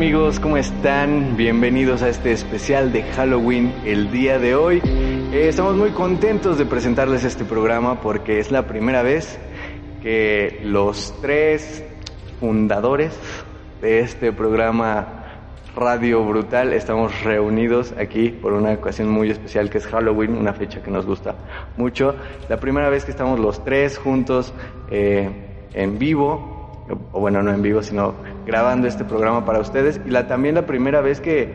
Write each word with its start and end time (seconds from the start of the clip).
amigos? 0.00 0.40
¿Cómo 0.40 0.56
están? 0.56 1.36
Bienvenidos 1.36 2.00
a 2.00 2.08
este 2.08 2.32
especial 2.32 2.90
de 2.90 3.02
Halloween 3.02 3.70
el 3.84 4.10
día 4.10 4.38
de 4.38 4.54
hoy. 4.54 4.80
Eh, 4.82 5.46
estamos 5.46 5.76
muy 5.76 5.90
contentos 5.90 6.56
de 6.56 6.64
presentarles 6.64 7.22
este 7.22 7.44
programa 7.44 8.00
porque 8.00 8.38
es 8.38 8.50
la 8.50 8.66
primera 8.66 9.02
vez 9.02 9.38
que 10.02 10.58
los 10.64 11.14
tres 11.20 11.84
fundadores 12.40 13.12
de 13.82 14.00
este 14.00 14.32
programa 14.32 15.42
Radio 15.76 16.24
Brutal 16.24 16.72
estamos 16.72 17.22
reunidos 17.22 17.92
aquí 17.92 18.30
por 18.30 18.54
una 18.54 18.72
ocasión 18.72 19.10
muy 19.10 19.28
especial 19.28 19.68
que 19.68 19.76
es 19.76 19.86
Halloween, 19.86 20.34
una 20.34 20.54
fecha 20.54 20.82
que 20.82 20.90
nos 20.90 21.04
gusta 21.04 21.34
mucho. 21.76 22.14
La 22.48 22.58
primera 22.58 22.88
vez 22.88 23.04
que 23.04 23.10
estamos 23.10 23.38
los 23.38 23.62
tres 23.66 23.98
juntos 23.98 24.54
eh, 24.90 25.28
en 25.74 25.98
vivo, 25.98 26.88
o 27.12 27.20
bueno, 27.20 27.42
no 27.42 27.52
en 27.52 27.60
vivo, 27.60 27.82
sino 27.82 28.14
grabando 28.50 28.88
este 28.88 29.04
programa 29.04 29.44
para 29.44 29.60
ustedes. 29.60 30.00
Y 30.04 30.10
la, 30.10 30.26
también 30.26 30.56
la 30.56 30.66
primera 30.66 31.00
vez 31.00 31.20
que, 31.20 31.48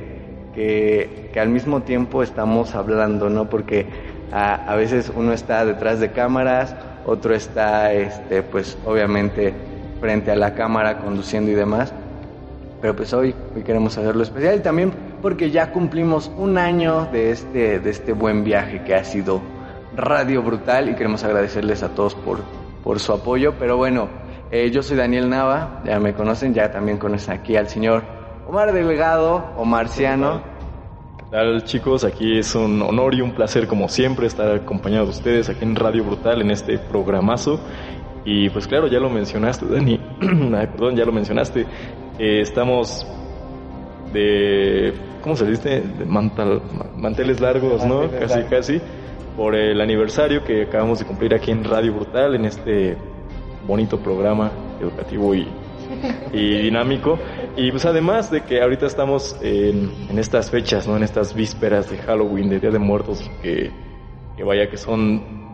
que, 0.53 1.38
al 1.38 1.49
mismo 1.49 1.81
tiempo 1.81 2.23
estamos 2.23 2.73
hablando, 2.73 3.30
¿no? 3.30 3.49
Porque 3.49 3.86
a, 4.31 4.72
a, 4.72 4.76
veces 4.77 5.12
uno 5.13 5.34
está 5.34 5.66
detrás 5.66 6.00
de 6.00 6.12
cámaras, 6.12 6.73
otro 7.05 7.36
está, 7.36 7.91
este, 7.91 8.44
pues 8.44 8.77
obviamente, 8.86 9.53
frente 10.00 10.31
a 10.31 10.38
la 10.38 10.55
cámara 10.55 11.00
conduciendo 11.00 11.52
y 11.52 11.55
demás. 11.55 11.94
Pero 12.81 12.95
pues 12.95 13.14
hoy, 13.14 13.36
hoy 13.53 13.64
queremos 13.64 13.98
hacerlo 13.98 14.23
especial 14.23 14.55
y 14.55 14.59
también 14.61 14.94
porque 15.22 15.52
ya 15.52 15.72
cumplimos 15.72 16.31
un 16.38 16.58
año 16.58 17.09
de 17.11 17.31
este, 17.31 17.80
de 17.80 17.89
este 17.89 18.14
buen 18.14 18.45
viaje 18.45 18.83
que 18.83 18.95
ha 18.95 19.03
sido 19.03 19.42
Radio 19.98 20.42
Brutal 20.42 20.88
y 20.89 20.95
queremos 20.95 21.25
agradecerles 21.25 21.83
a 21.83 21.89
todos 21.89 22.16
por, 22.16 22.39
por 22.86 23.02
su 23.02 23.11
apoyo. 23.11 23.53
Pero 23.59 23.75
bueno, 23.75 24.08
eh, 24.52 24.70
yo 24.72 24.84
soy 24.84 24.98
Daniel 24.98 25.30
Nava, 25.30 25.82
ya 25.86 26.00
me 26.00 26.14
conocen, 26.14 26.54
ya 26.54 26.72
también 26.72 26.98
conocen 26.98 27.34
aquí 27.34 27.56
al 27.56 27.68
señor 27.68 28.04
Omar 28.48 28.74
Delgado 28.74 29.44
o 29.58 29.66
Marciano. 29.66 30.42
¿Qué 31.18 31.24
tal 31.32 31.64
chicos? 31.64 32.04
Aquí 32.04 32.38
es 32.38 32.54
un 32.54 32.82
honor 32.82 33.16
y 33.16 33.22
un 33.22 33.32
placer 33.32 33.68
como 33.68 33.90
siempre 33.90 34.28
estar 34.28 34.56
acompañado 34.56 35.06
de 35.06 35.12
ustedes 35.12 35.50
aquí 35.50 35.64
en 35.64 35.76
Radio 35.76 36.04
Brutal 36.04 36.42
en 36.42 36.52
este 36.52 36.78
programazo. 36.78 37.60
Y 38.23 38.50
pues 38.50 38.68
claro, 38.68 38.88
ya 38.88 39.00
lo 39.00 39.10
mencionaste, 39.10 39.66
Dani, 39.66 40.00
perdón, 40.20 40.96
ya 40.96 41.06
lo 41.06 41.12
mencionaste, 41.12 41.62
eh, 42.18 42.42
estamos 42.42 43.06
de, 44.12 44.94
¿cómo 45.22 45.36
se 45.36 45.46
dice? 45.46 45.82
De 45.82 46.06
mantal, 46.06 46.62
manteles 46.96 47.40
largos, 47.40 47.86
¿no? 47.86 48.10
Casi, 48.10 48.42
casi, 48.44 48.82
por 49.38 49.56
el 49.56 49.80
aniversario 49.80 50.44
que 50.44 50.64
acabamos 50.64 51.00
de 51.00 51.06
cumplir 51.06 51.36
aquí 51.36 51.52
en 51.52 51.64
Radio 51.64 51.94
Brutal, 51.94 52.36
en 52.36 52.46
este 52.46 52.98
bonito 53.67 53.99
programa 53.99 54.52
educativo 54.80 55.33
y, 55.35 55.47
y 56.33 56.58
dinámico. 56.63 57.17
Y 57.55 57.71
pues 57.71 57.85
además 57.85 58.31
de 58.31 58.41
que 58.41 58.61
ahorita 58.61 58.85
estamos 58.85 59.38
en, 59.41 59.91
en, 60.09 60.19
estas 60.19 60.49
fechas, 60.49 60.88
¿no? 60.88 60.97
En 60.97 61.03
estas 61.03 61.33
vísperas 61.33 61.89
de 61.89 61.97
Halloween, 61.97 62.49
de 62.49 62.59
Día 62.59 62.71
de 62.71 62.80
Muertos, 62.80 63.30
que, 63.41 63.71
que 64.36 64.43
vaya 64.43 64.69
que 64.69 64.77
son 64.77 65.45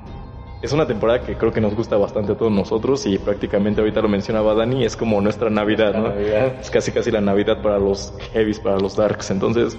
es 0.61 0.71
una 0.73 0.85
temporada 0.85 1.21
que 1.21 1.35
creo 1.35 1.51
que 1.51 1.59
nos 1.59 1.75
gusta 1.75 1.97
bastante 1.97 2.33
a 2.33 2.37
todos 2.37 2.51
nosotros 2.51 3.07
y 3.07 3.17
prácticamente 3.17 3.81
ahorita 3.81 3.99
lo 4.01 4.07
mencionaba 4.07 4.53
Dani, 4.53 4.85
es 4.85 4.95
como 4.95 5.19
nuestra 5.19 5.49
Navidad, 5.49 5.95
¿no? 5.95 6.11
Es 6.11 6.69
casi 6.69 6.91
casi 6.91 7.09
la 7.09 7.19
Navidad 7.19 7.63
para 7.63 7.79
los 7.79 8.13
heavies, 8.31 8.59
para 8.59 8.77
los 8.77 8.95
darks. 8.95 9.31
Entonces, 9.31 9.75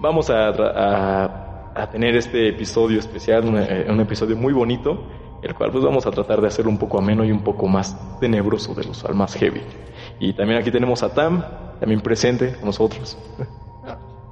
vamos 0.00 0.30
a, 0.30 0.48
a, 0.48 1.72
a 1.76 1.90
tener 1.90 2.16
este 2.16 2.48
episodio 2.48 2.98
especial, 2.98 3.44
un, 3.44 3.54
un, 3.54 4.00
episodio 4.00 4.36
muy 4.36 4.52
bonito, 4.52 5.04
el 5.44 5.54
cual 5.54 5.70
pues 5.70 5.84
vamos 5.84 6.06
a 6.06 6.10
tratar 6.10 6.40
de 6.40 6.48
hacerlo 6.48 6.70
un 6.70 6.78
poco 6.78 6.98
ameno 6.98 7.24
y 7.24 7.30
un 7.30 7.44
poco 7.44 7.66
más 7.68 7.96
tenebroso 8.18 8.74
de 8.74 8.84
los 8.84 9.04
al 9.04 9.14
más 9.14 9.34
heavy. 9.34 9.60
Y 10.18 10.32
también 10.32 10.58
aquí 10.58 10.70
tenemos 10.70 11.02
a 11.02 11.12
Tam, 11.12 11.44
también 11.80 12.00
presente 12.00 12.54
con 12.54 12.66
nosotros. 12.66 13.18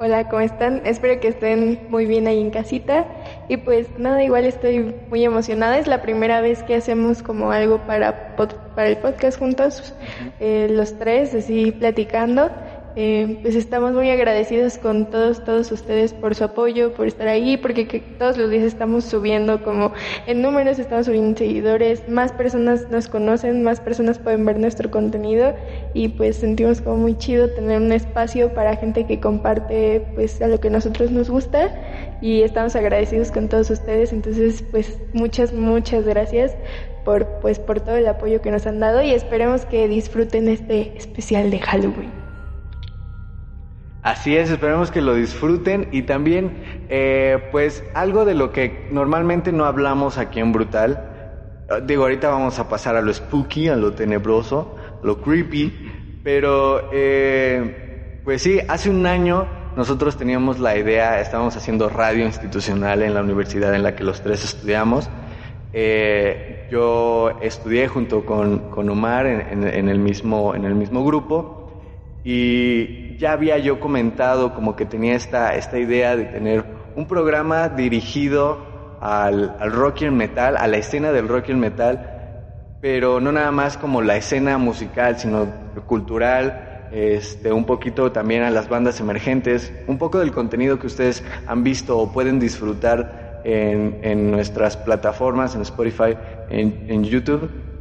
Hola, 0.04 0.28
¿cómo 0.28 0.40
están? 0.40 0.82
Espero 0.84 1.20
que 1.20 1.28
estén 1.28 1.86
muy 1.88 2.06
bien 2.06 2.26
ahí 2.26 2.40
en 2.40 2.50
casita. 2.50 3.06
Y 3.48 3.58
pues 3.58 3.86
nada, 3.98 4.24
igual 4.24 4.46
estoy 4.46 4.96
muy 5.08 5.22
emocionada. 5.22 5.78
Es 5.78 5.86
la 5.86 6.02
primera 6.02 6.40
vez 6.40 6.64
que 6.64 6.74
hacemos 6.74 7.22
como 7.22 7.52
algo 7.52 7.78
para, 7.86 8.34
para 8.74 8.88
el 8.88 8.96
podcast 8.96 9.38
juntos, 9.38 9.94
eh, 10.40 10.66
los 10.70 10.98
tres, 10.98 11.36
así 11.36 11.70
platicando. 11.70 12.50
Eh, 12.94 13.38
pues 13.40 13.54
estamos 13.54 13.92
muy 13.92 14.10
agradecidos 14.10 14.76
con 14.76 15.08
todos, 15.08 15.42
todos 15.44 15.72
ustedes 15.72 16.12
por 16.12 16.34
su 16.34 16.44
apoyo, 16.44 16.92
por 16.92 17.06
estar 17.06 17.26
ahí, 17.26 17.56
porque 17.56 17.88
que 17.88 18.00
todos 18.00 18.36
los 18.36 18.50
días 18.50 18.64
estamos 18.64 19.04
subiendo 19.04 19.62
como 19.62 19.92
en 20.26 20.42
números, 20.42 20.78
estamos 20.78 21.06
subiendo 21.06 21.38
seguidores, 21.38 22.06
más 22.08 22.32
personas 22.32 22.90
nos 22.90 23.08
conocen, 23.08 23.62
más 23.62 23.80
personas 23.80 24.18
pueden 24.18 24.44
ver 24.44 24.58
nuestro 24.58 24.90
contenido 24.90 25.54
y 25.94 26.08
pues 26.08 26.36
sentimos 26.36 26.82
como 26.82 26.98
muy 26.98 27.16
chido 27.16 27.48
tener 27.50 27.80
un 27.80 27.92
espacio 27.92 28.52
para 28.52 28.76
gente 28.76 29.06
que 29.06 29.20
comparte 29.20 30.06
pues 30.14 30.42
a 30.42 30.48
lo 30.48 30.60
que 30.60 30.68
nosotros 30.68 31.10
nos 31.10 31.30
gusta 31.30 31.70
y 32.20 32.42
estamos 32.42 32.76
agradecidos 32.76 33.30
con 33.30 33.48
todos 33.48 33.70
ustedes, 33.70 34.12
entonces 34.12 34.62
pues 34.70 34.98
muchas, 35.14 35.54
muchas 35.54 36.04
gracias 36.04 36.54
por 37.04 37.26
pues 37.40 37.58
por 37.58 37.80
todo 37.80 37.96
el 37.96 38.06
apoyo 38.06 38.42
que 38.42 38.50
nos 38.50 38.66
han 38.66 38.80
dado 38.80 39.02
y 39.02 39.12
esperemos 39.12 39.64
que 39.64 39.88
disfruten 39.88 40.48
este 40.48 40.96
especial 40.96 41.50
de 41.50 41.58
Halloween. 41.58 42.21
Así 44.02 44.36
es, 44.36 44.50
esperemos 44.50 44.90
que 44.90 45.00
lo 45.00 45.14
disfruten 45.14 45.88
y 45.92 46.02
también, 46.02 46.86
eh, 46.88 47.38
pues, 47.52 47.84
algo 47.94 48.24
de 48.24 48.34
lo 48.34 48.50
que 48.50 48.88
normalmente 48.90 49.52
no 49.52 49.64
hablamos 49.64 50.18
aquí 50.18 50.40
en 50.40 50.52
Brutal. 50.52 51.08
Digo, 51.86 52.02
ahorita 52.02 52.28
vamos 52.28 52.58
a 52.58 52.68
pasar 52.68 52.96
a 52.96 53.00
lo 53.00 53.14
spooky, 53.14 53.68
a 53.68 53.76
lo 53.76 53.92
tenebroso, 53.92 54.76
lo 55.04 55.22
creepy, 55.22 56.18
pero, 56.24 56.90
eh, 56.92 58.20
pues 58.24 58.42
sí, 58.42 58.58
hace 58.66 58.90
un 58.90 59.06
año 59.06 59.46
nosotros 59.76 60.16
teníamos 60.16 60.58
la 60.58 60.76
idea, 60.76 61.20
estábamos 61.20 61.56
haciendo 61.56 61.88
radio 61.88 62.24
institucional 62.26 63.02
en 63.02 63.14
la 63.14 63.22
universidad 63.22 63.72
en 63.72 63.84
la 63.84 63.94
que 63.94 64.02
los 64.02 64.20
tres 64.20 64.44
estudiamos. 64.44 65.08
Eh, 65.72 66.68
yo 66.72 67.38
estudié 67.40 67.86
junto 67.86 68.26
con, 68.26 68.70
con 68.70 68.90
Omar 68.90 69.26
en, 69.26 69.66
en, 69.66 69.88
el 69.88 70.00
mismo, 70.00 70.56
en 70.56 70.64
el 70.64 70.74
mismo 70.74 71.04
grupo 71.04 71.62
y 72.24 73.11
ya 73.22 73.30
había 73.30 73.56
yo 73.58 73.78
comentado 73.78 74.52
como 74.52 74.74
que 74.74 74.84
tenía 74.84 75.14
esta, 75.14 75.54
esta 75.54 75.78
idea 75.78 76.16
de 76.16 76.24
tener 76.24 76.64
un 76.96 77.06
programa 77.06 77.68
dirigido 77.68 78.98
al, 79.00 79.56
al 79.60 79.70
rock 79.70 80.02
y 80.02 80.10
metal, 80.10 80.56
a 80.56 80.66
la 80.66 80.78
escena 80.78 81.12
del 81.12 81.28
rock 81.28 81.50
y 81.50 81.54
metal, 81.54 82.74
pero 82.80 83.20
no 83.20 83.30
nada 83.30 83.52
más 83.52 83.78
como 83.78 84.02
la 84.02 84.16
escena 84.16 84.58
musical, 84.58 85.20
sino 85.20 85.46
cultural, 85.86 86.88
este, 86.90 87.52
un 87.52 87.64
poquito 87.64 88.10
también 88.10 88.42
a 88.42 88.50
las 88.50 88.68
bandas 88.68 88.98
emergentes, 88.98 89.72
un 89.86 89.98
poco 89.98 90.18
del 90.18 90.32
contenido 90.32 90.80
que 90.80 90.88
ustedes 90.88 91.22
han 91.46 91.62
visto 91.62 91.96
o 91.98 92.10
pueden 92.10 92.40
disfrutar 92.40 93.40
en, 93.44 94.00
en 94.02 94.32
nuestras 94.32 94.76
plataformas, 94.76 95.54
en 95.54 95.62
Spotify, 95.62 96.16
en 96.50 97.04
YouTube. 97.04 97.71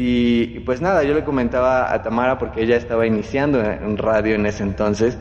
Y, 0.00 0.60
pues 0.60 0.80
nada, 0.80 1.02
yo 1.02 1.12
le 1.12 1.24
comentaba 1.24 1.92
a 1.92 2.02
Tamara 2.04 2.38
porque 2.38 2.62
ella 2.62 2.76
estaba 2.76 3.04
iniciando 3.04 3.60
en 3.60 3.98
radio 3.98 4.36
en 4.36 4.46
ese 4.46 4.62
entonces 4.62 5.18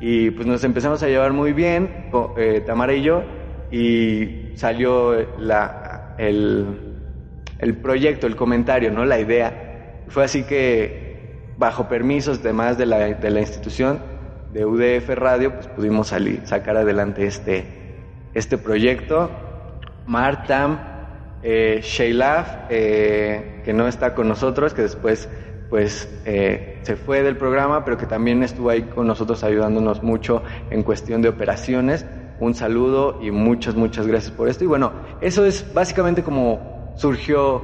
y 0.00 0.30
pues 0.32 0.46
nos 0.46 0.62
empezamos 0.64 1.02
a 1.02 1.08
llevar 1.08 1.32
muy 1.32 1.54
bien, 1.54 2.10
eh, 2.36 2.62
Tamara 2.66 2.92
y 2.92 3.00
yo, 3.00 3.22
y 3.70 4.52
salió 4.54 5.14
la, 5.38 6.14
el, 6.18 6.66
el 7.58 7.76
proyecto, 7.78 8.26
el 8.26 8.36
comentario, 8.36 8.92
¿no? 8.92 9.06
La 9.06 9.18
idea. 9.18 10.02
Fue 10.08 10.24
así 10.24 10.42
que 10.42 11.54
bajo 11.56 11.88
permisos 11.88 12.42
demás 12.42 12.76
de 12.76 12.84
la, 12.84 12.98
de 12.98 13.30
la 13.30 13.40
institución 13.40 13.98
de 14.52 14.66
UDF 14.66 15.08
Radio, 15.08 15.54
pues 15.54 15.68
pudimos 15.68 16.08
salir, 16.08 16.42
sacar 16.44 16.76
adelante 16.76 17.24
este, 17.26 17.64
este 18.34 18.58
proyecto. 18.58 19.30
Martam, 20.06 20.97
eh, 21.42 21.80
Sheilaf, 21.82 22.66
eh, 22.70 23.62
que 23.64 23.72
no 23.72 23.86
está 23.86 24.14
con 24.14 24.28
nosotros, 24.28 24.74
que 24.74 24.82
después 24.82 25.28
pues 25.68 26.08
eh, 26.24 26.78
se 26.82 26.96
fue 26.96 27.22
del 27.22 27.36
programa, 27.36 27.84
pero 27.84 27.98
que 27.98 28.06
también 28.06 28.42
estuvo 28.42 28.70
ahí 28.70 28.82
con 28.82 29.06
nosotros 29.06 29.44
ayudándonos 29.44 30.02
mucho 30.02 30.42
en 30.70 30.82
cuestión 30.82 31.20
de 31.22 31.28
operaciones. 31.28 32.06
Un 32.40 32.54
saludo 32.54 33.18
y 33.20 33.30
muchas, 33.30 33.74
muchas 33.74 34.06
gracias 34.06 34.32
por 34.32 34.48
esto. 34.48 34.64
Y 34.64 34.66
bueno, 34.66 34.92
eso 35.20 35.44
es 35.44 35.66
básicamente 35.74 36.22
como 36.22 36.94
surgió 36.96 37.60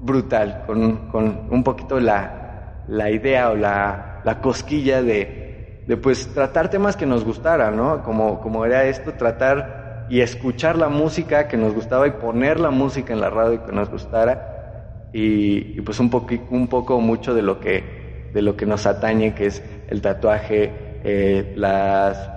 brutal, 0.00 0.62
con, 0.66 1.08
con 1.08 1.48
un 1.50 1.64
poquito 1.64 2.00
la, 2.00 2.84
la 2.88 3.10
idea 3.10 3.50
o 3.50 3.56
la, 3.56 4.20
la 4.24 4.40
cosquilla 4.40 5.02
de, 5.02 5.82
de, 5.86 5.96
pues 5.96 6.28
tratar 6.28 6.70
temas 6.70 6.96
que 6.96 7.06
nos 7.06 7.24
gustaran, 7.24 7.76
¿no? 7.76 8.02
Como, 8.02 8.40
como 8.40 8.64
era 8.64 8.84
esto, 8.84 9.12
tratar 9.12 9.85
y 10.08 10.20
escuchar 10.20 10.76
la 10.76 10.88
música 10.88 11.48
que 11.48 11.56
nos 11.56 11.74
gustaba 11.74 12.06
y 12.06 12.12
poner 12.12 12.60
la 12.60 12.70
música 12.70 13.12
en 13.12 13.20
la 13.20 13.30
radio 13.30 13.64
que 13.64 13.72
nos 13.72 13.90
gustara 13.90 15.08
y, 15.12 15.78
y 15.78 15.80
pues 15.80 15.98
un, 16.00 16.10
poco, 16.10 16.34
un 16.50 16.68
poco 16.68 17.00
mucho 17.00 17.34
de 17.34 17.42
lo 17.42 17.60
que 17.60 18.30
de 18.32 18.42
lo 18.42 18.56
que 18.56 18.66
nos 18.66 18.86
atañe 18.86 19.34
que 19.34 19.46
es 19.46 19.62
el 19.88 20.00
tatuaje 20.02 21.00
eh, 21.04 21.52
las 21.56 22.30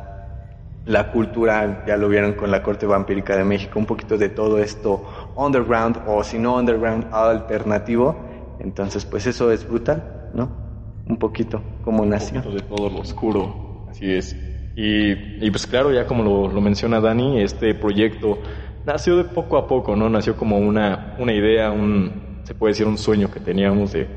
la 0.86 1.12
cultura 1.12 1.83
ya 1.86 1.98
lo 1.98 2.10
vieron 2.10 2.33
con 2.33 2.51
la 2.51 2.63
corte 2.63 2.86
vampírica 2.86 3.36
de 3.36 3.44
México 3.44 3.77
un 3.77 3.86
poquito 3.86 4.18
de 4.18 4.30
todo 4.30 4.60
esto 4.60 5.06
underground 5.36 6.01
o 6.07 6.24
si 6.24 6.39
no 6.39 6.56
underground 6.56 7.07
alternativo 7.12 8.16
entonces 8.60 9.06
pues 9.06 9.27
eso 9.27 9.51
es 9.51 9.68
brutal 9.68 10.30
no 10.33 10.69
un 11.10 11.18
poquito 11.18 11.62
cómo 11.83 12.06
nació. 12.06 12.38
Un 12.38 12.44
poquito 12.44 12.62
de 12.62 12.75
todo 12.75 12.89
lo 12.89 13.00
oscuro, 13.00 13.86
así 13.89 14.13
es. 14.13 14.36
Y, 14.79 15.45
y 15.45 15.51
pues 15.51 15.67
claro, 15.67 15.91
ya 15.91 16.05
como 16.05 16.23
lo, 16.23 16.61
menciona 16.61 17.01
Dani, 17.01 17.41
este 17.41 17.73
proyecto 17.73 18.39
nació 18.85 19.17
de 19.17 19.25
poco 19.25 19.57
a 19.57 19.67
poco, 19.67 19.93
¿no? 19.93 20.07
Nació 20.07 20.37
como 20.37 20.57
una, 20.57 21.17
una 21.19 21.33
idea, 21.33 21.69
un, 21.69 22.39
se 22.43 22.55
puede 22.55 22.71
decir 22.71 22.87
un 22.87 22.97
sueño 22.97 23.29
que 23.29 23.41
teníamos 23.41 23.91
de, 23.91 24.07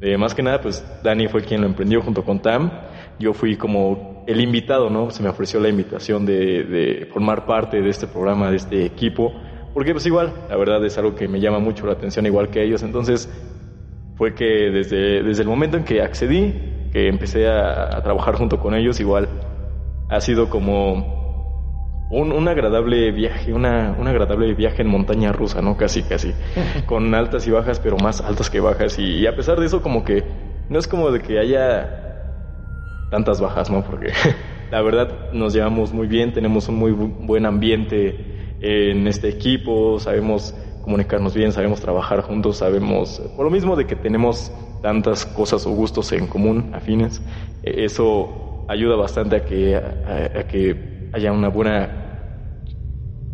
de, 0.00 0.18
más 0.18 0.34
que 0.34 0.42
nada, 0.42 0.60
pues 0.60 0.84
Dani 1.02 1.28
fue 1.28 1.42
quien 1.42 1.62
lo 1.62 1.66
emprendió 1.66 2.02
junto 2.02 2.22
con 2.26 2.42
Tam. 2.42 2.70
Yo 3.18 3.32
fui 3.32 3.56
como 3.56 4.22
el 4.26 4.38
invitado, 4.42 4.90
¿no? 4.90 5.10
Se 5.10 5.22
me 5.22 5.30
ofreció 5.30 5.60
la 5.60 5.70
invitación 5.70 6.26
de, 6.26 7.08
formar 7.10 7.46
parte 7.46 7.80
de 7.80 7.88
este 7.88 8.06
programa, 8.06 8.50
de 8.50 8.56
este 8.56 8.84
equipo, 8.84 9.32
porque 9.72 9.92
pues 9.92 10.04
igual, 10.04 10.30
la 10.50 10.56
verdad 10.58 10.84
es 10.84 10.98
algo 10.98 11.14
que 11.14 11.26
me 11.26 11.40
llama 11.40 11.58
mucho 11.58 11.86
la 11.86 11.94
atención, 11.94 12.26
igual 12.26 12.50
que 12.50 12.62
ellos. 12.62 12.82
Entonces, 12.82 13.30
fue 14.16 14.34
que 14.34 14.44
desde, 14.44 15.22
desde 15.22 15.40
el 15.40 15.48
momento 15.48 15.78
en 15.78 15.84
que 15.84 16.02
accedí, 16.02 16.52
que 16.92 17.08
empecé 17.08 17.48
a 17.48 17.98
trabajar 18.02 18.34
junto 18.34 18.58
con 18.58 18.74
ellos, 18.74 19.00
igual 19.00 19.26
ha 20.12 20.20
sido 20.20 20.50
como 20.50 22.06
un, 22.10 22.32
un 22.32 22.46
agradable 22.46 23.10
viaje, 23.12 23.54
una, 23.54 23.96
un 23.98 24.06
agradable 24.06 24.52
viaje 24.54 24.82
en 24.82 24.88
montaña 24.88 25.32
rusa, 25.32 25.62
¿no? 25.62 25.78
Casi, 25.78 26.02
casi. 26.02 26.34
Con 26.86 27.14
altas 27.14 27.46
y 27.46 27.50
bajas, 27.50 27.80
pero 27.80 27.96
más 27.96 28.20
altas 28.20 28.50
que 28.50 28.60
bajas. 28.60 28.98
Y, 28.98 29.20
y, 29.20 29.26
a 29.26 29.34
pesar 29.34 29.58
de 29.58 29.64
eso, 29.64 29.80
como 29.80 30.04
que 30.04 30.22
no 30.68 30.78
es 30.78 30.86
como 30.86 31.10
de 31.10 31.22
que 31.22 31.38
haya 31.38 31.88
tantas 33.10 33.40
bajas, 33.40 33.70
¿no? 33.70 33.82
Porque 33.82 34.12
la 34.70 34.82
verdad 34.82 35.32
nos 35.32 35.54
llevamos 35.54 35.94
muy 35.94 36.06
bien, 36.06 36.34
tenemos 36.34 36.68
un 36.68 36.74
muy 36.74 36.92
buen 36.92 37.46
ambiente 37.46 38.58
en 38.60 39.06
este 39.06 39.30
equipo, 39.30 39.98
sabemos 39.98 40.54
comunicarnos 40.82 41.34
bien, 41.34 41.52
sabemos 41.52 41.80
trabajar 41.80 42.20
juntos, 42.20 42.58
sabemos, 42.58 43.22
por 43.34 43.46
lo 43.46 43.50
mismo 43.50 43.76
de 43.76 43.86
que 43.86 43.96
tenemos 43.96 44.52
tantas 44.82 45.24
cosas 45.24 45.64
o 45.66 45.70
gustos 45.70 46.12
en 46.12 46.26
común, 46.26 46.70
afines, 46.74 47.22
eso 47.62 48.51
ayuda 48.68 48.96
bastante 48.96 49.36
a 49.36 49.44
que, 49.44 49.76
a, 49.76 50.40
a 50.40 50.46
que 50.46 51.10
haya 51.12 51.32
una 51.32 51.48
buena... 51.48 51.98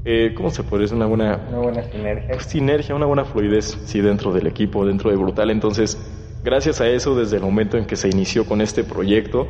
Eh, 0.04 0.32
¿Cómo 0.34 0.50
se 0.50 0.62
puede 0.62 0.82
decir? 0.82 0.96
Una 0.96 1.06
buena... 1.06 1.46
Una 1.48 1.58
buena 1.58 1.82
sinergia. 1.82 2.28
Pues, 2.30 2.44
sinergia, 2.44 2.94
una 2.94 3.06
buena 3.06 3.24
fluidez, 3.24 3.78
sí, 3.84 4.00
dentro 4.00 4.32
del 4.32 4.46
equipo, 4.46 4.86
dentro 4.86 5.10
de 5.10 5.16
Brutal. 5.16 5.50
Entonces, 5.50 5.98
gracias 6.42 6.80
a 6.80 6.88
eso, 6.88 7.14
desde 7.14 7.36
el 7.36 7.42
momento 7.42 7.76
en 7.76 7.84
que 7.84 7.96
se 7.96 8.08
inició 8.08 8.46
con 8.46 8.60
este 8.60 8.84
proyecto, 8.84 9.46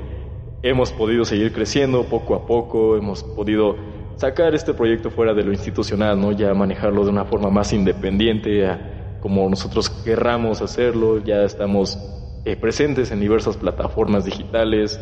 hemos 0.63 0.93
podido 0.93 1.25
seguir 1.25 1.53
creciendo 1.53 2.05
poco 2.05 2.35
a 2.35 2.45
poco, 2.47 2.97
hemos 2.97 3.23
podido 3.23 3.77
sacar 4.17 4.55
este 4.55 4.75
proyecto 4.75 5.11
fuera 5.11 5.33
de 5.33 5.45
lo 5.45 5.53
institucional, 5.53 6.21
¿no? 6.21 6.33
Ya 6.33 6.53
manejarlo 6.55 7.05
de 7.05 7.11
una 7.11 7.25
forma 7.25 7.51
más 7.51 7.73
independiente, 7.73 8.67
a, 8.67 9.19
como 9.21 9.49
nosotros 9.49 9.89
querramos 9.91 10.61
hacerlo, 10.61 11.23
ya 11.23 11.45
estamos 11.45 11.99
eh, 12.45 12.57
presentes 12.57 13.13
en 13.13 13.21
diversas 13.21 13.57
plataformas 13.57 14.25
digitales, 14.25 14.99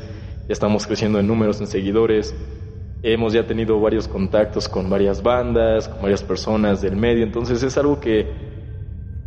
estamos 0.49 0.87
creciendo 0.87 1.19
en 1.19 1.27
números, 1.27 1.61
en 1.61 1.67
seguidores, 1.67 2.35
hemos 3.03 3.33
ya 3.33 3.47
tenido 3.47 3.81
varios 3.81 4.09
contactos 4.09 4.69
con 4.69 4.89
varias 4.91 5.23
bandas, 5.23 5.89
con 5.89 6.03
varias 6.03 6.23
personas 6.23 6.83
del 6.83 6.97
medio, 6.97 7.25
entonces 7.25 7.63
es 7.63 7.77
algo 7.79 8.01
que, 8.01 8.27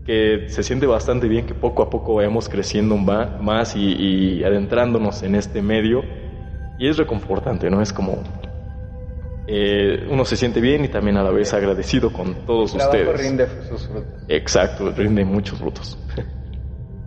que 0.06 0.46
se 0.50 0.64
siente 0.64 0.86
bastante 0.86 1.28
bien, 1.28 1.46
que 1.46 1.54
poco 1.54 1.84
a 1.84 1.90
poco 1.90 2.16
vayamos 2.16 2.50
creciendo 2.50 2.98
más 2.98 3.76
y, 3.76 3.94
y 4.40 4.44
adentrándonos 4.44 5.24
en 5.24 5.36
este 5.36 5.62
medio, 5.62 6.04
y 6.78 6.88
es 6.88 6.98
reconfortante, 6.98 7.70
¿no? 7.70 7.82
Es 7.82 7.92
como 7.92 8.24
eh, 9.48 10.08
uno 10.10 10.26
se 10.26 10.38
siente 10.38 10.62
bien 10.62 10.86
y 10.86 10.90
también 10.90 11.18
a 11.18 11.24
la 11.24 11.32
vez 11.32 11.54
agradecido 11.54 12.14
con 12.14 12.46
todos 12.46 12.74
El 12.76 12.82
ustedes. 12.82 13.20
rinde 13.22 13.48
sus 13.68 13.88
frutos. 13.88 14.24
Exacto, 14.28 14.92
rinde 14.92 15.26
muchos 15.26 15.58
frutos. 15.60 15.98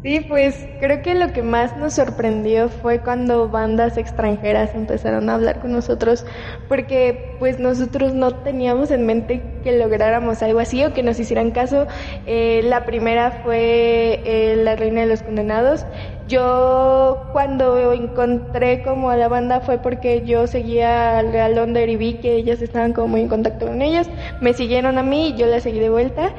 Sí, 0.03 0.19
pues 0.29 0.67
creo 0.81 1.01
que 1.01 1.15
lo 1.15 1.33
que 1.33 1.43
más 1.43 1.77
nos 1.77 1.95
sorprendió 1.95 2.69
fue 2.69 2.99
cuando 3.03 3.49
bandas 3.49 3.97
extranjeras 3.97 4.75
empezaron 4.75 5.31
a 5.31 5.35
hablar 5.35 5.61
con 5.61 5.71
nosotros, 5.71 6.27
porque 6.69 7.37
pues 7.39 7.61
nosotros 7.61 8.13
no 8.13 8.35
teníamos 8.43 8.91
en 8.91 9.07
mente 9.07 9.61
que 9.63 9.79
lográramos 9.79 10.43
algo 10.43 10.59
así 10.59 10.85
o 10.85 10.93
que 10.93 11.05
nos 11.05 11.21
hicieran 11.21 11.53
caso. 11.53 11.87
Eh, 12.27 12.63
la 12.65 12.85
primera 12.85 13.31
fue 13.45 14.23
eh, 14.25 14.57
La 14.57 14.75
Reina 14.75 15.03
de 15.03 15.07
los 15.07 15.23
Condenados. 15.23 15.87
Yo 16.27 17.29
cuando 17.33 17.93
encontré 17.93 18.83
como 18.83 19.09
a 19.11 19.17
la 19.17 19.29
banda 19.29 19.61
fue 19.61 19.79
porque 19.79 20.25
yo 20.27 20.49
seguía 20.49 21.19
al 21.19 21.33
Real 21.33 21.57
Under 21.61 21.89
y 21.89 21.95
vi 21.95 22.15
que 22.15 22.35
ellas 22.35 22.61
estaban 22.61 22.93
como 22.93 23.07
muy 23.07 23.21
en 23.21 23.29
contacto 23.29 23.67
con 23.69 23.83
ellas. 23.83 24.11
Me 24.41 24.53
siguieron 24.53 24.99
a 24.99 25.05
mí 25.05 25.29
y 25.29 25.37
yo 25.37 25.47
las 25.47 25.63
seguí 25.63 25.79
de 25.79 25.91
vuelta 25.91 26.33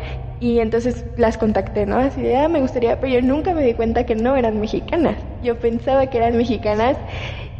y 0.43 0.59
entonces 0.59 1.05
las 1.15 1.37
contacté, 1.37 1.85
¿no? 1.85 1.95
Así 1.99 2.21
de, 2.21 2.35
ah, 2.35 2.49
me 2.49 2.59
gustaría, 2.59 2.99
pero 2.99 3.13
yo 3.13 3.21
nunca 3.21 3.53
me 3.53 3.63
di 3.63 3.75
cuenta 3.75 4.05
que 4.05 4.13
no 4.13 4.35
eran 4.35 4.59
mexicanas. 4.59 5.15
Yo 5.41 5.57
pensaba 5.57 6.07
que 6.07 6.17
eran 6.17 6.35
mexicanas 6.35 6.97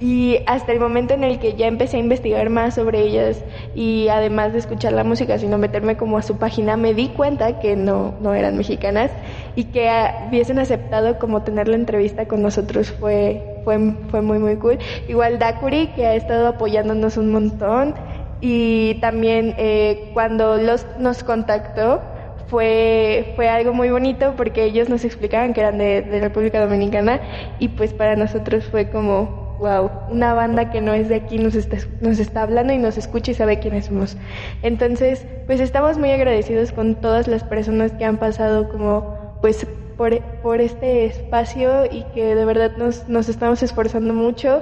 y 0.02 0.40
hasta 0.48 0.74
el 0.74 0.82
momento 0.82 1.14
en 1.14 1.24
el 1.24 1.40
que 1.40 1.54
ya 1.54 1.68
empecé 1.68 1.96
a 1.96 2.02
investigar 2.02 2.50
más 2.50 2.76
sobre 2.76 3.00
ellas 3.00 3.42
y 3.74 4.10
además 4.10 4.52
de 4.52 4.60
escuchar 4.60 4.92
la 4.92 5.06
música, 5.06 5.38
sino 5.40 5.58
meterme 5.58 5.96
como 5.96 6.18
a 6.18 6.22
su 6.22 6.36
página, 6.36 6.76
me 6.76 6.94
di 6.94 7.08
cuenta 7.08 7.58
que 7.60 7.78
no, 7.78 8.16
no 8.20 8.34
eran 8.34 8.58
mexicanas 8.58 9.12
y 9.56 9.64
que 9.66 9.90
hubiesen 10.28 10.60
aceptado 10.60 11.18
como 11.20 11.42
tener 11.44 11.70
la 11.70 11.78
entrevista 11.78 12.26
con 12.26 12.42
nosotros 12.42 12.92
fue, 12.92 13.62
fue, 13.64 13.80
fue 14.10 14.22
muy, 14.22 14.40
muy 14.40 14.58
cool. 14.58 14.78
Igual 15.08 15.40
Dakuri, 15.40 15.88
que 15.96 16.06
ha 16.06 16.16
estado 16.16 16.50
apoyándonos 16.50 17.16
un 17.16 17.32
montón 17.32 17.96
y 18.42 18.96
también 18.96 19.56
eh, 19.58 20.10
cuando 20.14 20.58
los, 20.58 20.86
nos 21.00 21.24
contactó, 21.24 22.02
fue, 22.48 23.34
fue 23.36 23.50
algo 23.50 23.74
muy 23.74 23.90
bonito 23.90 24.34
porque 24.38 24.64
ellos 24.64 24.90
nos 24.90 25.06
explicaban 25.06 25.54
que 25.54 25.62
eran 25.62 25.78
de, 25.78 26.02
de 26.02 26.20
República 26.20 26.60
Dominicana 26.60 27.20
y 27.60 27.70
pues 27.70 27.94
para 27.94 28.16
nosotros 28.16 28.66
fue 28.66 28.90
como, 28.90 29.58
wow, 29.60 29.90
una 30.10 30.34
banda 30.34 30.70
que 30.70 30.82
no 30.82 30.94
es 30.94 31.10
de 31.10 31.16
aquí 31.16 31.38
nos 31.38 31.56
está, 31.56 31.78
nos 32.02 32.20
está 32.20 32.44
hablando 32.44 32.74
y 32.74 32.78
nos 32.78 32.98
escucha 32.98 33.32
y 33.32 33.34
sabe 33.34 33.60
quiénes 33.60 33.86
somos. 33.86 34.18
Entonces, 34.62 35.26
pues 35.48 35.60
estamos 35.60 35.98
muy 35.98 36.12
agradecidos 36.12 36.72
con 36.72 36.96
todas 36.96 37.28
las 37.28 37.44
personas 37.44 37.92
que 37.94 38.06
han 38.06 38.18
pasado 38.18 38.70
como, 38.70 39.38
pues, 39.42 39.66
por, 39.98 40.20
por 40.42 40.60
este 40.60 41.06
espacio 41.06 41.86
y 41.86 42.04
que 42.14 42.36
de 42.36 42.46
verdad 42.46 42.76
nos, 42.78 43.08
nos 43.08 43.30
estamos 43.30 43.64
esforzando 43.64 44.14
mucho. 44.14 44.62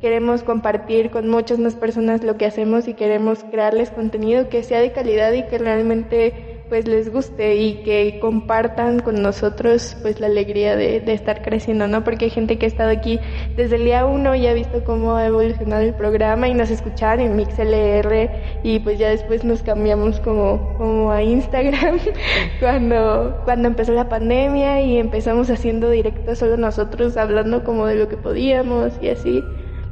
Queremos 0.00 0.42
compartir 0.42 1.10
con 1.10 1.28
muchas 1.28 1.58
más 1.58 1.74
personas 1.74 2.22
lo 2.22 2.36
que 2.36 2.46
hacemos 2.46 2.88
y 2.88 2.94
queremos 2.94 3.44
crearles 3.44 3.90
contenido 3.90 4.48
que 4.48 4.62
sea 4.62 4.80
de 4.80 4.92
calidad 4.92 5.32
y 5.32 5.44
que 5.44 5.58
realmente 5.58 6.55
pues 6.68 6.86
les 6.88 7.12
guste 7.12 7.56
y 7.56 7.82
que 7.82 8.18
compartan 8.20 9.00
con 9.00 9.22
nosotros 9.22 9.96
pues 10.02 10.20
la 10.20 10.26
alegría 10.26 10.76
de, 10.76 11.00
de, 11.00 11.12
estar 11.12 11.42
creciendo, 11.42 11.86
¿no? 11.86 12.04
Porque 12.04 12.26
hay 12.26 12.30
gente 12.30 12.58
que 12.58 12.66
ha 12.66 12.68
estado 12.68 12.90
aquí 12.90 13.20
desde 13.56 13.76
el 13.76 13.84
día 13.84 14.04
uno 14.06 14.34
y 14.34 14.46
ha 14.46 14.54
visto 14.54 14.84
cómo 14.84 15.16
ha 15.16 15.26
evolucionado 15.26 15.82
el 15.82 15.94
programa 15.94 16.48
y 16.48 16.54
nos 16.54 16.70
escuchaban 16.70 17.20
en 17.20 17.36
MixLR 17.36 18.30
y 18.62 18.80
pues 18.80 18.98
ya 18.98 19.10
después 19.10 19.44
nos 19.44 19.62
cambiamos 19.62 20.20
como, 20.20 20.74
como 20.76 21.10
a 21.10 21.22
Instagram 21.22 21.98
cuando, 22.60 23.40
cuando 23.44 23.68
empezó 23.68 23.92
la 23.92 24.08
pandemia 24.08 24.80
y 24.80 24.98
empezamos 24.98 25.50
haciendo 25.50 25.90
directos 25.90 26.38
solo 26.38 26.56
nosotros 26.56 27.16
hablando 27.16 27.64
como 27.64 27.86
de 27.86 27.94
lo 27.96 28.08
que 28.08 28.16
podíamos 28.16 28.92
y 29.00 29.08
así. 29.08 29.42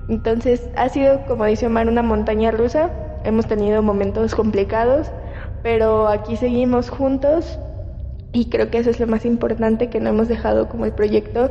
Entonces 0.08 0.68
ha 0.76 0.88
sido, 0.88 1.24
como 1.26 1.44
dice 1.46 1.66
Omar, 1.66 1.88
una 1.88 2.02
montaña 2.02 2.50
rusa. 2.50 2.90
Hemos 3.24 3.46
tenido 3.46 3.82
momentos 3.82 4.34
complicados, 4.34 5.10
pero 5.64 6.08
aquí 6.08 6.36
seguimos 6.36 6.90
juntos 6.90 7.58
y 8.32 8.50
creo 8.50 8.70
que 8.70 8.78
eso 8.78 8.90
es 8.90 9.00
lo 9.00 9.06
más 9.06 9.24
importante 9.24 9.88
que 9.88 9.98
no 9.98 10.10
hemos 10.10 10.28
dejado 10.28 10.68
como 10.68 10.84
el 10.84 10.92
proyecto 10.92 11.50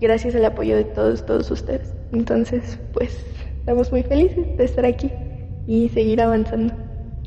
gracias 0.00 0.36
al 0.36 0.44
apoyo 0.44 0.76
de 0.76 0.84
todos, 0.84 1.26
todos 1.26 1.50
ustedes. 1.50 1.92
Entonces, 2.12 2.78
pues 2.92 3.18
estamos 3.58 3.90
muy 3.90 4.04
felices 4.04 4.56
de 4.56 4.64
estar 4.64 4.86
aquí 4.86 5.10
y 5.66 5.88
seguir 5.88 6.22
avanzando. 6.22 6.72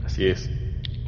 Así 0.06 0.26
es. 0.28 0.50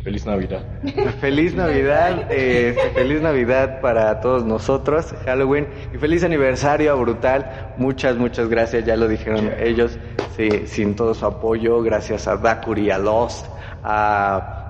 Feliz 0.03 0.25
Navidad. 0.25 0.61
feliz 1.21 1.55
Navidad, 1.55 2.27
eh, 2.29 2.75
feliz 2.93 3.21
Navidad 3.21 3.79
para 3.79 4.19
todos 4.19 4.43
nosotros, 4.43 5.15
Halloween 5.23 5.67
y 5.93 5.97
feliz 5.99 6.25
aniversario 6.25 6.91
a 6.91 6.95
Brutal. 6.95 7.73
Muchas, 7.77 8.17
muchas 8.17 8.49
gracias, 8.49 8.85
ya 8.85 8.97
lo 8.97 9.07
dijeron 9.07 9.51
ellos, 9.57 9.97
sí, 10.35 10.49
sin 10.65 10.97
todo 10.97 11.13
su 11.13 11.25
apoyo, 11.25 11.81
gracias 11.81 12.27
a 12.27 12.35
Dakuri, 12.35 12.91
a 12.91 12.97
Lost, 12.97 13.45
a 13.81 14.62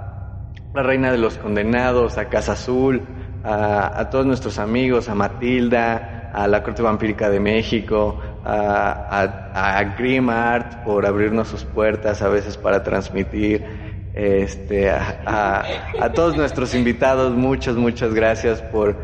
la 0.73 0.81
Reina 0.81 1.11
de 1.11 1.19
los 1.19 1.37
Condenados, 1.37 2.17
a 2.17 2.29
Casa 2.29 2.53
Azul, 2.53 3.03
a, 3.43 4.09
todos 4.09 4.25
nuestros 4.25 4.57
amigos, 4.57 5.07
a 5.07 5.13
Matilda, 5.13 6.31
a 6.33 6.47
la 6.47 6.63
Corte 6.63 6.81
Vampírica 6.81 7.29
de 7.29 7.39
México, 7.39 8.19
a, 8.43 9.21
a, 9.53 9.83
Grim 9.95 10.31
Art 10.31 10.83
por 10.83 11.05
abrirnos 11.05 11.49
sus 11.49 11.63
puertas 11.63 12.23
a 12.23 12.29
veces 12.29 12.57
para 12.57 12.81
transmitir, 12.81 13.63
este, 14.15 14.89
a, 14.89 16.11
todos 16.15 16.35
nuestros 16.35 16.73
invitados, 16.73 17.35
muchas, 17.35 17.75
muchas 17.75 18.15
gracias 18.15 18.59
por, 18.63 18.95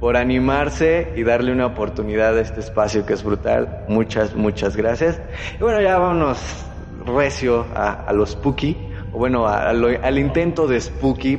por 0.00 0.16
animarse 0.16 1.12
y 1.14 1.22
darle 1.22 1.52
una 1.52 1.66
oportunidad 1.66 2.36
a 2.36 2.40
este 2.40 2.58
espacio 2.58 3.06
que 3.06 3.12
es 3.12 3.22
brutal. 3.22 3.84
Muchas, 3.86 4.34
muchas 4.34 4.76
gracias. 4.76 5.20
Y 5.54 5.62
bueno, 5.62 5.80
ya 5.80 5.98
vámonos 5.98 6.66
recio 7.06 7.64
a, 7.76 7.92
a 8.06 8.12
los 8.12 8.30
Spooky 8.30 8.91
o 9.12 9.18
bueno, 9.18 9.46
al, 9.46 10.00
al, 10.02 10.18
intento 10.18 10.66
de 10.66 10.80
Spooky, 10.80 11.38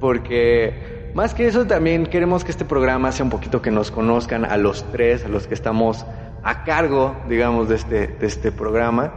porque 0.00 1.10
más 1.14 1.34
que 1.34 1.46
eso 1.46 1.66
también 1.66 2.06
queremos 2.06 2.44
que 2.44 2.50
este 2.50 2.64
programa 2.64 3.10
sea 3.12 3.24
un 3.24 3.30
poquito 3.30 3.60
que 3.60 3.70
nos 3.70 3.90
conozcan 3.90 4.44
a 4.44 4.56
los 4.56 4.84
tres, 4.92 5.24
a 5.24 5.28
los 5.28 5.46
que 5.46 5.54
estamos 5.54 6.06
a 6.42 6.64
cargo, 6.64 7.16
digamos, 7.28 7.68
de 7.68 7.74
este, 7.74 8.06
de 8.06 8.26
este 8.26 8.52
programa. 8.52 9.12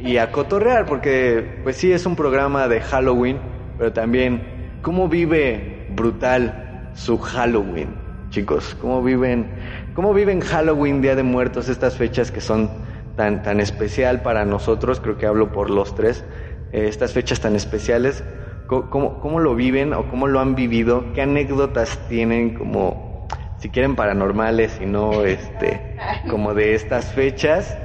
Y 0.00 0.18
a 0.18 0.30
cotorrear, 0.30 0.84
porque 0.84 1.60
pues 1.62 1.76
sí 1.76 1.90
es 1.90 2.04
un 2.04 2.14
programa 2.14 2.68
de 2.68 2.80
Halloween, 2.80 3.38
pero 3.78 3.92
también 3.92 4.78
cómo 4.82 5.08
vive 5.08 5.86
brutal 5.94 6.90
su 6.94 7.16
Halloween, 7.18 7.94
chicos, 8.28 8.76
cómo 8.80 9.02
viven, 9.02 9.50
cómo 9.94 10.12
viven 10.12 10.40
Halloween, 10.40 11.00
Día 11.00 11.16
de 11.16 11.22
Muertos, 11.22 11.68
estas 11.68 11.96
fechas 11.96 12.30
que 12.30 12.40
son 12.42 12.68
tan, 13.16 13.42
tan 13.42 13.60
especial 13.60 14.22
para 14.22 14.44
nosotros, 14.44 15.00
creo 15.00 15.18
que 15.18 15.26
hablo 15.26 15.52
por 15.52 15.70
los 15.70 15.94
tres, 15.94 16.24
eh, 16.72 16.86
estas 16.88 17.12
fechas 17.12 17.40
tan 17.40 17.56
especiales, 17.56 18.24
¿cómo, 18.66 19.20
¿cómo, 19.20 19.40
lo 19.40 19.54
viven 19.54 19.92
o 19.92 20.08
cómo 20.08 20.28
lo 20.28 20.40
han 20.40 20.54
vivido? 20.54 21.12
¿Qué 21.12 21.22
anécdotas 21.22 21.98
tienen 22.08 22.54
como, 22.54 23.26
si 23.58 23.70
quieren, 23.70 23.96
paranormales 23.96 24.80
y 24.80 24.86
no, 24.86 25.24
este, 25.24 25.96
como 26.28 26.54
de 26.54 26.74
estas 26.74 27.12
fechas? 27.12 27.76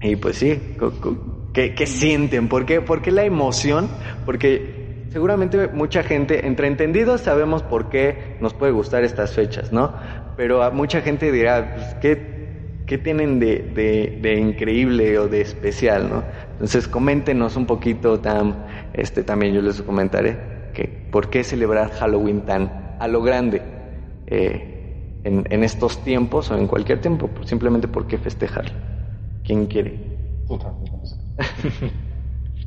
Y 0.00 0.16
pues 0.16 0.36
sí, 0.36 0.76
¿qué, 1.52 1.74
qué 1.74 1.86
sienten? 1.86 2.48
¿Por 2.48 2.64
qué, 2.64 2.80
¿Por 2.80 3.02
qué 3.02 3.10
la 3.10 3.24
emoción? 3.24 3.88
Porque 4.24 5.06
seguramente 5.10 5.68
mucha 5.68 6.02
gente, 6.02 6.46
entre 6.46 6.68
entendidos, 6.68 7.22
sabemos 7.22 7.62
por 7.62 7.90
qué 7.90 8.36
nos 8.40 8.54
puede 8.54 8.72
gustar 8.72 9.04
estas 9.04 9.34
fechas, 9.34 9.72
¿no? 9.72 9.92
Pero 10.36 10.62
a 10.62 10.70
mucha 10.70 11.02
gente 11.02 11.30
dirá, 11.32 11.74
pues, 11.74 11.94
¿qué 12.00 12.39
¿Qué 12.90 12.98
tienen 12.98 13.38
de, 13.38 14.18
de, 14.20 14.34
increíble 14.34 15.16
o 15.20 15.28
de 15.28 15.42
especial, 15.42 16.10
no? 16.10 16.24
Entonces, 16.54 16.88
coméntenos 16.88 17.54
un 17.54 17.64
poquito, 17.64 18.18
Tam, 18.18 18.64
este, 18.92 19.22
también 19.22 19.54
yo 19.54 19.62
les 19.62 19.80
comentaré, 19.80 20.72
que, 20.74 20.88
¿por 20.88 21.30
qué 21.30 21.44
celebrar 21.44 21.92
Halloween 21.92 22.40
tan 22.40 22.96
a 22.98 23.06
lo 23.06 23.22
grande 23.22 23.62
eh, 24.26 25.20
en, 25.22 25.46
en, 25.50 25.62
estos 25.62 26.02
tiempos 26.02 26.50
o 26.50 26.58
en 26.58 26.66
cualquier 26.66 27.00
tiempo? 27.00 27.30
Simplemente, 27.44 27.86
¿por 27.86 28.08
qué 28.08 28.18
festejar? 28.18 28.72
¿Quién 29.44 29.66
quiere? 29.66 29.96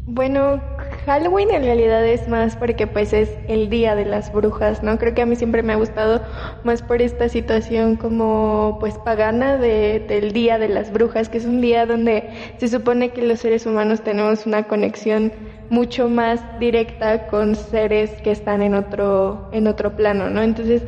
Bueno, 0.05 0.61
Halloween 1.05 1.49
en 1.51 1.63
realidad 1.63 2.05
es 2.05 2.27
más 2.27 2.57
porque 2.57 2.87
pues 2.87 3.13
es 3.13 3.29
el 3.47 3.69
día 3.69 3.95
de 3.95 4.03
las 4.03 4.33
brujas, 4.33 4.83
¿no? 4.83 4.97
Creo 4.97 5.13
que 5.13 5.21
a 5.21 5.25
mí 5.25 5.37
siempre 5.37 5.63
me 5.63 5.71
ha 5.71 5.77
gustado 5.77 6.21
más 6.65 6.81
por 6.81 7.01
esta 7.01 7.29
situación 7.29 7.95
como 7.95 8.77
pues 8.81 8.97
pagana 8.97 9.55
de, 9.55 10.01
del 10.01 10.33
día 10.33 10.59
de 10.59 10.67
las 10.67 10.91
brujas, 10.91 11.29
que 11.29 11.37
es 11.37 11.45
un 11.45 11.61
día 11.61 11.85
donde 11.85 12.29
se 12.57 12.67
supone 12.67 13.11
que 13.11 13.21
los 13.21 13.39
seres 13.39 13.65
humanos 13.65 14.01
tenemos 14.01 14.45
una 14.45 14.63
conexión 14.63 15.31
mucho 15.69 16.09
más 16.09 16.41
directa 16.59 17.27
con 17.27 17.55
seres 17.55 18.11
que 18.23 18.31
están 18.31 18.61
en 18.61 18.75
otro, 18.75 19.47
en 19.53 19.67
otro 19.67 19.95
plano, 19.95 20.29
¿no? 20.29 20.41
Entonces 20.41 20.83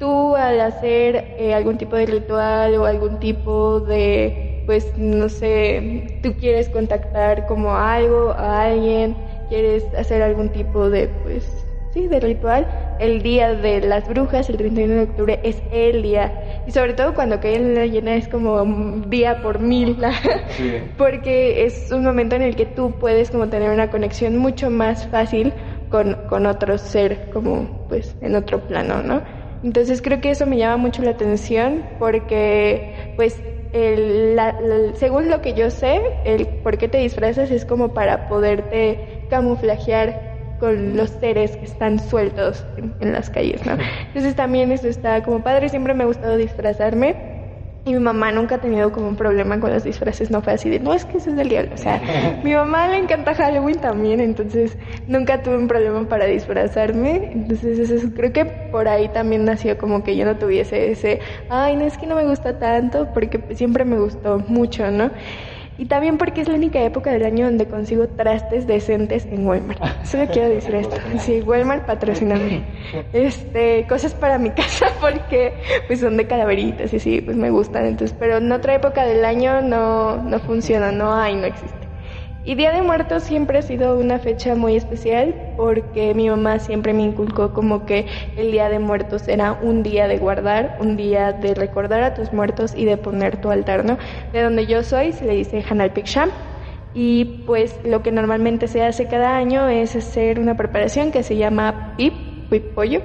tú 0.00 0.34
al 0.34 0.60
hacer 0.60 1.36
eh, 1.38 1.54
algún 1.54 1.78
tipo 1.78 1.94
de 1.94 2.06
ritual 2.06 2.74
o 2.74 2.84
algún 2.84 3.20
tipo 3.20 3.78
de 3.78 4.55
pues 4.66 4.92
no 4.98 5.28
sé, 5.28 6.18
tú 6.22 6.34
quieres 6.38 6.68
contactar 6.68 7.46
como 7.46 7.74
algo, 7.74 8.32
a 8.32 8.64
alguien, 8.64 9.16
quieres 9.48 9.84
hacer 9.96 10.22
algún 10.22 10.50
tipo 10.50 10.90
de, 10.90 11.08
pues, 11.22 11.64
sí, 11.94 12.08
de 12.08 12.20
ritual, 12.20 12.66
el 12.98 13.22
día 13.22 13.54
de 13.54 13.80
las 13.80 14.08
brujas, 14.08 14.50
el 14.50 14.56
31 14.56 14.94
de 14.94 15.02
octubre, 15.02 15.40
es 15.44 15.62
el 15.72 16.02
día. 16.02 16.62
Y 16.66 16.72
sobre 16.72 16.94
todo 16.94 17.14
cuando 17.14 17.40
cae 17.40 17.56
en 17.56 17.74
la 17.74 17.86
llena 17.86 18.16
es 18.16 18.26
como 18.28 18.64
día 19.08 19.40
por 19.40 19.60
mil, 19.60 19.96
porque 20.98 21.64
es 21.64 21.90
un 21.92 22.04
momento 22.04 22.34
en 22.34 22.42
el 22.42 22.56
que 22.56 22.66
tú 22.66 22.92
puedes 22.98 23.30
como 23.30 23.48
tener 23.48 23.70
una 23.70 23.90
conexión 23.90 24.36
mucho 24.36 24.68
más 24.68 25.06
fácil 25.06 25.52
con, 25.90 26.16
con 26.28 26.46
otro 26.46 26.76
ser, 26.76 27.30
como 27.32 27.86
pues 27.88 28.16
en 28.20 28.34
otro 28.34 28.60
plano, 28.66 29.02
¿no? 29.02 29.22
Entonces 29.62 30.02
creo 30.02 30.20
que 30.20 30.30
eso 30.30 30.46
me 30.46 30.56
llama 30.56 30.76
mucho 30.76 31.02
la 31.02 31.10
atención 31.10 31.84
porque 31.98 33.12
pues 33.16 33.42
el, 33.72 34.38
según 34.94 35.28
lo 35.28 35.42
que 35.42 35.54
yo 35.54 35.70
sé, 35.70 36.00
el 36.24 36.46
por 36.46 36.78
qué 36.78 36.88
te 36.88 36.98
disfrazas 36.98 37.50
es 37.50 37.64
como 37.64 37.94
para 37.94 38.28
poderte 38.28 39.26
camuflajear 39.28 40.56
con 40.58 40.96
los 40.96 41.10
seres 41.10 41.56
que 41.56 41.66
están 41.66 41.98
sueltos 41.98 42.64
en, 42.78 42.94
en 43.00 43.12
las 43.12 43.28
calles, 43.28 43.64
¿no? 43.66 43.76
Entonces 44.08 44.34
también 44.34 44.72
eso 44.72 44.88
está 44.88 45.22
como 45.22 45.42
padre, 45.42 45.68
siempre 45.68 45.92
me 45.92 46.04
ha 46.04 46.06
gustado 46.06 46.36
disfrazarme 46.36 47.35
y 47.86 47.92
mi 47.94 48.00
mamá 48.00 48.32
nunca 48.32 48.56
ha 48.56 48.58
tenido 48.58 48.90
como 48.90 49.06
un 49.06 49.14
problema 49.16 49.60
con 49.60 49.72
los 49.72 49.84
disfraces, 49.84 50.28
no 50.28 50.42
fue 50.42 50.52
así 50.54 50.68
de, 50.68 50.80
no, 50.80 50.92
es 50.92 51.04
que 51.04 51.18
eso 51.18 51.30
es 51.30 51.36
del 51.36 51.48
diablo. 51.48 51.70
O 51.72 51.78
sea, 51.78 52.02
mi 52.42 52.52
mamá 52.52 52.88
le 52.88 52.98
encanta 52.98 53.32
Halloween 53.34 53.78
también, 53.78 54.18
entonces 54.18 54.76
nunca 55.06 55.40
tuve 55.40 55.56
un 55.56 55.68
problema 55.68 56.08
para 56.08 56.26
disfrazarme. 56.26 57.30
Entonces 57.32 57.78
eso, 57.78 58.08
creo 58.14 58.32
que 58.32 58.44
por 58.44 58.88
ahí 58.88 59.08
también 59.08 59.44
nació 59.44 59.78
como 59.78 60.02
que 60.02 60.16
yo 60.16 60.24
no 60.24 60.36
tuviese 60.36 60.90
ese, 60.90 61.20
ay, 61.48 61.76
no 61.76 61.84
es 61.84 61.96
que 61.96 62.08
no 62.08 62.16
me 62.16 62.24
gusta 62.24 62.58
tanto, 62.58 63.12
porque 63.12 63.54
siempre 63.54 63.84
me 63.84 63.98
gustó 64.00 64.40
mucho, 64.48 64.90
¿no? 64.90 65.12
Y 65.78 65.86
también 65.86 66.16
porque 66.16 66.40
es 66.40 66.48
la 66.48 66.54
única 66.54 66.80
época 66.82 67.10
del 67.10 67.24
año 67.24 67.46
donde 67.46 67.66
consigo 67.66 68.08
trastes 68.08 68.66
decentes 68.66 69.26
en 69.26 69.46
Walmart. 69.46 69.80
Solo 70.04 70.26
quiero 70.26 70.48
decir 70.48 70.74
esto. 70.74 70.96
Sí, 71.18 71.42
Walmart 71.42 71.84
patrocinando. 71.84 72.64
Este, 73.12 73.86
cosas 73.86 74.14
para 74.14 74.38
mi 74.38 74.50
casa 74.62 74.86
porque 75.00 75.54
pues 75.86 76.00
son 76.00 76.16
de 76.16 76.26
calaveritas 76.26 76.92
y 76.94 77.00
sí, 77.00 77.20
pues 77.20 77.36
me 77.36 77.50
gustan. 77.50 77.84
Entonces, 77.84 78.16
pero 78.18 78.38
en 78.38 78.50
otra 78.52 78.74
época 78.74 79.04
del 79.04 79.24
año 79.24 79.60
no, 79.60 80.16
no 80.22 80.38
funciona, 80.40 80.92
no 80.92 81.14
hay, 81.14 81.36
no 81.36 81.44
existe. 81.44 81.75
Y 82.46 82.54
Día 82.54 82.70
de 82.70 82.80
Muertos 82.80 83.24
siempre 83.24 83.58
ha 83.58 83.62
sido 83.62 83.98
una 83.98 84.20
fecha 84.20 84.54
muy 84.54 84.76
especial 84.76 85.34
porque 85.56 86.14
mi 86.14 86.30
mamá 86.30 86.60
siempre 86.60 86.92
me 86.92 87.02
inculcó 87.02 87.52
como 87.52 87.84
que 87.86 88.06
el 88.36 88.52
Día 88.52 88.68
de 88.68 88.78
Muertos 88.78 89.26
era 89.26 89.58
un 89.60 89.82
día 89.82 90.06
de 90.06 90.18
guardar, 90.18 90.78
un 90.80 90.96
día 90.96 91.32
de 91.32 91.54
recordar 91.54 92.04
a 92.04 92.14
tus 92.14 92.32
muertos 92.32 92.72
y 92.76 92.84
de 92.84 92.98
poner 92.98 93.40
tu 93.40 93.50
altar, 93.50 93.84
¿no? 93.84 93.98
De 94.32 94.42
donde 94.42 94.66
yo 94.66 94.84
soy 94.84 95.10
se 95.10 95.24
le 95.24 95.34
dice 95.34 95.64
Hanal 95.68 95.90
Piksham 95.92 96.30
y 96.94 97.42
pues 97.46 97.80
lo 97.84 98.04
que 98.04 98.12
normalmente 98.12 98.68
se 98.68 98.84
hace 98.84 99.08
cada 99.08 99.36
año 99.36 99.68
es 99.68 99.96
hacer 99.96 100.38
una 100.38 100.56
preparación 100.56 101.10
que 101.10 101.24
se 101.24 101.34
llama 101.36 101.94
pip, 101.96 102.14
pip 102.48 102.74
pollo. 102.74 103.02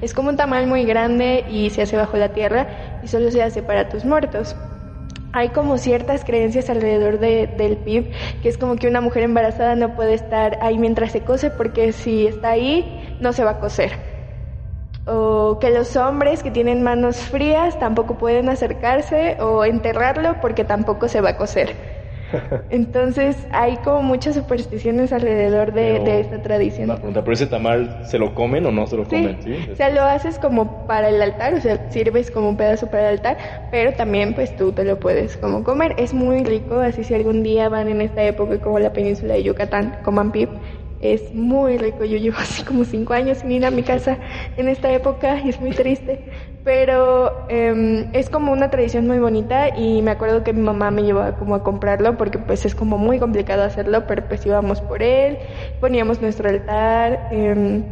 Es 0.00 0.14
como 0.14 0.28
un 0.28 0.36
tamal 0.36 0.68
muy 0.68 0.84
grande 0.84 1.44
y 1.50 1.70
se 1.70 1.82
hace 1.82 1.96
bajo 1.96 2.18
la 2.18 2.28
tierra 2.28 3.00
y 3.02 3.08
solo 3.08 3.32
se 3.32 3.42
hace 3.42 3.64
para 3.64 3.88
tus 3.88 4.04
muertos 4.04 4.54
hay 5.36 5.50
como 5.50 5.76
ciertas 5.76 6.24
creencias 6.24 6.70
alrededor 6.70 7.18
de, 7.18 7.46
del 7.46 7.76
PIB, 7.76 8.10
que 8.40 8.48
es 8.48 8.56
como 8.56 8.76
que 8.76 8.88
una 8.88 9.02
mujer 9.02 9.22
embarazada 9.22 9.76
no 9.76 9.94
puede 9.94 10.14
estar 10.14 10.56
ahí 10.62 10.78
mientras 10.78 11.12
se 11.12 11.20
cose 11.20 11.50
porque 11.50 11.92
si 11.92 12.26
está 12.26 12.50
ahí 12.50 13.16
no 13.20 13.34
se 13.34 13.44
va 13.44 13.50
a 13.52 13.60
coser. 13.60 13.92
O 15.04 15.58
que 15.60 15.70
los 15.70 15.94
hombres 15.94 16.42
que 16.42 16.50
tienen 16.50 16.82
manos 16.82 17.18
frías 17.18 17.78
tampoco 17.78 18.16
pueden 18.16 18.48
acercarse 18.48 19.36
o 19.38 19.64
enterrarlo 19.66 20.40
porque 20.40 20.64
tampoco 20.64 21.06
se 21.06 21.20
va 21.20 21.30
a 21.30 21.36
coser. 21.36 21.95
Entonces 22.70 23.46
hay 23.52 23.76
como 23.78 24.02
muchas 24.02 24.34
supersticiones 24.34 25.12
alrededor 25.12 25.72
de, 25.72 26.20
esta 26.20 26.42
tradición. 26.42 26.90
Una 26.90 26.96
pregunta, 26.96 27.22
¿pero 27.22 27.34
ese 27.34 27.46
tamal 27.46 28.00
se 28.04 28.18
lo 28.18 28.34
comen 28.34 28.66
o 28.66 28.72
no 28.72 28.86
se 28.86 28.96
lo 28.96 29.04
comen? 29.04 29.38
Sí, 29.42 29.54
o 29.72 29.76
sea, 29.76 29.90
lo 29.90 30.02
haces 30.02 30.38
como 30.38 30.86
para 30.86 31.08
el 31.08 31.20
altar, 31.20 31.54
o 31.54 31.60
sea, 31.60 31.90
sirves 31.90 32.30
como 32.30 32.48
un 32.48 32.56
pedazo 32.56 32.88
para 32.88 33.08
el 33.08 33.18
altar, 33.18 33.38
pero 33.70 33.92
también 33.92 34.34
pues 34.34 34.56
tú 34.56 34.72
te 34.72 34.84
lo 34.84 34.98
puedes 34.98 35.36
como 35.36 35.64
comer. 35.64 35.94
Es 35.98 36.12
muy 36.14 36.44
rico, 36.44 36.80
así 36.80 37.04
si 37.04 37.14
algún 37.14 37.42
día 37.42 37.68
van 37.68 37.88
en 37.88 38.00
esta 38.00 38.22
época 38.24 38.58
como 38.60 38.78
la 38.78 38.92
península 38.92 39.34
de 39.34 39.42
Yucatán, 39.42 39.98
coman 40.02 40.32
pip. 40.32 40.50
Es 41.00 41.34
muy 41.34 41.76
rico, 41.76 42.04
yo 42.04 42.16
llevo 42.16 42.38
así 42.38 42.62
como 42.64 42.84
cinco 42.84 43.12
años 43.12 43.38
sin 43.38 43.52
ir 43.52 43.66
a 43.66 43.70
mi 43.70 43.82
casa 43.82 44.18
en 44.56 44.68
esta 44.68 44.90
época 44.90 45.40
y 45.44 45.50
es 45.50 45.60
muy 45.60 45.70
triste, 45.70 46.24
pero 46.66 47.46
eh, 47.48 48.10
es 48.12 48.28
como 48.28 48.50
una 48.50 48.72
tradición 48.72 49.06
muy 49.06 49.20
bonita 49.20 49.68
y 49.78 50.02
me 50.02 50.10
acuerdo 50.10 50.42
que 50.42 50.52
mi 50.52 50.62
mamá 50.62 50.90
me 50.90 51.04
llevaba 51.04 51.36
como 51.36 51.54
a 51.54 51.62
comprarlo 51.62 52.16
porque 52.16 52.40
pues 52.40 52.66
es 52.66 52.74
como 52.74 52.98
muy 52.98 53.20
complicado 53.20 53.62
hacerlo, 53.62 54.04
pero 54.08 54.26
pues 54.26 54.44
íbamos 54.44 54.80
por 54.80 55.00
él, 55.00 55.38
poníamos 55.80 56.20
nuestro 56.20 56.48
altar 56.48 57.28
eh, 57.30 57.84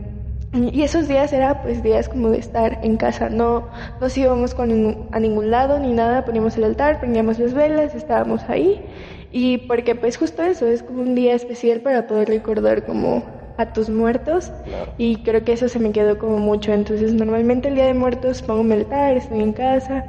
y 0.55 0.83
esos 0.83 1.07
días 1.07 1.33
era 1.33 1.63
pues 1.63 1.85
días 1.85 2.09
como 2.09 2.31
de 2.31 2.39
estar 2.39 2.81
en 2.83 2.97
casa, 2.97 3.29
no 3.29 3.69
nos 4.01 4.19
íbamos 4.19 4.57
a 4.59 5.21
ningún 5.21 5.53
lado 5.53 5.79
ni 5.79 5.93
nada, 5.93 6.25
poníamos 6.25 6.57
el 6.57 6.65
altar, 6.65 6.99
prendíamos 6.99 7.39
las 7.39 7.55
velas, 7.55 7.95
estábamos 7.95 8.43
ahí. 8.49 8.83
Y 9.31 9.59
porque 9.59 9.95
pues 9.95 10.17
justo 10.17 10.43
eso 10.43 10.67
es 10.67 10.83
como 10.83 11.01
un 11.03 11.15
día 11.15 11.35
especial 11.35 11.81
para 11.81 12.09
poder 12.09 12.29
recordar 12.29 12.85
como 12.85 13.25
a 13.57 13.73
tus 13.73 13.89
muertos 13.89 14.53
y 14.99 15.23
creo 15.23 15.45
que 15.45 15.53
eso 15.53 15.69
se 15.69 15.79
me 15.79 15.93
quedó 15.93 16.19
como 16.19 16.39
mucho. 16.39 16.73
Entonces 16.73 17.13
normalmente 17.13 17.69
el 17.69 17.75
Día 17.75 17.87
de 17.87 17.95
Muertos 17.95 18.43
pongo 18.43 18.65
mi 18.65 18.75
altar, 18.75 19.17
estoy 19.17 19.41
en 19.41 19.53
casa 19.53 20.05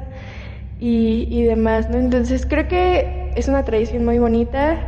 y, 0.80 1.28
y 1.30 1.42
demás, 1.42 1.88
¿no? 1.90 1.98
Entonces 1.98 2.46
creo 2.46 2.68
que 2.68 3.32
es 3.36 3.48
una 3.48 3.64
tradición 3.64 4.04
muy 4.04 4.18
bonita 4.18 4.78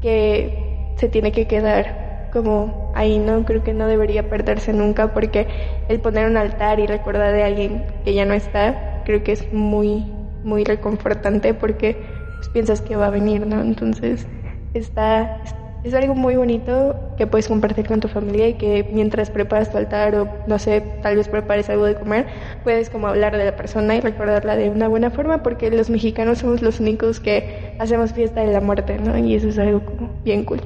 que 0.00 0.92
se 0.96 1.08
tiene 1.08 1.32
que 1.32 1.46
quedar 1.46 2.28
como 2.32 2.92
ahí, 2.94 3.18
¿no? 3.18 3.44
Creo 3.44 3.62
que 3.62 3.72
no 3.72 3.86
debería 3.86 4.28
perderse 4.28 4.72
nunca 4.72 5.14
porque 5.14 5.46
el 5.88 6.00
poner 6.00 6.28
un 6.28 6.36
altar 6.36 6.80
y 6.80 6.86
recordar 6.86 7.32
de 7.32 7.44
alguien 7.44 7.86
que 8.04 8.12
ya 8.12 8.24
no 8.24 8.34
está, 8.34 9.02
creo 9.04 9.22
que 9.22 9.32
es 9.32 9.52
muy, 9.52 10.04
muy 10.42 10.64
reconfortante 10.64 11.54
porque 11.54 11.96
pues, 12.36 12.48
piensas 12.48 12.80
que 12.80 12.96
va 12.96 13.06
a 13.06 13.10
venir, 13.10 13.46
¿no? 13.46 13.60
Entonces 13.60 14.26
está, 14.74 15.40
es 15.84 15.92
algo 15.92 16.14
muy 16.14 16.34
bonito 16.34 16.96
que 17.18 17.26
puedes 17.26 17.46
compartir 17.46 17.86
con 17.86 18.00
tu 18.00 18.08
familia 18.08 18.48
y 18.48 18.54
que 18.54 18.88
mientras 18.92 19.30
preparas 19.30 19.70
tu 19.70 19.76
altar 19.76 20.14
o 20.14 20.28
no 20.46 20.58
sé, 20.58 20.80
tal 21.02 21.16
vez 21.16 21.28
prepares 21.28 21.68
algo 21.68 21.84
de 21.84 21.94
comer, 21.94 22.26
puedes 22.64 22.88
como 22.88 23.06
hablar 23.06 23.36
de 23.36 23.44
la 23.44 23.54
persona 23.54 23.94
y 23.94 24.00
recordarla 24.00 24.56
de 24.56 24.70
una 24.70 24.88
buena 24.88 25.10
forma 25.10 25.42
porque 25.42 25.70
los 25.70 25.90
mexicanos 25.90 26.38
somos 26.38 26.62
los 26.62 26.80
únicos 26.80 27.20
que 27.20 27.76
hacemos 27.78 28.14
fiesta 28.14 28.40
de 28.40 28.50
la 28.50 28.62
muerte, 28.62 28.98
¿no? 28.98 29.16
Y 29.18 29.34
eso 29.34 29.48
es 29.48 29.58
algo 29.58 29.84
como 29.84 30.14
bien 30.24 30.44
cool. 30.44 30.62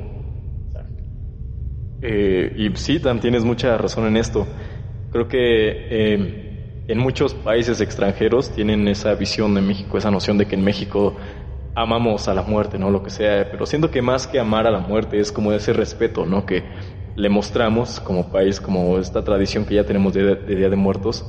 Eh, 2.00 2.52
y 2.56 2.76
sí, 2.76 3.00
tienes 3.20 3.42
mucha 3.42 3.76
razón 3.76 4.06
en 4.06 4.16
esto. 4.16 4.46
Creo 5.10 5.26
que 5.26 5.38
eh, 5.90 6.84
en 6.86 6.98
muchos 6.98 7.34
países 7.34 7.80
extranjeros 7.80 8.52
tienen 8.52 8.86
esa 8.86 9.14
visión 9.16 9.52
de 9.56 9.62
México, 9.62 9.98
esa 9.98 10.12
noción 10.12 10.38
de 10.38 10.46
que 10.46 10.54
en 10.54 10.62
México 10.62 11.16
amamos 11.74 12.28
a 12.28 12.34
la 12.34 12.42
muerte, 12.42 12.78
¿no? 12.78 12.90
Lo 12.90 13.02
que 13.02 13.10
sea, 13.10 13.48
pero 13.50 13.66
siento 13.66 13.90
que 13.90 14.02
más 14.02 14.26
que 14.26 14.38
amar 14.40 14.66
a 14.66 14.70
la 14.70 14.80
muerte 14.80 15.20
es 15.20 15.32
como 15.32 15.52
ese 15.52 15.72
respeto, 15.72 16.26
¿no? 16.26 16.44
Que 16.44 16.64
le 17.16 17.28
mostramos 17.28 18.00
como 18.00 18.30
país, 18.30 18.60
como 18.60 18.98
esta 18.98 19.24
tradición 19.24 19.64
que 19.64 19.74
ya 19.74 19.84
tenemos 19.84 20.14
de, 20.14 20.36
Día 20.36 20.68
de 20.68 20.76
Muertos, 20.76 21.24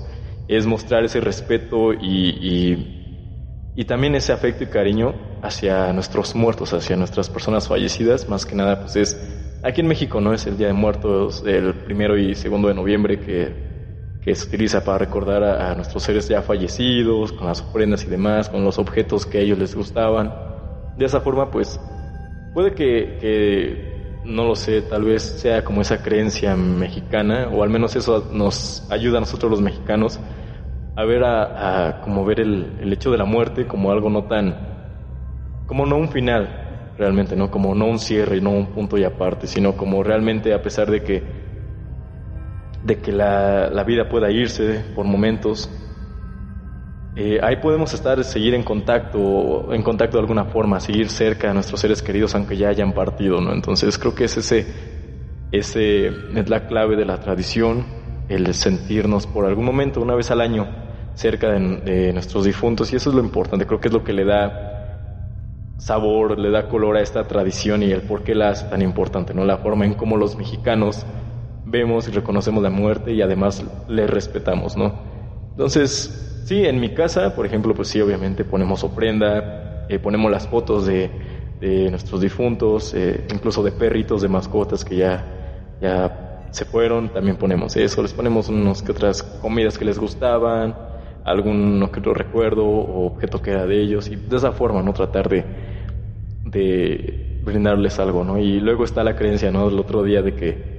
es 0.48 0.65
mostrar 0.65 1.03
ese 1.03 1.19
respeto 1.19 1.93
y, 1.93 2.96
y, 3.75 3.86
también 3.86 4.13
ese 4.13 4.34
afecto 4.34 4.63
y 4.63 4.67
cariño 4.67 5.15
hacia 5.41 5.91
nuestros 5.93 6.36
muertos, 6.36 6.74
hacia 6.74 6.96
nuestras 6.96 7.29
personas 7.29 7.67
fallecidas, 7.67 8.27
más 8.27 8.46
que 8.46 8.55
nada, 8.55 8.81
pues 8.81 8.96
es, 8.98 9.60
aquí 9.63 9.81
en 9.81 9.88
México, 9.88 10.22
¿no? 10.22 10.34
Es 10.34 10.46
el 10.46 10.58
Día 10.58 10.67
de 10.67 10.74
Muertos, 10.74 11.43
el 11.48 11.74
primero 11.74 12.17
y 12.17 12.36
segundo 12.36 12.67
de 12.67 12.74
noviembre 12.74 13.19
que 13.19 13.69
que 14.29 14.36
se 14.36 14.45
utiliza 14.45 14.83
para 14.83 15.00
recordar 15.00 15.43
a, 15.43 15.74
nuestros 15.74 16.03
seres 16.03 16.29
ya 16.29 16.43
fallecidos, 16.43 17.33
con 17.33 17.48
las 17.48 17.62
ofrendas 17.62 18.05
y 18.05 18.09
demás, 18.09 18.48
con 18.48 18.63
los 18.63 18.77
objetos 18.77 19.25
que 19.25 19.39
a 19.39 19.41
ellos 19.41 19.57
les 19.57 19.74
gustaban. 19.74 20.31
De 20.95 21.05
esa 21.05 21.19
forma, 21.19 21.50
pues, 21.50 21.79
puede 22.53 22.75
que, 22.75 24.21
no 24.25 24.43
lo 24.43 24.53
sé, 24.55 24.83
tal 24.83 25.05
vez 25.05 25.24
sea 25.24 25.63
como 25.63 25.81
esa 25.81 26.03
creencia 26.03 26.55
mexicana, 26.55 27.50
o 27.51 27.63
al 27.63 27.71
menos 27.71 27.95
eso 27.95 28.29
nos 28.31 28.86
ayuda 28.91 29.17
a 29.17 29.21
nosotros 29.21 29.50
los 29.50 29.62
mexicanos 29.62 30.19
a 30.95 31.05
ver, 31.05 31.24
a, 31.24 32.01
como 32.03 32.24
ver 32.24 32.41
el, 32.41 32.77
el 32.81 32.93
hecho 32.93 33.09
de 33.09 33.17
la 33.17 33.25
muerte 33.25 33.65
como 33.65 33.91
algo 33.91 34.12
no 34.12 34.25
tan, 34.25 34.55
como 35.65 35.88
no 35.88 35.98
un 35.98 36.09
final, 36.09 36.91
realmente, 37.00 37.36
¿no? 37.36 37.50
Como 37.50 37.74
no 37.74 37.88
un 37.88 37.98
cierre, 37.98 38.41
no 38.41 38.51
un 38.51 38.67
punto 38.67 38.95
y 38.95 39.03
aparte, 39.05 39.48
sino 39.48 39.75
como 39.75 40.03
realmente 40.03 40.53
a 40.53 40.62
pesar 40.62 40.91
de 40.91 41.01
que 41.01 41.49
de 42.83 43.00
que 43.00 43.12
la, 43.12 43.69
la 43.69 43.83
vida 43.83 44.07
pueda 44.09 44.31
irse 44.31 44.83
por 44.95 45.05
momentos. 45.05 45.69
Eh, 47.15 47.39
ahí 47.41 47.57
podemos 47.57 47.93
estar, 47.93 48.24
seguir 48.24 48.53
en 48.53 48.63
contacto, 48.63 49.74
en 49.74 49.83
contacto 49.83 50.17
de 50.17 50.21
alguna 50.21 50.45
forma, 50.45 50.79
seguir 50.79 51.09
cerca 51.09 51.48
de 51.48 51.53
nuestros 51.55 51.79
seres 51.81 52.01
queridos 52.01 52.33
aunque 52.36 52.55
ya 52.55 52.69
hayan 52.69 52.93
partido, 52.93 53.41
¿no? 53.41 53.51
Entonces 53.51 53.98
creo 53.98 54.15
que 54.15 54.25
es 54.25 54.38
ese, 54.38 54.65
ese 55.51 56.07
es 56.07 56.50
la 56.50 56.67
clave 56.67 56.95
de 56.95 57.05
la 57.05 57.19
tradición, 57.19 57.86
el 58.29 58.53
sentirnos 58.53 59.27
por 59.27 59.45
algún 59.45 59.65
momento, 59.65 60.01
una 60.01 60.15
vez 60.15 60.31
al 60.31 60.39
año, 60.39 60.67
cerca 61.15 61.51
de, 61.51 62.13
nuestros 62.13 62.45
difuntos 62.45 62.93
y 62.93 62.95
eso 62.95 63.09
es 63.09 63.15
lo 63.15 63.21
importante, 63.21 63.65
creo 63.65 63.81
que 63.81 63.89
es 63.89 63.93
lo 63.93 64.03
que 64.03 64.13
le 64.13 64.24
da 64.24 65.75
sabor, 65.77 66.39
le 66.39 66.51
da 66.51 66.69
color 66.69 66.98
a 66.98 67.01
esta 67.01 67.25
tradición 67.25 67.83
y 67.83 67.91
el 67.91 68.03
por 68.03 68.24
qué 68.24 68.36
la 68.36 68.50
hace 68.50 68.67
tan 68.67 68.81
importante, 68.81 69.33
¿no? 69.33 69.43
La 69.43 69.57
forma 69.57 69.86
en 69.86 69.95
cómo 69.95 70.15
los 70.15 70.38
mexicanos 70.38 71.05
vemos 71.69 72.07
y 72.07 72.11
reconocemos 72.11 72.63
la 72.63 72.69
muerte 72.69 73.13
y 73.13 73.21
además 73.21 73.63
le 73.88 74.07
respetamos, 74.07 74.75
¿no? 74.75 74.93
Entonces, 75.51 76.43
sí, 76.45 76.65
en 76.65 76.79
mi 76.79 76.93
casa, 76.93 77.35
por 77.35 77.45
ejemplo, 77.45 77.73
pues 77.73 77.89
sí, 77.89 78.01
obviamente 78.01 78.43
ponemos 78.43 78.83
ofrenda, 78.83 79.85
eh, 79.89 79.99
ponemos 79.99 80.31
las 80.31 80.48
fotos 80.48 80.85
de, 80.85 81.11
de 81.59 81.89
nuestros 81.89 82.22
difuntos, 82.22 82.94
eh, 82.94 83.25
incluso 83.33 83.63
de 83.63 83.72
perritos, 83.72 84.22
de 84.22 84.27
mascotas 84.29 84.85
que 84.85 84.96
ya, 84.96 85.77
ya 85.81 86.48
se 86.51 86.65
fueron, 86.65 87.09
también 87.09 87.37
ponemos 87.37 87.75
eso, 87.75 88.01
les 88.01 88.13
ponemos 88.13 88.50
unos 88.50 88.81
que 88.81 88.91
otras 88.91 89.22
comidas 89.24 89.77
que 89.77 89.85
les 89.85 90.00
gustaban, 90.00 90.75
algún 91.24 91.83
otro 91.83 92.13
recuerdo 92.13 92.65
o 92.65 93.05
objeto 93.05 93.41
que 93.41 93.51
era 93.51 93.65
de 93.67 93.81
ellos 93.81 94.07
y 94.07 94.15
de 94.15 94.37
esa 94.37 94.51
forma, 94.51 94.81
¿no? 94.81 94.94
Tratar 94.94 95.29
de, 95.29 95.46
de 96.44 97.41
brindarles 97.44 98.00
algo, 98.00 98.24
¿no? 98.24 98.37
Y 98.39 98.59
luego 98.59 98.83
está 98.83 99.03
la 99.03 99.15
creencia, 99.15 99.51
¿no? 99.51 99.70
Del 99.70 99.79
otro 99.79 100.03
día 100.03 100.22
de 100.22 100.35
que 100.35 100.78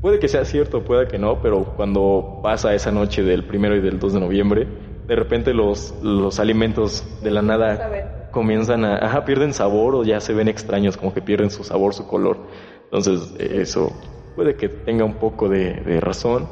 Puede 0.00 0.20
que 0.20 0.28
sea 0.28 0.44
cierto, 0.44 0.84
puede 0.84 1.08
que 1.08 1.18
no, 1.18 1.40
pero 1.42 1.64
cuando 1.76 2.40
pasa 2.42 2.72
esa 2.74 2.92
noche 2.92 3.24
del 3.24 3.44
primero 3.44 3.74
y 3.74 3.80
del 3.80 3.98
2 3.98 4.12
de 4.12 4.20
noviembre, 4.20 4.68
de 5.08 5.16
repente 5.16 5.52
los, 5.52 5.94
los 6.02 6.38
alimentos 6.38 7.04
de 7.20 7.30
la 7.32 7.42
nada 7.42 8.28
comienzan 8.30 8.84
a, 8.84 8.96
ajá, 8.98 9.24
pierden 9.24 9.52
sabor 9.52 9.96
o 9.96 10.04
ya 10.04 10.20
se 10.20 10.34
ven 10.34 10.46
extraños, 10.46 10.96
como 10.96 11.12
que 11.12 11.20
pierden 11.20 11.50
su 11.50 11.64
sabor, 11.64 11.94
su 11.94 12.06
color. 12.06 12.38
Entonces, 12.84 13.34
eso 13.40 13.92
puede 14.36 14.54
que 14.54 14.68
tenga 14.68 15.04
un 15.04 15.14
poco 15.14 15.48
de, 15.48 15.74
de 15.74 16.00
razón. 16.00 16.46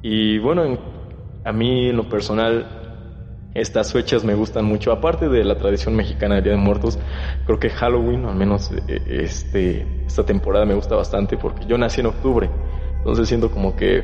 Y 0.00 0.38
bueno, 0.38 0.78
a 1.44 1.52
mí 1.52 1.88
en 1.88 1.96
lo 1.96 2.08
personal 2.08 2.87
estas 3.58 3.92
fechas 3.92 4.24
me 4.24 4.34
gustan 4.34 4.64
mucho. 4.64 4.92
Aparte 4.92 5.28
de 5.28 5.44
la 5.44 5.58
tradición 5.58 5.94
mexicana 5.94 6.36
del 6.36 6.44
Día 6.44 6.52
de 6.52 6.58
Muertos, 6.58 6.98
creo 7.46 7.58
que 7.58 7.70
Halloween, 7.70 8.24
al 8.24 8.36
menos 8.36 8.70
eh, 8.88 9.02
este, 9.06 10.04
esta 10.06 10.24
temporada 10.24 10.64
me 10.64 10.74
gusta 10.74 10.94
bastante 10.96 11.36
porque 11.36 11.66
yo 11.66 11.76
nací 11.78 12.00
en 12.00 12.06
octubre. 12.06 12.50
Entonces 12.98 13.28
siento 13.28 13.50
como 13.50 13.76
que, 13.76 14.02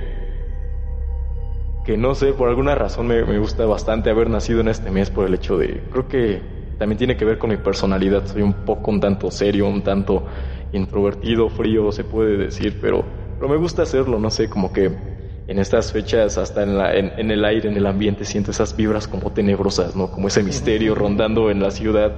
que 1.84 1.96
no 1.96 2.14
sé, 2.14 2.32
por 2.32 2.48
alguna 2.48 2.74
razón 2.74 3.06
me, 3.06 3.24
me 3.24 3.38
gusta 3.38 3.66
bastante 3.66 4.10
haber 4.10 4.30
nacido 4.30 4.60
en 4.60 4.68
este 4.68 4.90
mes 4.90 5.10
por 5.10 5.26
el 5.26 5.34
hecho 5.34 5.58
de, 5.58 5.82
creo 5.90 6.08
que 6.08 6.54
también 6.78 6.98
tiene 6.98 7.16
que 7.16 7.24
ver 7.24 7.38
con 7.38 7.50
mi 7.50 7.56
personalidad. 7.56 8.26
Soy 8.26 8.42
un 8.42 8.52
poco 8.52 8.90
un 8.90 9.00
tanto 9.00 9.30
serio, 9.30 9.66
un 9.68 9.82
tanto 9.82 10.24
introvertido, 10.72 11.48
frío, 11.48 11.92
se 11.92 12.04
puede 12.04 12.36
decir, 12.36 12.78
pero, 12.80 13.04
pero 13.38 13.48
me 13.48 13.56
gusta 13.56 13.82
hacerlo, 13.82 14.18
no 14.18 14.30
sé, 14.30 14.48
como 14.48 14.72
que 14.72 15.13
en 15.46 15.58
estas 15.58 15.92
fechas, 15.92 16.38
hasta 16.38 16.62
en, 16.62 16.78
la, 16.78 16.94
en, 16.94 17.30
el 17.30 17.44
aire, 17.44 17.68
en 17.68 17.76
el 17.76 17.86
ambiente, 17.86 18.24
siento 18.24 18.50
esas 18.50 18.76
vibras 18.76 19.06
como 19.06 19.32
tenebrosas, 19.32 19.94
¿no? 19.94 20.10
Como 20.10 20.28
ese 20.28 20.42
misterio 20.42 20.94
rondando 20.94 21.50
en 21.50 21.60
la 21.60 21.70
ciudad. 21.70 22.14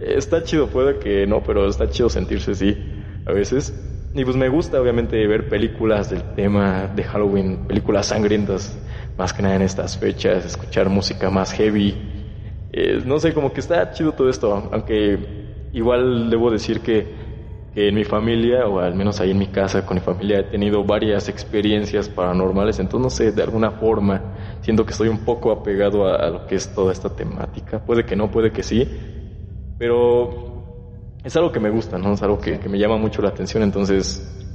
Está 0.00 0.42
chido, 0.42 0.68
puede 0.68 0.98
que 0.98 1.26
no, 1.26 1.42
pero 1.42 1.68
está 1.68 1.88
chido 1.88 2.08
sentirse 2.08 2.52
así 2.52 2.76
a 3.26 3.32
veces. 3.32 3.74
Y 4.14 4.24
pues 4.24 4.36
me 4.36 4.48
gusta, 4.48 4.80
obviamente, 4.80 5.26
ver 5.26 5.48
películas 5.48 6.10
del 6.10 6.22
tema 6.34 6.86
de 6.94 7.02
Halloween, 7.04 7.66
películas 7.66 8.06
sangrientas, 8.06 8.78
más 9.18 9.32
que 9.32 9.42
nada 9.42 9.56
en 9.56 9.62
estas 9.62 9.98
fechas, 9.98 10.44
escuchar 10.44 10.88
música 10.88 11.30
más 11.30 11.52
heavy. 11.52 11.96
no 13.04 13.18
sé, 13.18 13.34
como 13.34 13.52
que 13.52 13.60
está 13.60 13.90
chido 13.92 14.12
todo 14.12 14.30
esto, 14.30 14.70
aunque 14.72 15.68
igual 15.72 16.30
debo 16.30 16.50
decir 16.50 16.80
que 16.80 17.21
en 17.74 17.94
mi 17.94 18.04
familia, 18.04 18.66
o 18.66 18.80
al 18.80 18.94
menos 18.94 19.20
ahí 19.20 19.30
en 19.30 19.38
mi 19.38 19.46
casa 19.46 19.86
con 19.86 19.96
mi 19.96 20.00
familia, 20.00 20.40
he 20.40 20.44
tenido 20.44 20.84
varias 20.84 21.28
experiencias 21.28 22.08
paranormales, 22.08 22.78
entonces 22.78 23.02
no 23.02 23.10
sé, 23.10 23.32
de 23.32 23.42
alguna 23.42 23.70
forma 23.70 24.34
siento 24.60 24.84
que 24.84 24.92
estoy 24.92 25.08
un 25.08 25.24
poco 25.24 25.50
apegado 25.50 26.06
a, 26.06 26.28
lo 26.28 26.46
que 26.46 26.56
es 26.56 26.74
toda 26.74 26.92
esta 26.92 27.08
temática. 27.08 27.78
Puede 27.78 28.04
que 28.04 28.14
no, 28.14 28.30
puede 28.30 28.52
que 28.52 28.62
sí, 28.62 28.86
pero 29.78 31.16
es 31.24 31.34
algo 31.36 31.50
que 31.50 31.60
me 31.60 31.70
gusta, 31.70 31.96
¿no? 31.98 32.12
Es 32.12 32.22
algo 32.22 32.38
que, 32.38 32.58
me 32.68 32.78
llama 32.78 32.98
mucho 32.98 33.22
la 33.22 33.30
atención, 33.30 33.62
entonces, 33.62 34.46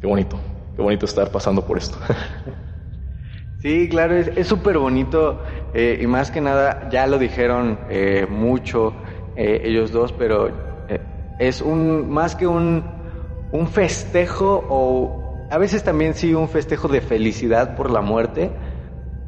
qué 0.00 0.06
bonito, 0.06 0.40
qué 0.74 0.82
bonito 0.82 1.06
estar 1.06 1.30
pasando 1.30 1.64
por 1.64 1.78
esto. 1.78 1.98
Sí, 3.62 3.90
claro, 3.90 4.14
es 4.16 4.48
súper 4.48 4.78
bonito 4.78 5.44
eh, 5.74 5.98
y 6.00 6.06
más 6.06 6.30
que 6.30 6.40
nada, 6.40 6.88
ya 6.88 7.06
lo 7.06 7.18
dijeron 7.18 7.78
eh, 7.90 8.26
mucho 8.26 8.94
eh, 9.36 9.60
ellos 9.64 9.92
dos, 9.92 10.14
pero 10.14 10.69
es 11.40 11.62
un 11.62 12.10
más 12.10 12.36
que 12.36 12.46
un, 12.46 12.84
un 13.50 13.66
festejo 13.66 14.62
o 14.68 15.48
a 15.50 15.58
veces 15.58 15.82
también 15.82 16.14
sí 16.14 16.34
un 16.34 16.48
festejo 16.48 16.86
de 16.86 17.00
felicidad 17.00 17.76
por 17.76 17.90
la 17.90 18.02
muerte, 18.02 18.52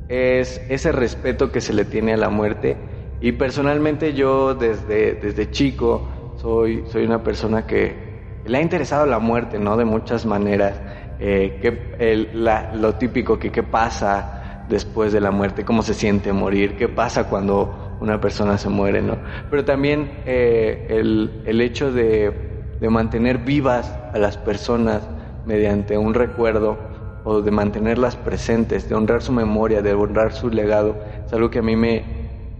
es 0.08 0.60
ese 0.68 0.92
respeto 0.92 1.50
que 1.50 1.62
se 1.62 1.72
le 1.72 1.86
tiene 1.86 2.12
a 2.12 2.18
la 2.18 2.28
muerte. 2.28 2.76
Y 3.20 3.32
personalmente 3.32 4.12
yo 4.12 4.54
desde, 4.54 5.14
desde 5.14 5.50
chico 5.50 6.34
soy, 6.36 6.84
soy 6.86 7.04
una 7.06 7.22
persona 7.22 7.66
que 7.66 8.40
le 8.44 8.58
ha 8.58 8.60
interesado 8.60 9.06
la 9.06 9.18
muerte, 9.18 9.58
¿no? 9.58 9.76
De 9.76 9.86
muchas 9.86 10.26
maneras. 10.26 10.80
Eh, 11.18 11.60
que 11.62 12.28
lo 12.74 12.94
típico 12.96 13.38
que 13.38 13.50
qué 13.50 13.62
pasa 13.62 14.64
después 14.68 15.12
de 15.12 15.20
la 15.20 15.30
muerte, 15.30 15.64
cómo 15.64 15.82
se 15.82 15.94
siente 15.94 16.32
morir, 16.32 16.76
qué 16.76 16.88
pasa 16.88 17.28
cuando 17.28 17.81
una 18.02 18.20
persona 18.20 18.58
se 18.58 18.68
muere, 18.68 19.00
¿no? 19.00 19.16
Pero 19.48 19.64
también 19.64 20.10
eh, 20.26 20.86
el, 20.90 21.42
el, 21.46 21.60
hecho 21.60 21.92
de, 21.92 22.32
de, 22.80 22.90
mantener 22.90 23.38
vivas 23.38 23.96
a 24.12 24.18
las 24.18 24.36
personas 24.36 25.08
mediante 25.46 25.96
un 25.96 26.12
recuerdo 26.12 26.76
o 27.24 27.40
de 27.40 27.52
mantenerlas 27.52 28.16
presentes, 28.16 28.88
de 28.88 28.96
honrar 28.96 29.22
su 29.22 29.32
memoria, 29.32 29.82
de 29.82 29.94
honrar 29.94 30.32
su 30.32 30.50
legado, 30.50 30.96
es 31.24 31.32
algo 31.32 31.48
que 31.50 31.60
a 31.60 31.62
mí 31.62 31.76
me, 31.76 32.02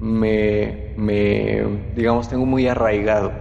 me, 0.00 0.94
me 0.96 1.64
digamos, 1.96 2.28
tengo 2.28 2.46
muy 2.46 2.68
arraigado. 2.68 3.33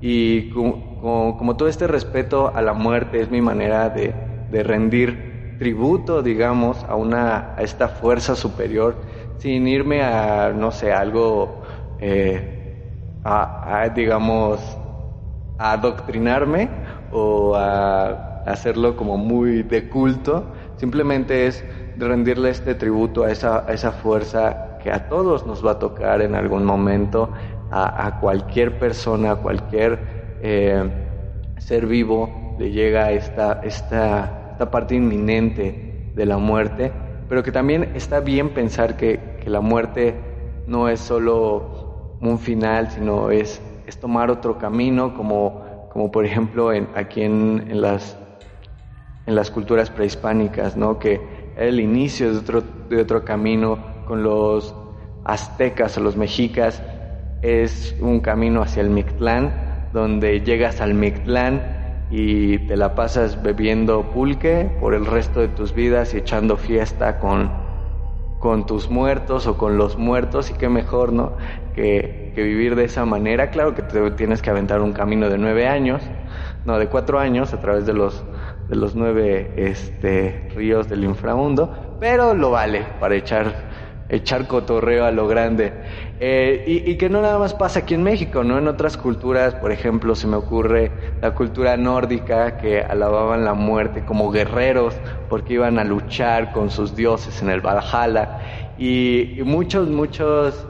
Y 0.00 0.50
como, 0.50 1.36
como, 1.38 1.56
todo 1.56 1.68
este 1.68 1.86
respeto 1.86 2.52
a 2.54 2.60
la 2.60 2.72
muerte 2.72 3.20
es 3.20 3.30
mi 3.30 3.40
manera 3.40 3.88
de, 3.88 4.12
de 4.50 4.62
rendir 4.64 5.56
tributo, 5.58 6.22
digamos, 6.22 6.84
a, 6.88 6.96
una, 6.96 7.54
a 7.56 7.62
esta 7.62 7.88
fuerza 7.88 8.34
superior 8.34 8.96
sin 9.38 9.68
irme 9.68 10.02
a, 10.02 10.52
no 10.52 10.70
sé, 10.70 10.92
algo, 10.92 11.62
eh, 12.00 12.92
a, 13.24 13.88
digamos, 13.94 14.60
a 15.58 15.72
adoctrinarme 15.72 16.68
o 17.12 17.54
a 17.54 18.42
hacerlo 18.46 18.96
como 18.96 19.16
muy 19.16 19.62
de 19.62 19.88
culto, 19.88 20.44
simplemente 20.76 21.46
es 21.46 21.64
rendirle 21.96 22.50
este 22.50 22.74
tributo 22.74 23.24
a 23.24 23.32
esa, 23.32 23.68
a 23.68 23.72
esa 23.72 23.92
fuerza 23.92 24.78
que 24.82 24.92
a 24.92 25.08
todos 25.08 25.46
nos 25.46 25.64
va 25.66 25.72
a 25.72 25.78
tocar 25.78 26.22
en 26.22 26.34
algún 26.34 26.64
momento, 26.64 27.30
a, 27.70 28.18
cualquier 28.20 28.78
persona, 28.78 29.32
a 29.32 29.36
cualquier 29.36 29.98
eh, 30.40 30.88
ser 31.58 31.86
vivo, 31.86 32.56
le 32.58 32.70
llega 32.70 33.10
esta, 33.10 33.60
esta, 33.64 34.50
esta 34.52 34.70
parte 34.70 34.94
inminente 34.94 36.12
de 36.14 36.26
la 36.26 36.38
muerte, 36.38 36.92
pero 37.28 37.42
que 37.42 37.52
también 37.52 37.92
está 37.94 38.20
bien 38.20 38.50
pensar 38.50 38.96
que, 38.96 39.38
que 39.42 39.50
la 39.50 39.60
muerte 39.60 40.14
no 40.66 40.88
es 40.88 41.00
solo 41.00 42.16
un 42.20 42.38
final, 42.38 42.90
sino 42.90 43.30
es, 43.30 43.60
es 43.86 43.98
tomar 43.98 44.30
otro 44.30 44.58
camino, 44.58 45.14
como, 45.14 45.88
como 45.92 46.10
por 46.10 46.24
ejemplo 46.24 46.72
en, 46.72 46.88
aquí 46.94 47.22
en, 47.22 47.66
en, 47.68 47.80
las, 47.80 48.18
en 49.26 49.34
las 49.34 49.50
culturas 49.50 49.90
prehispánicas, 49.90 50.76
¿no? 50.76 50.98
que 50.98 51.20
era 51.56 51.66
el 51.66 51.80
inicio 51.80 52.32
de 52.32 52.38
otro, 52.38 52.62
de 52.88 53.00
otro 53.00 53.24
camino 53.24 53.78
con 54.06 54.22
los 54.22 54.74
aztecas 55.24 55.96
o 55.98 56.00
los 56.00 56.16
mexicas, 56.16 56.82
es 57.42 57.94
un 58.00 58.20
camino 58.20 58.62
hacia 58.62 58.82
el 58.82 58.90
Mictlán, 58.90 59.88
donde 59.92 60.40
llegas 60.40 60.80
al 60.80 60.94
Mictlán 60.94 61.75
y 62.10 62.58
te 62.58 62.76
la 62.76 62.94
pasas 62.94 63.42
bebiendo 63.42 64.10
pulque 64.10 64.70
por 64.80 64.94
el 64.94 65.06
resto 65.06 65.40
de 65.40 65.48
tus 65.48 65.74
vidas 65.74 66.14
y 66.14 66.18
echando 66.18 66.56
fiesta 66.56 67.18
con, 67.18 67.50
con 68.38 68.66
tus 68.66 68.90
muertos 68.90 69.46
o 69.46 69.56
con 69.56 69.76
los 69.76 69.96
muertos 69.98 70.50
y 70.50 70.54
qué 70.54 70.68
mejor, 70.68 71.12
¿no? 71.12 71.32
Que, 71.74 72.32
que, 72.34 72.42
vivir 72.42 72.76
de 72.76 72.84
esa 72.84 73.04
manera. 73.04 73.50
Claro 73.50 73.74
que 73.74 73.82
te 73.82 74.10
tienes 74.12 74.40
que 74.40 74.50
aventar 74.50 74.80
un 74.82 74.92
camino 74.92 75.28
de 75.28 75.38
nueve 75.38 75.66
años, 75.66 76.02
no, 76.64 76.78
de 76.78 76.86
cuatro 76.86 77.18
años 77.18 77.52
a 77.52 77.60
través 77.60 77.86
de 77.86 77.92
los, 77.92 78.24
de 78.68 78.76
los 78.76 78.94
nueve 78.94 79.52
este, 79.56 80.48
ríos 80.54 80.88
del 80.88 81.04
inframundo, 81.04 81.96
pero 81.98 82.34
lo 82.34 82.50
vale 82.50 82.86
para 83.00 83.16
echar 83.16 83.52
echar 84.08 84.46
cotorreo 84.46 85.04
a 85.04 85.10
lo 85.10 85.26
grande. 85.26 85.72
Eh, 86.18 86.64
y, 86.86 86.94
que 86.96 87.08
no 87.08 87.20
nada 87.20 87.38
más 87.38 87.54
pasa 87.54 87.80
aquí 87.80 87.94
en 87.94 88.02
México, 88.02 88.42
¿no? 88.42 88.58
En 88.58 88.68
otras 88.68 88.96
culturas, 88.96 89.54
por 89.54 89.72
ejemplo, 89.72 90.14
se 90.14 90.26
me 90.26 90.36
ocurre 90.36 90.90
la 91.20 91.34
cultura 91.34 91.76
nórdica 91.76 92.56
que 92.56 92.80
alababan 92.80 93.44
la 93.44 93.54
muerte 93.54 94.04
como 94.04 94.30
guerreros 94.30 94.94
porque 95.28 95.54
iban 95.54 95.78
a 95.78 95.84
luchar 95.84 96.52
con 96.52 96.70
sus 96.70 96.96
dioses 96.96 97.42
en 97.42 97.50
el 97.50 97.60
Valhalla. 97.60 98.38
Y, 98.78 99.40
y 99.40 99.42
muchos, 99.42 99.88
muchos 99.88 100.66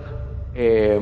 eh, 0.54 1.00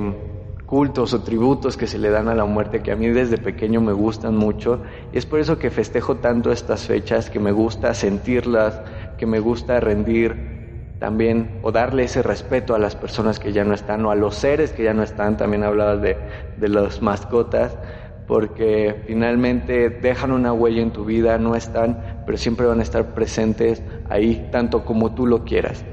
cultos 0.67 1.15
o 1.15 1.23
tributos 1.23 1.77
que 1.77 1.87
se 1.87 1.99
le 1.99 2.11
dan 2.11 2.29
a 2.29 2.35
la 2.35 2.45
muerte 2.45 2.83
que 2.83 2.91
a 2.91 2.97
mí 2.97 3.09
desde 3.09 3.39
pequeño 3.39 3.81
me 3.81 3.93
gustan 3.93 4.37
mucho. 4.37 4.83
Y 5.13 5.19
es 5.19 5.25
por 5.27 5.41
eso 5.41 5.59
que 5.59 5.71
festejo 5.71 6.17
tanto 6.17 6.51
estas 6.51 6.87
fechas, 6.87 7.31
que 7.31 7.39
me 7.39 7.53
gusta 7.53 7.95
sentirlas, 7.95 8.81
que 9.17 9.27
me 9.27 9.39
gusta 9.39 9.81
rendir 9.81 10.54
también 10.99 11.61
o 11.63 11.73
darle 11.73 12.05
ese 12.05 12.23
respeto 12.23 12.75
a 12.75 12.79
las 12.79 12.97
personas 12.97 13.39
que 13.39 13.53
ya 13.53 13.65
no 13.65 13.75
están 13.75 14.05
o 14.07 14.11
a 14.11 14.15
los 14.15 14.35
seres 14.37 14.73
que 14.73 14.85
ya 14.85 14.95
no 14.95 15.03
están, 15.03 15.37
también 15.37 15.65
hablabas 15.65 16.01
de, 16.01 16.17
de 16.57 16.69
las 16.69 17.03
mascotas, 17.03 17.77
porque 18.27 19.03
finalmente 19.07 19.91
dejan 19.91 20.33
una 20.33 20.53
huella 20.53 20.83
en 20.83 20.93
tu 20.93 21.05
vida, 21.05 21.39
no 21.39 21.57
están, 21.57 22.23
pero 22.25 22.39
siempre 22.39 22.67
van 22.67 22.81
a 22.81 22.83
estar 22.83 23.15
presentes 23.15 23.83
ahí, 24.09 24.49
tanto 24.51 24.85
como 24.85 25.15
tú 25.15 25.27
lo 25.27 25.45
quieras. 25.45 25.85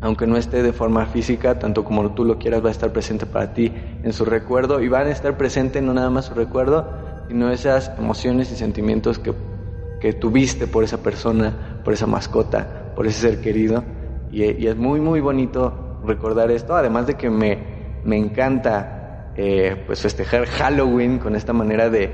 Aunque 0.00 0.26
no 0.26 0.36
esté 0.36 0.62
de 0.62 0.74
forma 0.74 1.06
física, 1.06 1.58
tanto 1.58 1.82
como 1.82 2.12
tú 2.12 2.26
lo 2.26 2.38
quieras, 2.38 2.62
va 2.62 2.68
a 2.68 2.72
estar 2.72 2.92
presente 2.92 3.24
para 3.24 3.54
ti 3.54 3.72
en 4.02 4.12
su 4.12 4.26
recuerdo 4.26 4.82
y 4.82 4.88
van 4.88 5.06
a 5.06 5.10
estar 5.10 5.38
presentes 5.38 5.82
no 5.82 5.94
nada 5.94 6.10
más 6.10 6.26
su 6.26 6.34
recuerdo, 6.34 6.90
sino 7.28 7.50
esas 7.50 7.90
emociones 7.98 8.52
y 8.52 8.56
sentimientos 8.56 9.18
que, 9.18 9.32
que 10.00 10.12
tuviste 10.12 10.66
por 10.66 10.84
esa 10.84 10.98
persona, 10.98 11.80
por 11.82 11.94
esa 11.94 12.06
mascota, 12.06 12.83
por 12.94 13.06
ese 13.06 13.30
ser 13.30 13.40
querido. 13.40 13.84
Y, 14.30 14.66
es 14.66 14.76
muy, 14.76 15.00
muy 15.00 15.20
bonito 15.20 16.00
recordar 16.04 16.50
esto, 16.50 16.74
además 16.74 17.06
de 17.06 17.14
que 17.14 17.30
me, 17.30 17.58
me 18.04 18.16
encanta 18.16 19.32
eh, 19.36 19.82
pues 19.86 20.00
festejar 20.00 20.46
Halloween 20.46 21.18
con 21.18 21.36
esta 21.36 21.52
manera 21.52 21.88
de, 21.88 22.10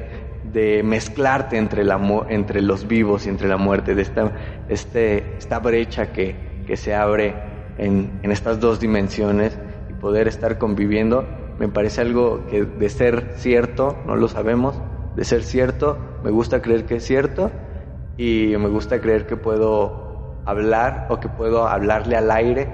de 0.53 0.83
mezclarte 0.83 1.57
entre, 1.57 1.85
la, 1.85 2.01
entre 2.29 2.63
los 2.63 2.87
vivos 2.87 3.27
y 3.27 3.31
entre 3.31 3.49
la 3.49 3.57
muerte, 3.57 3.95
de 3.95 4.03
esta, 4.03 4.33
este, 4.69 5.37
esta 5.39 5.59
brecha 5.59 6.13
que, 6.13 6.63
que 6.67 6.77
se 6.77 6.95
abre 6.95 7.35
en, 7.79 8.21
en 8.23 8.33
estas 8.33 8.61
dos 8.61 8.81
dimensiones 8.81 9.59
y 9.89 9.95
poder 9.95 10.29
estar 10.29 10.59
conviviendo, 10.59 11.27
me 11.59 11.69
parece 11.69 12.01
algo 12.01 12.47
que 12.47 12.65
de 12.65 12.89
ser 12.89 13.33
cierto, 13.37 13.99
no 14.07 14.17
lo 14.17 14.29
sabemos, 14.29 14.81
de 15.17 15.25
ser 15.25 15.43
cierto, 15.43 15.99
me 16.25 16.31
gusta 16.31 16.63
creer 16.63 16.87
que 16.87 16.97
es 16.97 17.05
cierto 17.05 17.51
y 18.17 18.55
me 18.59 18.69
gusta 18.69 19.01
creer 19.01 19.27
que 19.27 19.37
puedo 19.37 20.10
hablar 20.45 21.07
o 21.11 21.21
que 21.21 21.29
puedo 21.29 21.67
hablarle 21.67 22.17
al 22.17 22.31
aire 22.31 22.69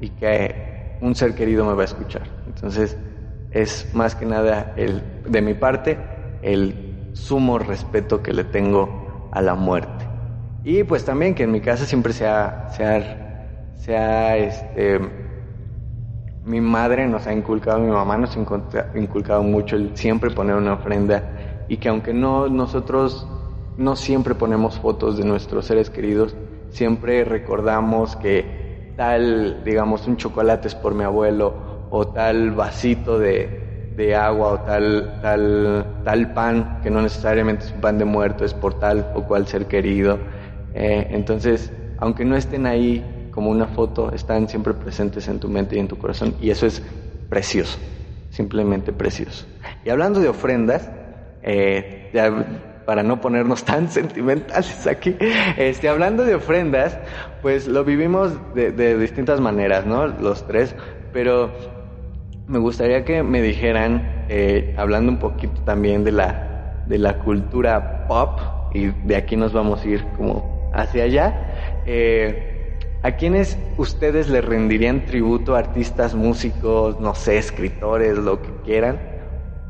y 0.00 0.10
que 0.10 0.98
un 1.00 1.14
ser 1.14 1.34
querido 1.34 1.64
me 1.64 1.74
va 1.74 1.82
a 1.82 1.86
escuchar. 1.86 2.22
Entonces 2.46 2.96
es 3.50 3.88
más 3.94 4.14
que 4.14 4.26
nada 4.26 4.72
el, 4.76 5.02
de 5.26 5.42
mi 5.42 5.54
parte 5.54 5.98
el 6.42 7.10
sumo 7.12 7.58
respeto 7.58 8.22
que 8.22 8.32
le 8.32 8.44
tengo 8.44 9.30
a 9.32 9.42
la 9.42 9.54
muerte. 9.54 10.06
Y 10.64 10.84
pues 10.84 11.04
también 11.04 11.34
que 11.34 11.44
en 11.44 11.52
mi 11.52 11.60
casa 11.60 11.86
siempre 11.86 12.12
se 12.12 12.26
ha, 12.26 12.68
se 13.74 13.96
ha, 13.96 14.36
este, 14.36 15.00
mi 16.44 16.60
madre 16.60 17.06
nos 17.08 17.26
ha 17.26 17.32
inculcado, 17.32 17.78
mi 17.78 17.90
mamá 17.90 18.18
nos 18.18 18.36
ha 18.36 18.40
inculcado 18.94 19.42
mucho 19.42 19.76
el 19.76 19.96
siempre 19.96 20.30
poner 20.30 20.56
una 20.56 20.74
ofrenda 20.74 21.64
y 21.68 21.76
que 21.76 21.88
aunque 21.88 22.12
no 22.12 22.48
nosotros 22.48 23.26
no 23.76 23.94
siempre 23.96 24.34
ponemos 24.34 24.78
fotos 24.78 25.16
de 25.16 25.24
nuestros 25.24 25.66
seres 25.66 25.88
queridos, 25.90 26.34
siempre 26.70 27.24
recordamos 27.24 28.16
que 28.16 28.94
tal, 28.96 29.62
digamos, 29.64 30.06
un 30.06 30.16
chocolate 30.16 30.68
es 30.68 30.74
por 30.74 30.94
mi 30.94 31.04
abuelo, 31.04 31.86
o 31.90 32.08
tal 32.08 32.50
vasito 32.50 33.18
de, 33.18 33.92
de 33.96 34.14
agua, 34.14 34.48
o 34.48 34.60
tal, 34.60 35.18
tal, 35.22 36.00
tal 36.04 36.32
pan, 36.34 36.80
que 36.82 36.90
no 36.90 37.00
necesariamente 37.00 37.64
es 37.64 37.72
un 37.72 37.80
pan 37.80 37.98
de 37.98 38.04
muerto, 38.04 38.44
es 38.44 38.54
por 38.54 38.78
tal 38.78 39.10
o 39.14 39.22
cual 39.22 39.46
ser 39.46 39.66
querido. 39.66 40.18
Eh, 40.74 41.06
entonces, 41.10 41.72
aunque 41.98 42.24
no 42.24 42.36
estén 42.36 42.66
ahí 42.66 43.30
como 43.32 43.50
una 43.50 43.66
foto, 43.66 44.12
están 44.12 44.48
siempre 44.48 44.74
presentes 44.74 45.28
en 45.28 45.38
tu 45.38 45.48
mente 45.48 45.76
y 45.76 45.78
en 45.78 45.88
tu 45.88 45.96
corazón, 45.96 46.34
y 46.40 46.50
eso 46.50 46.66
es 46.66 46.82
precioso, 47.28 47.78
simplemente 48.30 48.92
precioso. 48.92 49.46
Y 49.84 49.90
hablando 49.90 50.20
de 50.20 50.28
ofrendas, 50.28 50.90
eh, 51.42 52.10
ya 52.12 52.32
para 52.88 53.02
no 53.02 53.20
ponernos 53.20 53.64
tan 53.64 53.88
sentimentales 53.90 54.86
aquí, 54.86 55.14
este, 55.58 55.90
hablando 55.90 56.24
de 56.24 56.36
ofrendas, 56.36 56.98
pues 57.42 57.68
lo 57.68 57.84
vivimos 57.84 58.32
de, 58.54 58.96
distintas 58.96 59.42
maneras, 59.42 59.84
¿no? 59.84 60.06
Los 60.06 60.46
tres, 60.46 60.74
pero 61.12 61.52
me 62.46 62.58
gustaría 62.58 63.04
que 63.04 63.22
me 63.22 63.42
dijeran, 63.42 64.24
eh, 64.30 64.74
hablando 64.78 65.12
un 65.12 65.18
poquito 65.18 65.60
también 65.64 66.02
de 66.02 66.12
la, 66.12 66.82
de 66.86 66.96
la 66.96 67.18
cultura 67.18 68.06
pop, 68.08 68.40
y 68.72 68.86
de 68.86 69.16
aquí 69.16 69.36
nos 69.36 69.52
vamos 69.52 69.82
a 69.82 69.86
ir 69.86 70.02
como 70.16 70.70
hacia 70.72 71.04
allá, 71.04 71.82
eh, 71.84 72.78
¿a 73.02 73.10
quiénes 73.16 73.58
ustedes 73.76 74.30
le 74.30 74.40
rendirían 74.40 75.04
tributo, 75.04 75.56
artistas, 75.56 76.14
músicos, 76.14 76.98
no 76.98 77.14
sé, 77.14 77.36
escritores, 77.36 78.16
lo 78.16 78.40
que 78.40 78.48
quieran? 78.64 79.17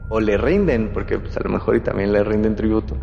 O 0.08 0.20
le 0.20 0.36
rinden, 0.36 0.90
porque 0.92 1.18
pues, 1.18 1.36
a 1.36 1.40
lo 1.40 1.50
mejor 1.50 1.76
y 1.76 1.80
también 1.80 2.12
le 2.12 2.24
rinden 2.24 2.56
tributo, 2.56 2.96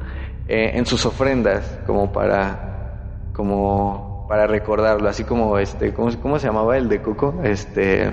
eh, 0.48 0.72
en 0.74 0.86
sus 0.86 1.06
ofrendas, 1.06 1.80
como 1.86 2.12
para, 2.12 3.30
como 3.34 4.26
para 4.28 4.48
recordarlo, 4.48 5.08
así 5.08 5.24
como 5.24 5.58
este, 5.58 5.94
¿cómo, 5.94 6.10
¿cómo, 6.22 6.40
se 6.40 6.48
llamaba 6.48 6.78
el 6.78 6.90
de 6.90 7.02
Coco? 7.02 7.42
Este, 7.44 8.10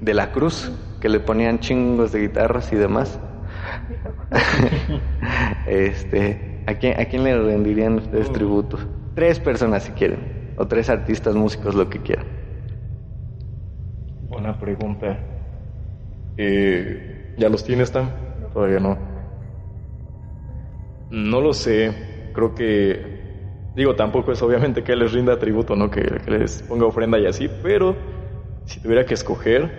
de 0.00 0.14
la 0.14 0.32
Cruz, 0.32 0.70
que 1.00 1.08
le 1.08 1.20
ponían 1.20 1.60
chingos 1.60 2.12
de 2.12 2.20
guitarras 2.20 2.72
y 2.72 2.76
demás. 2.76 3.18
este, 5.66 6.62
¿a 6.66 6.74
quién, 6.74 7.00
¿a 7.00 7.04
quién 7.06 7.24
le 7.24 7.38
rendirían 7.38 7.94
ustedes 7.94 8.30
tributo? 8.32 8.78
Tres 9.14 9.38
personas 9.38 9.84
si 9.84 9.92
quieren, 9.92 10.54
o 10.56 10.66
tres 10.66 10.88
artistas, 10.90 11.34
músicos, 11.34 11.74
lo 11.74 11.88
que 11.88 12.00
quieran. 12.00 12.26
Buena 14.22 14.58
pregunta. 14.58 15.18
Eh, 16.36 17.21
¿Ya 17.36 17.48
los 17.48 17.64
tienes, 17.64 17.90
Tam? 17.92 18.10
Todavía 18.52 18.80
no. 18.80 18.98
No 21.10 21.40
lo 21.40 21.52
sé. 21.52 22.30
Creo 22.34 22.54
que. 22.54 23.70
Digo, 23.74 23.96
tampoco 23.96 24.32
es 24.32 24.42
obviamente 24.42 24.82
que 24.84 24.94
les 24.96 25.12
rinda 25.12 25.38
tributo, 25.38 25.74
¿no? 25.76 25.90
Que, 25.90 26.02
les 26.26 26.62
ponga 26.62 26.86
ofrenda 26.86 27.18
y 27.18 27.26
así, 27.26 27.48
pero 27.62 27.96
si 28.66 28.80
tuviera 28.80 29.06
que 29.06 29.14
escoger, 29.14 29.70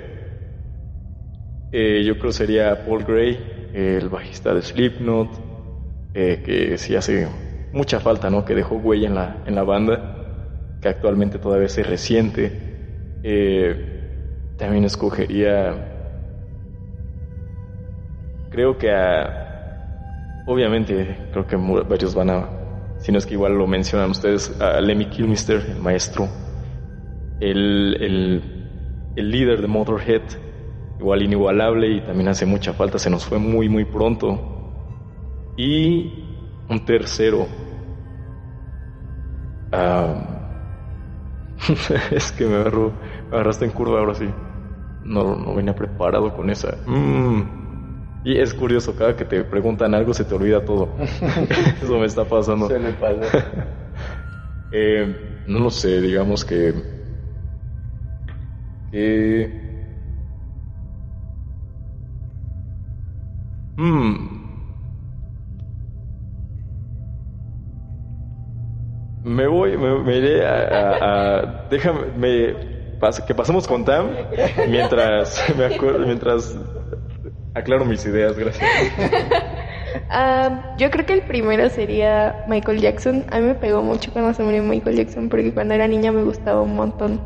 eh, 1.72 2.04
yo 2.04 2.18
creo 2.18 2.32
sería 2.32 2.86
Paul 2.86 3.04
Gray, 3.04 3.70
el 3.74 4.10
bajista 4.10 4.54
de 4.54 4.64
Slipknot, 4.64 5.30
eh, 6.16 6.42
que 6.44 6.78
sí 6.80 6.96
hace 6.96 7.28
mucha 7.72 8.00
falta, 8.00 8.32
¿no? 8.32 8.46
Que 8.46 8.56
dejó 8.56 8.76
huella 8.76 9.08
en 9.08 9.16
la, 9.16 9.44
en 9.46 9.56
la 9.56 9.64
banda, 9.64 10.16
que 10.82 10.90
actualmente 10.90 11.38
todavía 11.38 11.70
se 11.70 11.84
resiente. 11.84 13.20
Eh, 13.22 14.54
también 14.58 14.86
escogería 14.86 15.93
creo 18.54 18.78
que 18.78 18.92
a 18.92 19.34
obviamente 20.46 21.30
creo 21.32 21.48
que 21.48 21.56
varios 21.56 22.14
van 22.14 22.30
a, 22.30 22.50
si 23.00 23.12
no 23.12 23.18
es 23.18 23.26
que 23.26 23.34
igual 23.34 23.58
lo 23.58 23.66
mencionan 23.66 24.12
ustedes, 24.12 24.62
a 24.62 24.80
Lemmy 24.80 25.08
Kilmister, 25.08 25.66
el 25.72 25.82
maestro, 25.82 26.30
el, 27.40 27.98
el, 28.00 28.44
el 29.16 29.32
líder 29.32 29.62
de 29.62 29.68
Motorhead, 29.68 30.22
igual 31.00 31.24
inigualable 31.24 31.90
y 31.90 32.02
también 32.02 32.30
hace 32.30 32.46
mucha 32.46 32.74
falta, 32.74 33.00
se 33.00 33.10
nos 33.10 33.26
fue 33.26 33.40
muy 33.40 33.70
muy 33.70 33.86
pronto. 33.86 34.50
Y 35.58 36.14
un 36.70 36.86
tercero. 36.86 37.48
es 42.12 42.32
que 42.32 42.46
me, 42.46 42.58
agarró, 42.58 42.92
me 43.30 43.36
agarraste 43.36 43.66
en 43.66 43.72
curva 43.72 44.00
ahora 44.00 44.14
sí. 44.14 44.30
No, 45.04 45.36
no 45.36 45.56
venía 45.56 45.76
preparado 45.76 46.36
con 46.36 46.52
esa. 46.52 46.78
Mm. 46.86 47.63
Y 48.24 48.40
es 48.40 48.54
curioso, 48.54 48.96
cada 48.96 49.16
que 49.16 49.26
te 49.26 49.44
preguntan 49.44 49.94
algo 49.94 50.14
se 50.14 50.24
te 50.24 50.34
olvida 50.34 50.64
todo. 50.64 50.96
Eso 51.82 52.00
me 52.00 52.06
está 52.06 52.24
pasando. 52.24 52.70
Se 52.70 52.80
me 52.80 52.94
pasa. 52.94 53.46
eh, 54.72 55.44
no 55.46 55.60
lo 55.60 55.70
sé, 55.70 56.00
digamos 56.00 56.46
que. 56.46 56.74
que. 58.92 59.64
Hmm. 63.76 64.34
Me 69.24 69.48
voy, 69.48 69.78
me, 69.78 70.18
iré 70.18 70.46
a, 70.46 71.66
déjame, 71.70 72.08
me, 72.18 72.56
que 73.26 73.34
pasemos 73.34 73.68
con 73.68 73.86
Tam 73.86 74.10
mientras 74.68 75.44
me 75.58 75.66
acuerdo, 75.66 76.06
mientras 76.06 76.58
aclaro 77.54 77.86
mis 77.86 78.06
ideas, 78.06 78.38
gracias. 78.38 78.70
Ah, 80.10 80.76
yo 80.78 80.90
creo 80.90 81.06
que 81.06 81.14
el 81.14 81.22
primero 81.22 81.70
sería 81.70 82.46
Michael 82.48 82.82
Jackson. 82.82 83.26
A 83.32 83.40
mí 83.40 83.48
me 83.48 83.56
pegó 83.56 83.82
mucho 83.82 84.12
cuando 84.12 84.34
se 84.34 84.44
murió 84.44 84.64
Michael 84.64 84.98
Jackson 84.98 85.30
porque 85.30 85.54
cuando 85.54 85.74
era 85.74 85.88
niña 85.88 86.12
me 86.12 86.24
gustaba 86.24 86.62
un 86.62 86.76
montón. 86.76 87.22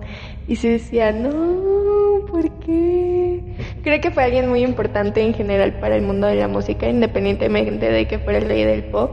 Y 0.47 0.57
se 0.57 0.69
decía, 0.69 1.11
no, 1.11 2.25
¿por 2.29 2.49
qué? 2.59 3.55
Creo 3.83 4.01
que 4.01 4.11
fue 4.11 4.23
alguien 4.23 4.49
muy 4.49 4.63
importante 4.63 5.21
en 5.21 5.33
general 5.33 5.79
para 5.79 5.95
el 5.95 6.01
mundo 6.01 6.27
de 6.27 6.35
la 6.35 6.47
música, 6.47 6.87
independientemente 6.87 7.89
de 7.89 8.07
que 8.07 8.19
fuera 8.19 8.39
el 8.39 8.47
rey 8.47 8.63
del 8.63 8.85
pop. 8.85 9.11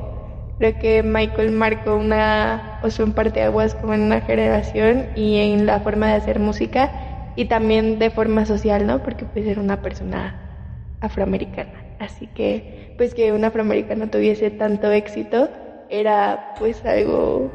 Creo 0.58 0.78
que 0.78 1.02
Michael 1.02 1.50
marcó 1.50 1.96
una, 1.96 2.78
o 2.82 2.90
sea, 2.90 3.04
un 3.04 3.12
parteaguas 3.12 3.74
como 3.74 3.94
en 3.94 4.02
una 4.02 4.20
generación 4.20 5.08
y 5.16 5.38
en 5.38 5.66
la 5.66 5.80
forma 5.80 6.08
de 6.08 6.14
hacer 6.14 6.38
música 6.38 6.90
y 7.36 7.46
también 7.46 7.98
de 7.98 8.10
forma 8.10 8.46
social, 8.46 8.86
¿no? 8.86 9.02
Porque 9.02 9.24
pues 9.24 9.46
era 9.46 9.60
una 9.60 9.82
persona 9.82 10.43
afroamericana. 11.04 11.84
Así 11.98 12.26
que, 12.28 12.94
pues 12.96 13.14
que 13.14 13.32
un 13.32 13.44
afroamericano 13.44 14.08
tuviese 14.08 14.50
tanto 14.50 14.90
éxito 14.90 15.48
era 15.90 16.54
pues 16.58 16.84
algo, 16.84 17.50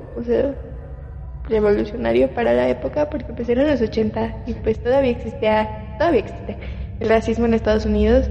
revolucionario 1.50 2.30
para 2.34 2.54
la 2.54 2.70
época 2.70 3.10
porque 3.10 3.34
pues 3.34 3.50
eran 3.50 3.68
los 3.68 3.82
80 3.82 4.44
y 4.46 4.54
pues 4.54 4.80
todavía 4.80 5.12
existía, 5.12 5.96
todavía 5.98 6.22
existe 6.22 6.58
el 7.00 7.10
racismo 7.10 7.46
en 7.46 7.56
Estados 7.56 7.86
Unidos 7.86 8.30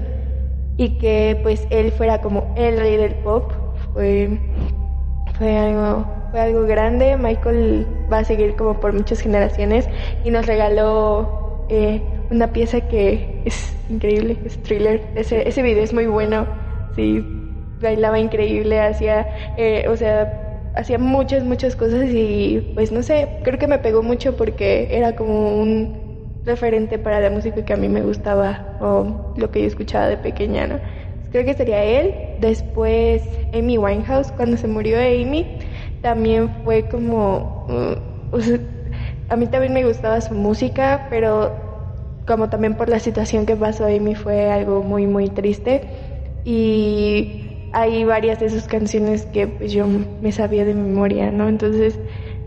y 0.77 0.97
que 0.97 1.37
pues 1.43 1.67
él 1.69 1.91
fuera 1.91 2.21
como 2.21 2.53
el 2.55 2.79
rey 2.79 2.95
del 2.95 3.15
pop 3.15 3.51
fue, 3.93 4.39
fue, 5.37 5.57
algo, 5.57 6.05
fue 6.31 6.39
algo 6.39 6.61
grande. 6.63 7.17
Michael 7.17 7.85
va 8.11 8.19
a 8.19 8.23
seguir 8.23 8.55
como 8.55 8.79
por 8.79 8.93
muchas 8.93 9.19
generaciones 9.19 9.89
y 10.23 10.31
nos 10.31 10.45
regaló 10.45 11.48
eh, 11.69 12.01
una 12.29 12.51
pieza 12.51 12.81
que 12.81 13.41
es 13.45 13.75
increíble, 13.89 14.37
es 14.45 14.61
thriller. 14.63 15.01
Ese, 15.15 15.47
ese 15.47 15.61
video 15.61 15.83
es 15.83 15.93
muy 15.93 16.07
bueno, 16.07 16.47
sí, 16.95 17.23
bailaba 17.81 18.19
increíble, 18.19 18.79
hacía, 18.79 19.27
eh, 19.57 19.85
o 19.87 19.95
sea, 19.95 20.71
hacía 20.75 20.97
muchas, 20.97 21.43
muchas 21.43 21.75
cosas 21.75 22.09
y 22.09 22.71
pues 22.75 22.91
no 22.91 23.03
sé, 23.03 23.39
creo 23.43 23.57
que 23.57 23.67
me 23.67 23.79
pegó 23.79 24.03
mucho 24.03 24.35
porque 24.35 24.87
era 24.91 25.15
como 25.15 25.57
un 25.59 25.97
referente 26.45 26.97
para 26.97 27.19
la 27.19 27.29
música 27.29 27.63
que 27.63 27.73
a 27.73 27.77
mí 27.77 27.89
me 27.89 28.01
gustaba 28.01 28.77
o 28.79 29.33
lo 29.35 29.51
que 29.51 29.61
yo 29.61 29.67
escuchaba 29.67 30.07
de 30.07 30.17
pequeña, 30.17 30.67
¿no? 30.67 30.79
creo 31.31 31.45
que 31.45 31.53
sería 31.53 31.83
él. 31.83 32.13
Después 32.39 33.23
Amy 33.53 33.77
Winehouse, 33.77 34.31
cuando 34.31 34.57
se 34.57 34.67
murió 34.67 34.97
Amy, 34.97 35.45
también 36.01 36.49
fue 36.63 36.87
como... 36.87 37.65
Uh, 38.31 38.78
a 39.29 39.35
mí 39.35 39.47
también 39.47 39.73
me 39.73 39.85
gustaba 39.85 40.19
su 40.21 40.33
música, 40.33 41.07
pero 41.09 41.55
como 42.25 42.49
también 42.49 42.75
por 42.75 42.89
la 42.89 42.99
situación 42.99 43.45
que 43.45 43.55
pasó 43.55 43.85
Amy 43.85 44.15
fue 44.15 44.51
algo 44.51 44.83
muy, 44.83 45.07
muy 45.07 45.29
triste. 45.29 45.81
Y 46.45 47.69
hay 47.73 48.03
varias 48.03 48.39
de 48.39 48.49
sus 48.49 48.63
canciones 48.63 49.25
que 49.25 49.47
pues 49.47 49.71
yo 49.71 49.85
me 50.21 50.31
sabía 50.31 50.65
de 50.65 50.73
memoria, 50.73 51.31
¿no? 51.31 51.47
Entonces, 51.47 51.99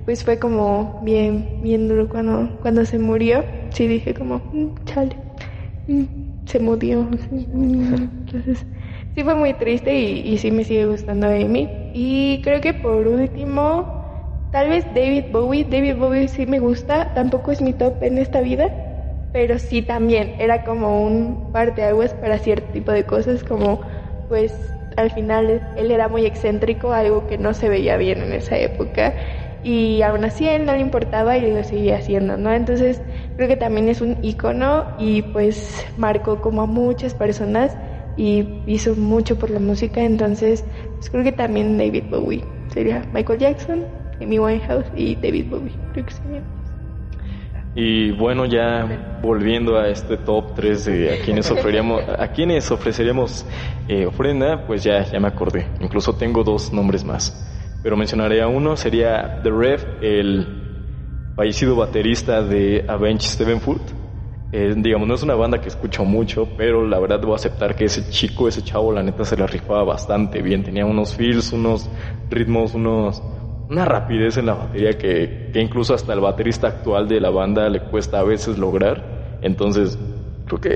pues 0.04 0.24
fue 0.24 0.38
como 0.38 1.00
bien, 1.02 1.60
bien 1.62 1.88
duro 1.88 2.08
cuando, 2.08 2.58
cuando 2.60 2.84
se 2.84 2.98
murió. 2.98 3.44
Sí 3.70 3.86
dije 3.86 4.14
como, 4.14 4.36
mm, 4.52 4.84
chale. 4.84 5.16
Mm, 5.86 6.04
se 6.46 6.58
murió. 6.58 7.08
Entonces, 7.30 8.66
sí 9.14 9.22
fue 9.22 9.34
muy 9.34 9.54
triste 9.54 9.98
y, 9.98 10.36
sí 10.38 10.50
me 10.50 10.64
sigue 10.64 10.86
gustando 10.86 11.26
Amy. 11.26 11.68
Y 11.94 12.40
creo 12.42 12.60
que 12.60 12.74
por 12.74 13.06
último, 13.06 14.01
tal 14.52 14.68
vez 14.68 14.84
David 14.94 15.24
Bowie. 15.32 15.64
David 15.64 15.96
Bowie 15.96 16.28
sí 16.28 16.46
me 16.46 16.60
gusta, 16.60 17.12
tampoco 17.14 17.50
es 17.50 17.60
mi 17.60 17.72
top 17.72 18.02
en 18.02 18.18
esta 18.18 18.40
vida, 18.40 18.70
pero 19.32 19.58
sí 19.58 19.82
también 19.82 20.36
era 20.38 20.62
como 20.62 21.02
un 21.02 21.50
parte 21.52 21.82
aguas 21.82 22.14
para 22.14 22.38
cierto 22.38 22.70
tipo 22.72 22.92
de 22.92 23.04
cosas, 23.04 23.42
como 23.42 23.80
pues 24.28 24.54
al 24.96 25.10
final 25.10 25.62
él 25.76 25.90
era 25.90 26.08
muy 26.08 26.26
excéntrico, 26.26 26.92
algo 26.92 27.26
que 27.26 27.38
no 27.38 27.54
se 27.54 27.68
veía 27.68 27.96
bien 27.96 28.20
en 28.20 28.32
esa 28.32 28.58
época 28.58 29.14
y 29.64 30.02
aún 30.02 30.24
así 30.24 30.46
a 30.46 30.56
él 30.56 30.66
no 30.66 30.72
le 30.74 30.80
importaba 30.80 31.38
y 31.38 31.50
lo 31.50 31.62
seguía 31.64 31.96
haciendo, 31.96 32.36
¿no? 32.36 32.52
Entonces 32.52 33.00
creo 33.36 33.48
que 33.48 33.56
también 33.56 33.88
es 33.88 34.00
un 34.00 34.18
icono 34.22 34.84
y 34.98 35.22
pues 35.22 35.86
marcó 35.96 36.40
como 36.42 36.62
a 36.62 36.66
muchas 36.66 37.14
personas 37.14 37.76
y 38.16 38.62
hizo 38.66 38.94
mucho 38.96 39.38
por 39.38 39.50
la 39.50 39.60
música, 39.60 40.02
entonces 40.02 40.64
pues 40.96 41.08
creo 41.08 41.24
que 41.24 41.32
también 41.32 41.78
David 41.78 42.04
Bowie 42.10 42.44
sería 42.68 43.02
Michael 43.12 43.38
Jackson, 43.38 44.01
Amy 44.20 44.38
Winehouse 44.38 44.86
y 44.96 45.14
David 45.16 45.46
Bowie, 45.50 45.72
creo 45.92 46.06
que 46.06 46.12
sería. 46.12 46.42
Y 47.74 48.10
bueno, 48.12 48.44
ya 48.44 49.18
volviendo 49.22 49.78
a 49.78 49.88
este 49.88 50.18
top 50.18 50.54
3 50.54 50.84
de 50.84 51.14
a 51.14 51.24
quienes 51.24 51.50
ofreceríamos, 51.50 52.02
a 52.06 52.28
quienes 52.28 52.70
ofreceríamos 52.70 53.46
eh, 53.88 54.04
ofrenda, 54.04 54.66
pues 54.66 54.84
ya, 54.84 55.02
ya 55.04 55.18
me 55.18 55.28
acordé. 55.28 55.66
Incluso 55.80 56.14
tengo 56.14 56.44
dos 56.44 56.72
nombres 56.72 57.02
más 57.02 57.48
pero 57.82 57.96
mencionaré 57.96 58.40
a 58.40 58.46
uno, 58.46 58.76
sería 58.76 59.40
The 59.42 59.50
Rev, 59.50 59.98
el 60.00 60.46
fallecido 61.34 61.74
baterista 61.74 62.42
de 62.42 62.84
Avenged 62.86 63.26
Sevenfold. 63.26 63.82
Eh, 64.52 64.74
digamos, 64.76 65.08
no 65.08 65.14
es 65.14 65.22
una 65.22 65.34
banda 65.34 65.60
que 65.60 65.68
escucho 65.68 66.04
mucho, 66.04 66.46
pero 66.56 66.86
la 66.86 67.00
verdad 67.00 67.18
debo 67.18 67.34
aceptar 67.34 67.74
que 67.74 67.86
ese 67.86 68.08
chico, 68.10 68.46
ese 68.46 68.62
chavo, 68.62 68.92
la 68.92 69.02
neta 69.02 69.24
se 69.24 69.36
la 69.36 69.46
rifaba 69.46 69.82
bastante 69.82 70.42
bien. 70.42 70.62
Tenía 70.62 70.86
unos 70.86 71.16
feels, 71.16 71.52
unos 71.52 71.90
ritmos, 72.30 72.74
unos, 72.74 73.20
una 73.68 73.84
rapidez 73.84 74.36
en 74.36 74.46
la 74.46 74.54
batería 74.54 74.98
que, 74.98 75.50
que 75.52 75.60
incluso 75.60 75.94
hasta 75.94 76.12
el 76.12 76.20
baterista 76.20 76.68
actual 76.68 77.08
de 77.08 77.20
la 77.20 77.30
banda 77.30 77.68
le 77.68 77.80
cuesta 77.80 78.20
a 78.20 78.24
veces 78.24 78.58
lograr. 78.58 79.38
Entonces, 79.40 79.98
creo 80.46 80.60
que 80.60 80.72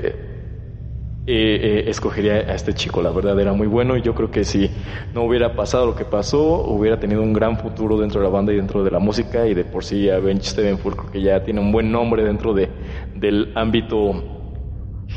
eh, 1.29 1.83
eh, 1.85 1.89
escogería 1.89 2.35
a 2.35 2.55
este 2.55 2.73
chico, 2.73 3.01
la 3.01 3.11
verdad 3.11 3.37
era 3.39 3.51
muy 3.51 3.67
bueno 3.67 3.97
y 3.97 4.01
yo 4.01 4.15
creo 4.15 4.31
que 4.31 4.45
si 4.45 4.71
no 5.13 5.23
hubiera 5.23 5.55
pasado 5.55 5.85
lo 5.85 5.95
que 5.95 6.05
pasó, 6.05 6.63
hubiera 6.63 6.99
tenido 6.99 7.21
un 7.21 7.33
gran 7.33 7.57
futuro 7.57 7.99
dentro 7.99 8.21
de 8.21 8.27
la 8.27 8.31
banda 8.33 8.53
y 8.53 8.55
dentro 8.55 8.81
de 8.81 8.91
la 8.91 8.99
música 8.99 9.45
y 9.45 9.53
de 9.53 9.65
por 9.65 9.83
sí 9.83 10.09
Avenged 10.09 10.43
Sevenfold 10.43 10.95
creo 10.95 11.11
que 11.11 11.21
ya 11.21 11.43
tiene 11.43 11.59
un 11.59 11.71
buen 11.73 11.91
nombre 11.91 12.23
dentro 12.23 12.53
de, 12.53 12.69
del 13.13 13.51
ámbito 13.55 14.23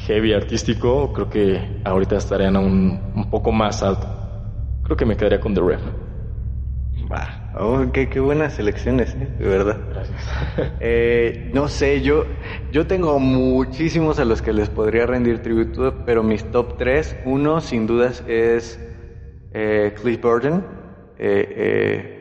heavy 0.07 0.33
artístico, 0.33 1.13
creo 1.13 1.29
que 1.31 1.81
ahorita 1.85 2.17
estarían 2.17 2.57
un, 2.57 3.13
un 3.15 3.31
poco 3.31 3.53
más 3.53 3.83
alto. 3.85 4.09
Creo 4.83 4.97
que 4.97 5.07
me 5.07 5.17
quedaría 5.17 5.41
con 5.41 5.55
The 5.55 5.61
Ref. 5.61 5.83
Oh, 7.59 7.85
qué, 7.93 8.07
buenas 8.21 8.59
elecciones, 8.61 9.15
¿eh? 9.15 9.29
de 9.39 9.49
verdad. 9.49 9.77
Gracias. 9.93 10.21
Eh, 10.83 11.51
no 11.53 11.69
sé, 11.69 12.01
yo, 12.01 12.25
yo 12.73 12.87
tengo 12.87 13.19
muchísimos 13.19 14.19
a 14.19 14.25
los 14.25 14.41
que 14.41 14.53
les 14.53 14.69
podría 14.71 15.05
rendir 15.05 15.43
tributo, 15.43 16.05
pero 16.07 16.23
mis 16.23 16.45
top 16.51 16.79
tres, 16.79 17.17
uno 17.25 17.61
sin 17.61 17.87
dudas 17.87 18.25
es 18.27 18.81
eh, 19.53 19.95
Cliff 20.01 20.21
Burton, 20.21 20.65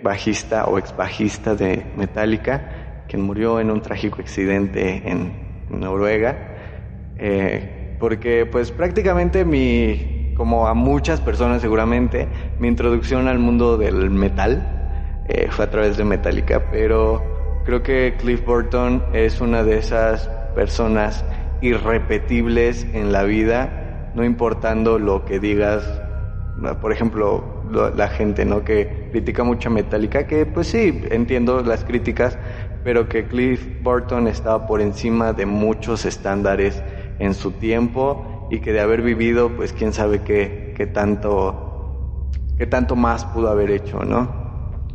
bajista 0.03 0.65
o 0.65 0.77
ex 0.77 0.95
bajista 0.95 1.55
de 1.55 1.85
Metallica, 1.95 3.05
quien 3.07 3.21
murió 3.21 3.59
en 3.59 3.71
un 3.71 3.81
trágico 3.81 4.21
accidente 4.21 5.09
en, 5.09 5.65
en 5.69 5.79
Noruega. 5.79 6.37
porque 7.99 8.45
pues 8.45 8.71
prácticamente 8.71 9.45
mi, 9.45 10.33
como 10.35 10.67
a 10.67 10.73
muchas 10.73 11.21
personas 11.21 11.61
seguramente, 11.61 12.27
mi 12.59 12.67
introducción 12.67 13.27
al 13.27 13.39
mundo 13.39 13.77
del 13.77 14.09
metal 14.09 14.78
eh, 15.29 15.47
fue 15.49 15.65
a 15.65 15.69
través 15.69 15.95
de 15.95 16.03
Metallica, 16.03 16.65
pero 16.69 17.61
creo 17.63 17.81
que 17.81 18.15
Cliff 18.19 18.43
Burton 18.45 19.03
es 19.13 19.39
una 19.39 19.63
de 19.63 19.77
esas 19.77 20.27
personas 20.53 21.23
irrepetibles 21.61 22.85
en 22.93 23.13
la 23.13 23.23
vida, 23.23 24.11
no 24.15 24.25
importando 24.25 24.99
lo 24.99 25.23
que 25.23 25.39
digas 25.39 26.01
por 26.81 26.91
ejemplo, 26.91 27.63
la 27.95 28.07
gente, 28.09 28.45
¿no? 28.45 28.63
Que 28.63 29.09
critica 29.11 29.43
mucho 29.43 29.69
a 29.69 29.71
Metallica, 29.71 30.27
que 30.27 30.45
pues 30.45 30.67
sí, 30.67 31.03
entiendo 31.09 31.61
las 31.61 31.83
críticas, 31.85 32.37
pero 32.83 33.07
que 33.07 33.25
Cliff 33.25 33.81
Burton 33.81 34.27
estaba 34.27 34.67
por 34.67 34.81
encima 34.81 35.33
de 35.33 35.45
muchos 35.45 36.05
estándares 36.05 36.83
en 37.19 37.33
su 37.33 37.51
tiempo 37.51 38.47
y 38.51 38.59
que 38.59 38.73
de 38.73 38.81
haber 38.81 39.01
vivido, 39.01 39.49
pues 39.55 39.73
quién 39.73 39.93
sabe 39.93 40.21
qué, 40.21 40.73
qué 40.75 40.87
tanto, 40.87 42.29
qué 42.57 42.65
tanto 42.65 42.95
más 42.95 43.25
pudo 43.25 43.49
haber 43.49 43.71
hecho, 43.71 44.03
¿no? 44.03 44.38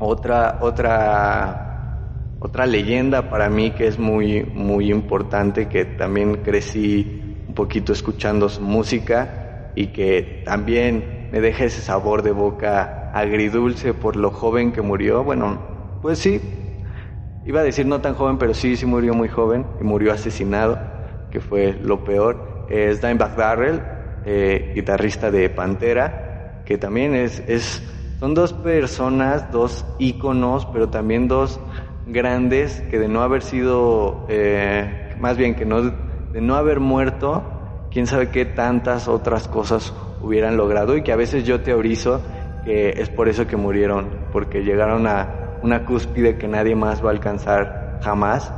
Otra, 0.07 0.59
otra, 0.61 2.37
otra 2.38 2.67
leyenda 2.67 3.31
para 3.31 3.49
mí 3.49 3.71
que 3.71 3.87
es 3.87 3.99
muy, 3.99 4.45
muy 4.45 4.90
importante, 4.90 5.67
que 5.67 5.87
también 5.87 6.43
crecí 6.43 7.43
un 7.49 7.55
poquito 7.55 7.95
escuchando 7.95 8.51
su 8.51 8.61
música 8.61 9.71
y 9.75 9.87
que 9.88 10.43
también 10.45 11.29
me 11.33 11.40
deja 11.40 11.64
ese 11.64 11.81
sabor 11.81 12.21
de 12.21 12.33
boca 12.33 13.11
agridulce 13.14 13.95
por 13.95 14.17
lo 14.17 14.31
joven 14.31 14.73
que 14.73 14.83
murió. 14.83 15.25
Bueno, 15.25 15.59
pues 16.03 16.19
sí, 16.19 16.38
iba 17.43 17.61
a 17.61 17.64
decir 17.64 17.87
no 17.87 18.03
tan 18.03 18.12
joven, 18.14 18.37
pero 18.37 18.53
sí, 18.53 18.77
sí 18.77 18.85
murió 18.85 19.14
muy 19.14 19.29
joven 19.29 19.64
y 19.81 19.85
murió 19.85 20.12
asesinado, 20.12 20.79
que 21.31 21.40
fue 21.40 21.79
lo 21.81 22.05
peor. 22.05 22.67
Es 22.69 23.01
Dimebag 23.01 23.37
Darrell, 23.37 23.81
eh, 24.27 24.73
guitarrista 24.75 25.31
de 25.31 25.49
Pantera, 25.49 26.62
que 26.67 26.77
también 26.77 27.14
es, 27.14 27.43
es 27.49 27.94
son 28.25 28.33
dos 28.33 28.55
personas, 28.55 29.53
dos 29.53 29.85
íconos, 29.99 30.65
pero 30.73 30.89
también 30.89 31.29
dos 31.29 31.61
grandes 32.07 32.81
que 32.91 32.99
de 32.99 33.07
no 33.07 33.21
haber 33.21 33.43
sido, 33.43 34.25
eh, 34.31 35.15
más 35.21 35.37
bien 35.37 35.55
que 35.55 35.67
no, 35.67 35.83
de 35.83 36.41
no 36.41 36.55
haber 36.55 36.81
muerto, 36.81 37.45
quién 37.91 38.07
sabe 38.07 38.31
qué 38.31 38.47
tantas 38.47 39.09
otras 39.09 39.47
cosas 39.47 39.93
hubieran 40.23 40.57
logrado 40.57 40.97
y 40.97 41.03
que 41.03 41.13
a 41.13 41.17
veces 41.17 41.45
yo 41.45 41.61
teorizo 41.61 42.23
que 42.65 42.95
es 42.97 43.11
por 43.11 43.29
eso 43.29 43.47
que 43.47 43.59
murieron, 43.59 44.09
porque 44.33 44.63
llegaron 44.65 45.07
a 45.07 45.59
una 45.63 45.85
cúspide 45.85 46.39
que 46.39 46.49
nadie 46.49 46.75
más 46.75 47.05
va 47.05 47.09
a 47.09 47.13
alcanzar 47.13 48.01
jamás 48.03 48.55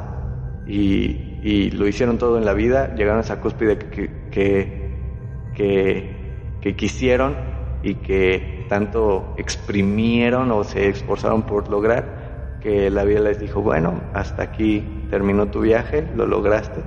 y, 0.65 1.41
y 1.43 1.71
lo 1.73 1.89
hicieron 1.89 2.19
todo 2.19 2.39
en 2.39 2.45
la 2.45 2.53
vida, 2.53 2.95
llegaron 2.95 3.19
a 3.19 3.23
esa 3.23 3.41
cúspide 3.41 3.79
que, 3.79 4.29
que, 4.31 5.51
que, 5.57 6.55
que 6.61 6.77
quisieron 6.77 7.37
y 7.83 7.97
que 7.97 8.56
tanto 8.69 9.35
exprimieron 9.37 10.51
o 10.51 10.65
se 10.65 10.89
esforzaron 10.89 11.43
por 11.43 11.69
lograr, 11.69 12.59
que 12.61 12.91
la 12.91 13.05
vida 13.05 13.21
les 13.21 13.39
dijo, 13.39 13.63
bueno, 13.63 14.01
hasta 14.13 14.43
aquí 14.43 15.07
terminó 15.11 15.47
tu 15.47 15.61
viaje, 15.61 16.07
lo 16.15 16.27
lograste, 16.27 16.83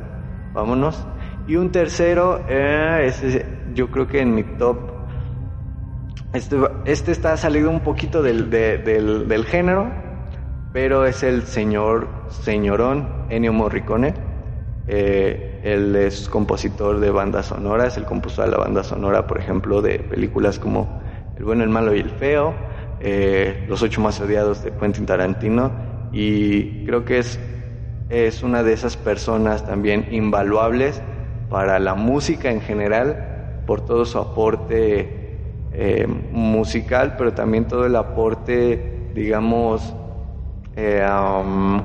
vámonos. 0.54 1.06
Y 1.48 1.56
un 1.56 1.72
tercero, 1.72 2.42
eh, 2.48 3.12
yo 3.74 3.89
creo 3.89 4.08
que 4.08 4.22
en 4.22 4.36
mi 4.36 4.44
top, 4.44 4.78
este, 6.34 6.58
este 6.86 7.12
está 7.12 7.36
salido 7.38 7.70
un 7.70 7.80
poquito 7.80 8.22
del, 8.22 8.50
del, 8.50 9.28
del 9.28 9.46
género, 9.46 9.89
pero 10.74 11.06
es 11.06 11.24
el 11.24 11.44
señor, 11.44 12.08
señorón 12.30 13.26
Ennio 13.30 13.54
Morricone. 13.54 14.13
Eh, 14.88 15.62
él 15.63 15.96
es 15.96 16.30
compositor 16.30 17.00
de 17.00 17.12
bandas 17.12 17.48
sonoras, 17.48 17.98
él 17.98 18.06
compuso 18.06 18.46
la 18.46 18.58
banda 18.58 18.84
sonora, 18.84 19.28
por 19.28 19.38
ejemplo, 19.38 19.82
de 19.82 20.00
películas 20.00 20.58
como 20.58 21.00
el 21.39 21.45
bueno, 21.45 21.63
el 21.63 21.69
malo 21.69 21.95
y 21.95 21.99
el 21.99 22.10
feo, 22.10 22.54
eh, 22.99 23.65
Los 23.69 23.82
ocho 23.82 24.02
más 24.02 24.19
odiados 24.19 24.62
de 24.62 24.71
Quentin 24.71 25.06
Tarantino 25.06 25.71
y 26.12 26.86
creo 26.86 27.06
que 27.06 27.19
es, 27.19 27.39
es 28.10 28.43
una 28.43 28.62
de 28.62 28.73
esas 28.73 28.97
personas 28.97 29.65
también 29.65 30.08
invaluables 30.12 31.02
para 31.49 31.80
la 31.80 31.95
música 31.95 32.52
en 32.52 32.60
general 32.60 33.63
por 33.65 33.80
todo 33.82 34.04
su 34.04 34.17
aporte 34.17 35.67
eh, 35.71 36.06
musical, 36.32 37.15
pero 37.17 37.34
también 37.34 37.69
todo 37.69 37.86
el 37.86 37.95
aporte, 37.95 39.12
digamos, 39.15 39.95
eh, 40.75 41.08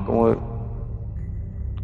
como, 0.05 0.37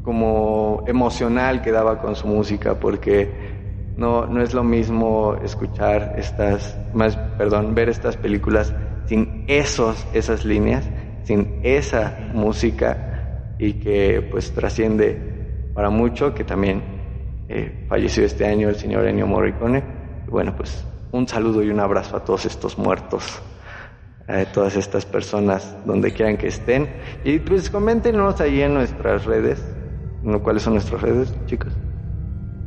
como 0.02 0.82
emocional 0.88 1.62
que 1.62 1.70
daba 1.70 2.00
con 2.00 2.16
su 2.16 2.26
música, 2.26 2.74
porque 2.80 3.59
no, 3.96 4.26
no 4.26 4.42
es 4.42 4.54
lo 4.54 4.64
mismo 4.64 5.36
escuchar 5.42 6.14
estas, 6.16 6.78
más, 6.92 7.16
perdón, 7.16 7.74
ver 7.74 7.88
estas 7.88 8.16
películas 8.16 8.74
sin 9.06 9.44
esos, 9.48 10.06
esas 10.12 10.44
líneas, 10.44 10.88
sin 11.24 11.60
esa 11.62 12.30
música 12.32 13.54
y 13.58 13.74
que 13.74 14.26
pues 14.30 14.52
trasciende 14.52 15.70
para 15.74 15.90
mucho, 15.90 16.34
que 16.34 16.44
también 16.44 16.82
eh, 17.48 17.86
falleció 17.88 18.24
este 18.24 18.46
año 18.46 18.68
el 18.68 18.76
señor 18.76 19.06
Ennio 19.06 19.26
Morricone. 19.26 19.82
bueno, 20.28 20.54
pues 20.56 20.86
un 21.12 21.26
saludo 21.26 21.62
y 21.62 21.70
un 21.70 21.80
abrazo 21.80 22.16
a 22.16 22.24
todos 22.24 22.46
estos 22.46 22.78
muertos, 22.78 23.42
a 24.28 24.44
todas 24.44 24.76
estas 24.76 25.04
personas, 25.04 25.76
donde 25.84 26.12
quieran 26.12 26.36
que 26.36 26.46
estén. 26.46 26.88
Y 27.24 27.40
pues 27.40 27.68
coméntenos 27.68 28.40
ahí 28.40 28.62
en 28.62 28.74
nuestras 28.74 29.24
redes, 29.24 29.64
¿cuáles 30.42 30.62
son 30.62 30.74
nuestras 30.74 31.02
redes, 31.02 31.34
chicos? 31.46 31.76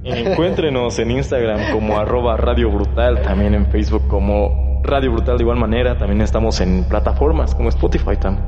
Encuéntrenos 0.04 1.00
en 1.00 1.12
Instagram 1.12 1.72
como 1.72 1.98
arroba 1.98 2.36
Radio 2.36 2.70
Brutal, 2.70 3.22
también 3.22 3.54
en 3.54 3.66
Facebook 3.68 4.06
como 4.10 4.82
Radio 4.84 5.14
Brutal 5.14 5.38
de 5.38 5.44
igual 5.44 5.58
manera, 5.58 5.98
también 5.98 6.20
estamos 6.22 6.60
en 6.60 6.84
plataformas 6.84 7.56
como 7.56 7.70
Spotify 7.70 8.18
también. 8.20 8.46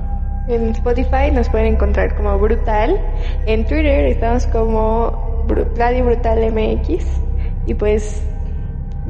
En 0.49 0.69
Spotify 0.71 1.31
nos 1.33 1.47
pueden 1.47 1.73
encontrar 1.73 2.15
como 2.15 2.37
Brutal, 2.37 2.99
en 3.45 3.65
Twitter 3.65 4.05
estamos 4.07 4.45
como 4.47 5.45
Radio 5.77 6.05
Brutal 6.05 6.51
MX 6.51 7.05
y 7.67 7.73
pues 7.73 8.27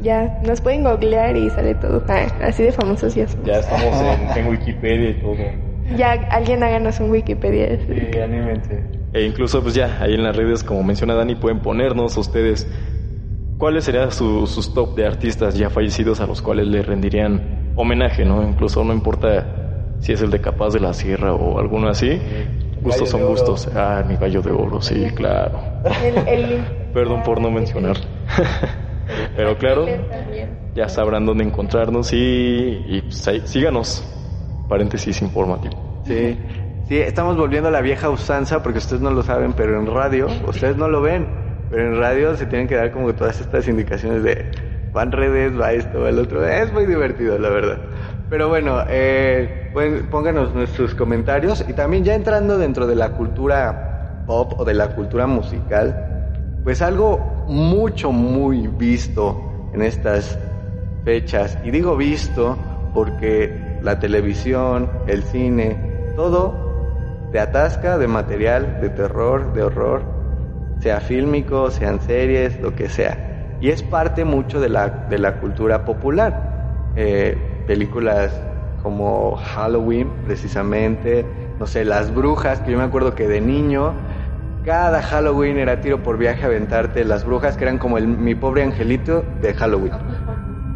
ya 0.00 0.40
nos 0.46 0.60
pueden 0.60 0.84
googlear 0.84 1.36
y 1.36 1.50
sale 1.50 1.74
todo, 1.74 2.02
ah, 2.08 2.26
así 2.42 2.62
de 2.62 2.70
famosos 2.70 3.14
ya 3.14 3.26
Ya 3.44 3.58
estamos 3.58 4.36
en, 4.36 4.46
Wikipedia 4.46 5.10
y 5.10 5.14
todo. 5.14 5.34
Ya 5.96 6.12
alguien 6.30 6.62
háganos 6.62 7.00
un 7.00 7.10
Wikipedia. 7.10 7.76
Sí, 7.86 8.18
anímense. 8.18 8.95
E 9.16 9.24
incluso, 9.24 9.62
pues 9.62 9.74
ya, 9.74 9.96
ahí 9.98 10.12
en 10.12 10.22
las 10.22 10.36
redes, 10.36 10.62
como 10.62 10.82
menciona 10.82 11.14
Dani, 11.14 11.36
pueden 11.36 11.60
ponernos 11.60 12.18
ustedes 12.18 12.68
cuáles 13.56 13.84
serían 13.84 14.12
sus 14.12 14.74
top 14.74 14.94
de 14.94 15.06
artistas 15.06 15.56
ya 15.56 15.70
fallecidos 15.70 16.20
a 16.20 16.26
los 16.26 16.42
cuales 16.42 16.66
le 16.66 16.82
rendirían 16.82 17.72
homenaje, 17.76 18.26
¿no? 18.26 18.46
Incluso 18.46 18.84
no 18.84 18.92
importa 18.92 19.96
si 20.00 20.12
es 20.12 20.20
el 20.20 20.30
de 20.30 20.42
Capaz 20.42 20.74
de 20.74 20.80
la 20.80 20.92
Sierra 20.92 21.32
o 21.32 21.58
alguno 21.58 21.88
así. 21.88 22.20
Gustos 22.82 23.08
son 23.08 23.26
gustos. 23.26 23.66
Ah, 23.74 24.04
mi 24.06 24.16
gallo 24.16 24.42
de 24.42 24.50
oro, 24.50 24.82
sí, 24.82 25.06
claro. 25.14 25.62
Perdón 26.92 27.22
por 27.22 27.40
no 27.40 27.50
mencionar. 27.50 27.96
Pero 29.34 29.56
claro, 29.56 29.86
ya 30.74 30.90
sabrán 30.90 31.24
dónde 31.24 31.42
encontrarnos 31.42 32.12
y, 32.12 32.84
y 32.86 33.00
pues, 33.00 33.42
síganos. 33.46 34.04
Paréntesis 34.68 35.22
informativo. 35.22 36.02
Sí. 36.04 36.38
Sí, 36.88 37.00
estamos 37.00 37.36
volviendo 37.36 37.68
a 37.68 37.72
la 37.72 37.80
vieja 37.80 38.08
usanza 38.10 38.62
porque 38.62 38.78
ustedes 38.78 39.02
no 39.02 39.10
lo 39.10 39.24
saben, 39.24 39.54
pero 39.54 39.76
en 39.76 39.92
radio, 39.92 40.28
ustedes 40.46 40.76
no 40.76 40.86
lo 40.86 41.00
ven, 41.00 41.26
pero 41.68 41.82
en 41.82 41.98
radio 41.98 42.36
se 42.36 42.46
tienen 42.46 42.68
que 42.68 42.76
dar 42.76 42.92
como 42.92 43.12
todas 43.12 43.40
estas 43.40 43.66
indicaciones 43.66 44.22
de 44.22 44.52
van 44.94 45.10
redes, 45.10 45.60
va 45.60 45.72
esto, 45.72 46.02
va 46.02 46.10
el 46.10 46.20
otro. 46.20 46.46
Es 46.46 46.72
muy 46.72 46.86
divertido, 46.86 47.40
la 47.40 47.48
verdad. 47.48 47.80
Pero 48.30 48.48
bueno, 48.48 48.84
eh, 48.88 49.72
pónganos 50.12 50.54
nuestros 50.54 50.94
comentarios 50.94 51.64
y 51.68 51.72
también 51.72 52.04
ya 52.04 52.14
entrando 52.14 52.56
dentro 52.56 52.86
de 52.86 52.94
la 52.94 53.10
cultura 53.10 54.22
pop 54.24 54.52
o 54.56 54.64
de 54.64 54.74
la 54.74 54.94
cultura 54.94 55.26
musical, 55.26 56.30
pues 56.62 56.82
algo 56.82 57.46
mucho, 57.48 58.12
muy 58.12 58.68
visto 58.68 59.70
en 59.74 59.82
estas 59.82 60.38
fechas. 61.04 61.58
Y 61.64 61.72
digo 61.72 61.96
visto 61.96 62.56
porque 62.94 63.80
la 63.82 63.98
televisión, 63.98 64.88
el 65.08 65.24
cine, 65.24 66.12
todo 66.14 66.65
te 67.32 67.40
atasca 67.40 67.98
de 67.98 68.08
material, 68.08 68.78
de 68.80 68.90
terror, 68.90 69.52
de 69.52 69.62
horror, 69.62 70.02
sea 70.80 71.00
fílmico, 71.00 71.70
sean 71.70 72.00
series, 72.00 72.60
lo 72.60 72.74
que 72.74 72.88
sea. 72.88 73.56
Y 73.60 73.70
es 73.70 73.82
parte 73.82 74.24
mucho 74.24 74.60
de 74.60 74.68
la, 74.68 74.88
de 74.88 75.18
la 75.18 75.38
cultura 75.40 75.84
popular. 75.84 76.92
Eh, 76.94 77.64
películas 77.66 78.32
como 78.82 79.36
Halloween, 79.36 80.10
precisamente, 80.24 81.26
no 81.58 81.66
sé, 81.66 81.84
Las 81.84 82.14
Brujas, 82.14 82.60
que 82.60 82.70
yo 82.70 82.78
me 82.78 82.84
acuerdo 82.84 83.14
que 83.14 83.26
de 83.26 83.40
niño, 83.40 83.94
cada 84.64 85.02
Halloween 85.02 85.58
era 85.58 85.80
tiro 85.80 86.02
por 86.02 86.18
viaje 86.18 86.44
a 86.44 86.46
aventarte 86.46 87.04
Las 87.04 87.24
Brujas, 87.24 87.56
que 87.56 87.64
eran 87.64 87.78
como 87.78 87.98
el, 87.98 88.06
mi 88.06 88.34
pobre 88.34 88.62
angelito 88.62 89.24
de 89.40 89.54
Halloween. 89.54 89.92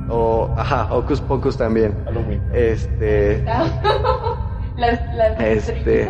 O, 0.08 0.52
ajá, 0.56 0.88
Hocus 0.90 1.20
Pocus 1.20 1.56
también. 1.56 1.94
Halloween. 2.04 2.42
Este... 2.52 3.44
Las, 4.80 5.14
las 5.14 5.40
este... 5.40 6.08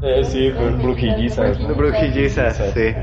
Eh, 0.00 0.24
sí, 0.24 0.50
brujillizas. 0.50 1.58
Brujillizas, 1.76 2.56
sí. 2.74 2.94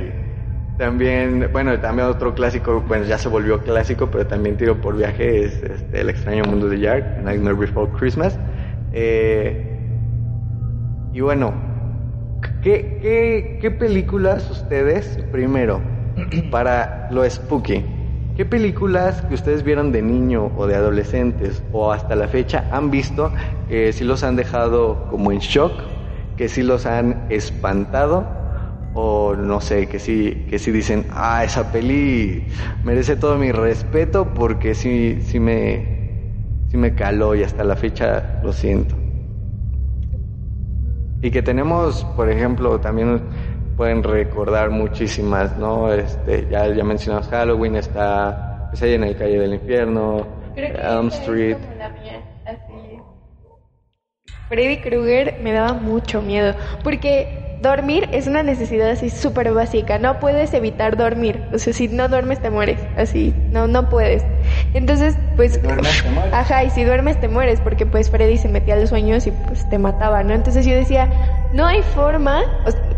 También, 0.78 1.50
bueno, 1.54 1.80
también 1.80 2.10
otro 2.10 2.36
clásico, 2.36 2.82
bueno, 2.82 3.06
ya 3.06 3.18
se 3.18 3.30
volvió 3.30 3.62
clásico, 3.62 4.12
pero 4.12 4.28
también 4.28 4.58
tiro 4.58 4.82
por 4.82 4.98
viaje, 4.98 5.46
es 5.46 5.64
este, 5.64 6.02
El 6.02 6.10
extraño 6.10 6.44
mundo 6.44 6.68
de 6.68 6.80
Jack, 6.80 7.22
Nightmare 7.24 7.56
Before 7.56 7.90
Christmas. 7.98 8.38
Eh, 8.92 9.72
y 11.14 11.22
bueno, 11.22 11.54
¿qué, 12.62 13.00
qué, 13.02 13.58
qué 13.62 13.72
películas 13.72 14.50
ustedes, 14.52 15.18
primero, 15.32 15.82
para 16.52 17.08
lo 17.10 17.30
spooky, 17.30 17.86
¿Qué 18.36 18.46
películas 18.46 19.22
que 19.22 19.34
ustedes 19.34 19.64
vieron 19.64 19.94
de 19.94 20.02
niño 20.02 20.52
o 20.58 20.68
de 20.68 20.76
adolescentes 20.76 21.64
o 21.72 21.94
hasta 21.94 22.18
la 22.18 22.28
fecha 22.28 22.68
han 22.70 22.92
visto 22.92 23.32
que 23.70 23.94
sí 23.94 24.04
los 24.04 24.26
han 24.26 24.36
dejado 24.36 25.08
como 25.10 25.32
en 25.32 25.40
shock, 25.40 25.72
que 26.36 26.50
sí 26.50 26.62
los 26.62 26.86
han 26.86 27.28
espantado 27.30 28.28
o 28.94 29.36
no 29.38 29.62
sé, 29.62 29.88
que 29.88 30.00
sí, 30.00 30.48
que 30.50 30.60
sí 30.60 30.72
dicen, 30.72 31.08
ah, 31.12 31.46
esa 31.46 31.72
peli 31.72 32.50
merece 32.84 33.16
todo 33.16 33.38
mi 33.38 33.54
respeto 33.54 34.34
porque 34.34 34.76
sí, 34.76 35.22
sí 35.22 35.40
me, 35.40 36.34
sí 36.68 36.76
me 36.76 36.94
caló 36.94 37.36
y 37.36 37.44
hasta 37.44 37.64
la 37.64 37.78
fecha 37.78 38.40
lo 38.44 38.52
siento. 38.52 38.96
Y 41.22 41.32
que 41.32 41.42
tenemos, 41.42 42.04
por 42.18 42.30
ejemplo, 42.30 42.80
también 42.82 43.24
pueden 43.76 44.04
recordar 44.04 44.70
muchísimas, 44.70 45.58
¿no? 45.58 45.92
Este, 45.92 46.48
ya, 46.50 46.68
ya 46.68 46.84
mencionamos 46.84 47.28
Halloween, 47.28 47.76
está 47.76 48.68
pues, 48.70 48.82
ahí 48.82 48.94
en 48.94 49.04
el 49.04 49.16
Calle 49.16 49.40
del 49.40 49.54
Infierno, 49.56 50.26
Elm 50.56 51.08
Street. 51.08 51.58
Freddy 54.48 54.78
Krueger 54.78 55.40
me 55.42 55.52
daba 55.52 55.74
mucho 55.74 56.22
miedo, 56.22 56.54
porque 56.84 57.45
dormir 57.66 58.08
es 58.12 58.28
una 58.28 58.44
necesidad 58.44 58.90
así 58.90 59.10
súper 59.10 59.52
básica, 59.52 59.98
no 59.98 60.20
puedes 60.20 60.54
evitar 60.54 60.96
dormir, 60.96 61.42
o 61.52 61.58
sea, 61.58 61.74
si 61.74 61.88
no 61.88 62.08
duermes 62.08 62.40
te 62.40 62.50
mueres, 62.50 62.80
así, 62.96 63.34
no, 63.52 63.68
no 63.68 63.90
puedes. 63.90 64.24
Entonces, 64.74 65.18
pues, 65.36 65.60
ajá, 66.32 66.64
y 66.64 66.70
si 66.70 66.84
duermes 66.84 67.20
te 67.20 67.28
mueres, 67.28 67.60
porque 67.62 67.86
pues 67.86 68.10
Freddy 68.10 68.38
se 68.38 68.48
metía 68.48 68.76
a 68.76 68.78
los 68.78 68.90
sueños 68.90 69.26
y 69.28 69.32
pues 69.32 69.68
te 69.68 69.80
mataba, 69.80 70.24
¿no? 70.24 70.34
Entonces 70.34 70.66
yo 70.66 70.76
decía, 70.76 71.10
no 71.54 71.66
hay 71.66 71.82
forma, 71.82 72.44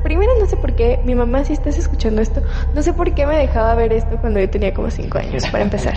primero 0.04 0.32
no 0.40 0.46
sé 0.46 0.58
por 0.58 0.76
qué, 0.76 1.00
mi 1.06 1.16
mamá 1.16 1.46
si 1.46 1.54
estás 1.54 1.78
escuchando 1.78 2.22
esto, 2.22 2.42
no 2.74 2.82
sé 2.82 2.94
por 2.94 3.14
qué 3.14 3.26
me 3.26 3.38
dejaba 3.38 3.74
ver 3.76 3.94
esto 3.94 4.18
cuando 4.18 4.40
yo 4.40 4.50
tenía 4.50 4.74
como 4.74 4.92
cinco 4.92 5.18
años, 5.18 5.48
para 5.48 5.64
empezar. 5.64 5.96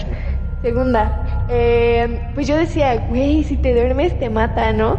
Segunda, 0.63 1.47
eh, 1.49 2.31
pues 2.35 2.47
yo 2.47 2.57
decía, 2.57 3.07
güey, 3.09 3.45
si 3.45 3.57
te 3.57 3.75
duermes 3.75 4.19
te 4.19 4.29
mata, 4.29 4.73
¿no? 4.73 4.99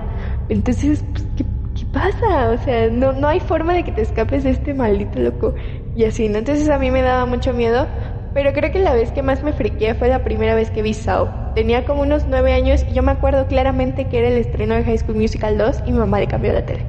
Entonces, 0.50 1.04
pues, 1.14 1.26
¿qué 1.38 1.46
pasa? 1.92 2.50
O 2.52 2.58
sea, 2.58 2.90
no, 2.90 3.14
no 3.14 3.28
hay 3.28 3.40
forma 3.40 3.74
de 3.74 3.84
que 3.84 3.92
te 3.92 4.02
escapes 4.02 4.44
de 4.44 4.52
este 4.52 4.74
maldito 4.74 5.20
loco. 5.20 5.54
Y 5.96 6.06
así, 6.06 6.30
¿no? 6.30 6.38
Entonces 6.40 6.70
a 6.70 6.78
mí 6.78 6.92
me 6.92 7.02
daba 7.02 7.26
mucho 7.26 7.54
miedo. 7.54 7.88
Pero 8.34 8.54
creo 8.54 8.72
que 8.72 8.80
la 8.80 8.94
vez 8.94 9.12
que 9.12 9.22
más 9.22 9.44
me 9.44 9.52
friqué 9.52 9.94
fue 9.94 10.08
la 10.08 10.24
primera 10.24 10.56
vez 10.56 10.72
que 10.72 10.82
vi 10.82 10.94
Sao. 10.94 11.30
Tenía 11.54 11.86
como 11.86 12.02
unos 12.02 12.28
nueve 12.28 12.54
años 12.54 12.86
y 12.90 12.94
yo 12.94 13.04
me 13.04 13.12
acuerdo 13.12 13.46
claramente 13.48 14.08
que 14.08 14.20
era 14.20 14.30
el 14.30 14.38
estreno 14.38 14.76
de 14.76 14.86
High 14.86 15.00
School 15.00 15.18
Musical 15.18 15.58
2 15.58 15.84
y 15.86 15.92
mi 15.92 16.00
mamá 16.00 16.20
le 16.20 16.28
cambió 16.28 16.54
la 16.54 16.66
tele. 16.66 16.86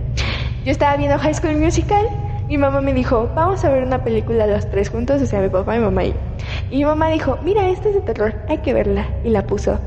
Yo 0.64 0.70
estaba 0.70 0.96
viendo 0.96 1.18
High 1.18 1.34
School 1.34 1.56
Musical 1.56 2.06
mi 2.48 2.58
mamá 2.58 2.82
me 2.82 2.92
dijo, 2.92 3.30
vamos 3.34 3.64
a 3.64 3.70
ver 3.70 3.82
una 3.82 4.04
película 4.04 4.46
los 4.46 4.68
tres 4.68 4.90
juntos, 4.90 5.22
o 5.22 5.26
sea, 5.26 5.40
mi 5.40 5.48
papá, 5.48 5.72
mi 5.72 5.78
mamá 5.78 6.04
y. 6.04 6.14
Y 6.70 6.78
mi 6.78 6.84
mamá 6.84 7.08
dijo, 7.08 7.38
mira, 7.42 7.68
esta 7.68 7.88
es 7.88 7.94
de 7.94 8.00
terror, 8.02 8.34
hay 8.48 8.58
que 8.58 8.74
verla. 8.74 9.08
Y 9.24 9.30
la 9.30 9.46
puso. 9.46 9.80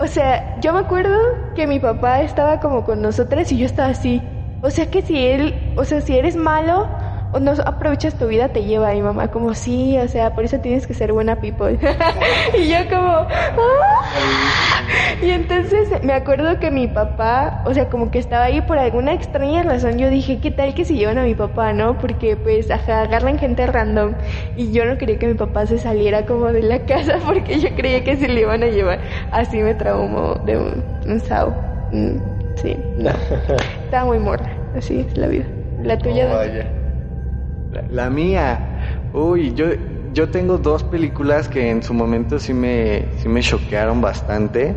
O 0.00 0.06
sea, 0.06 0.54
yo 0.60 0.72
me 0.72 0.80
acuerdo 0.80 1.14
que 1.54 1.66
mi 1.66 1.80
papá 1.80 2.22
estaba 2.22 2.60
como 2.60 2.84
con 2.84 3.02
nosotras 3.02 3.50
y 3.52 3.58
yo 3.58 3.66
estaba 3.66 3.88
así. 3.90 4.22
O 4.60 4.70
sea 4.70 4.86
que 4.90 5.02
si 5.02 5.26
él, 5.26 5.72
o 5.76 5.84
sea, 5.84 6.00
si 6.00 6.16
eres 6.16 6.36
malo 6.36 6.88
o 7.32 7.40
no 7.40 7.52
aprovechas 7.64 8.14
tu 8.14 8.26
vida, 8.26 8.48
te 8.48 8.64
lleva. 8.64 8.94
Y 8.94 9.02
mamá 9.02 9.28
como, 9.28 9.54
sí, 9.54 9.98
o 9.98 10.08
sea, 10.08 10.34
por 10.34 10.44
eso 10.44 10.58
tienes 10.60 10.86
que 10.86 10.94
ser 10.94 11.12
buena 11.12 11.36
people. 11.40 11.78
y 12.58 12.68
yo 12.68 12.76
como, 12.88 13.08
¡Ah! 13.08 13.28
Y 15.20 15.30
entonces 15.30 15.88
me 16.02 16.12
acuerdo 16.12 16.58
que 16.58 16.70
mi 16.70 16.86
papá, 16.86 17.62
o 17.64 17.74
sea, 17.74 17.88
como 17.88 18.10
que 18.10 18.18
estaba 18.18 18.44
ahí 18.44 18.60
por 18.60 18.78
alguna 18.78 19.12
extraña 19.12 19.62
razón. 19.62 19.98
Yo 19.98 20.10
dije, 20.10 20.40
¿qué 20.40 20.50
tal 20.50 20.74
que 20.74 20.84
se 20.84 20.94
llevan 20.94 21.18
a 21.18 21.24
mi 21.24 21.34
papá, 21.34 21.72
no? 21.72 21.98
Porque 21.98 22.36
pues, 22.36 22.70
ajá, 22.70 23.02
agarran 23.02 23.38
gente 23.38 23.66
random. 23.66 24.14
Y 24.56 24.72
yo 24.72 24.84
no 24.84 24.96
quería 24.96 25.18
que 25.18 25.26
mi 25.26 25.34
papá 25.34 25.66
se 25.66 25.78
saliera 25.78 26.24
como 26.24 26.52
de 26.52 26.62
la 26.62 26.80
casa 26.80 27.18
porque 27.26 27.60
yo 27.60 27.74
creía 27.74 28.04
que 28.04 28.16
se 28.16 28.28
le 28.28 28.42
iban 28.42 28.62
a 28.62 28.66
llevar. 28.68 29.00
Así 29.30 29.58
me 29.58 29.74
traumó 29.74 30.34
de 30.44 30.56
un, 30.56 30.84
un 31.04 31.20
sao. 31.20 31.54
Mm, 31.90 32.16
sí, 32.56 32.94
no. 32.96 33.10
Estaba 33.84 34.06
muy 34.06 34.18
morra. 34.18 34.50
Así 34.74 35.00
es 35.00 35.16
la 35.16 35.26
vida. 35.26 35.46
La 35.82 35.98
tuya. 35.98 36.77
La 37.88 38.10
mía. 38.10 39.08
Uy, 39.12 39.54
yo 39.54 39.66
yo 40.12 40.30
tengo 40.30 40.58
dos 40.58 40.84
películas 40.84 41.48
que 41.48 41.70
en 41.70 41.82
su 41.82 41.94
momento 41.94 42.38
sí 42.38 42.54
me, 42.54 43.08
sí 43.18 43.28
me 43.28 43.40
choquearon 43.40 44.00
bastante. 44.00 44.76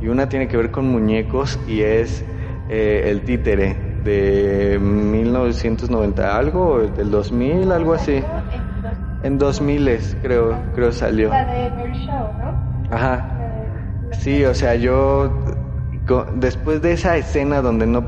Y 0.00 0.08
una 0.08 0.28
tiene 0.28 0.48
que 0.48 0.56
ver 0.56 0.70
con 0.70 0.86
muñecos 0.86 1.58
y 1.68 1.82
es 1.82 2.24
eh, 2.68 3.02
El 3.06 3.22
Títere 3.22 4.00
de 4.02 4.78
1990 4.78 6.36
algo, 6.36 6.80
del 6.80 7.10
2000, 7.10 7.70
algo 7.70 7.94
así. 7.94 8.22
En 9.22 9.38
2000 9.38 10.00
creo, 10.22 10.58
creo 10.74 10.92
salió. 10.92 11.28
La 11.28 11.44
de 11.44 11.70
Show, 11.94 12.32
¿no? 12.40 12.54
Ajá. 12.90 13.36
Sí, 14.12 14.44
o 14.44 14.54
sea, 14.54 14.74
yo 14.74 15.44
después 16.34 16.80
de 16.82 16.92
esa 16.92 17.16
escena 17.16 17.60
donde 17.60 17.86
no 17.86 18.04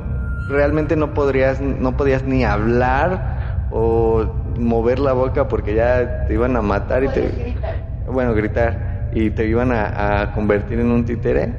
realmente 0.48 0.96
no 0.96 1.14
podrías 1.14 1.60
no 1.60 1.96
podías 1.96 2.24
ni 2.24 2.44
hablar 2.44 3.31
o 3.72 4.26
mover 4.58 4.98
la 4.98 5.12
boca 5.12 5.48
porque 5.48 5.74
ya 5.74 6.26
te 6.26 6.34
iban 6.34 6.56
a 6.56 6.62
matar 6.62 7.04
y 7.04 7.08
te 7.08 7.56
bueno 8.06 8.34
gritar. 8.34 9.10
Y 9.12 9.30
te 9.30 9.46
iban 9.46 9.72
a 9.72 10.32
convertir 10.34 10.80
en 10.80 10.90
un 10.90 11.04
títere. 11.04 11.52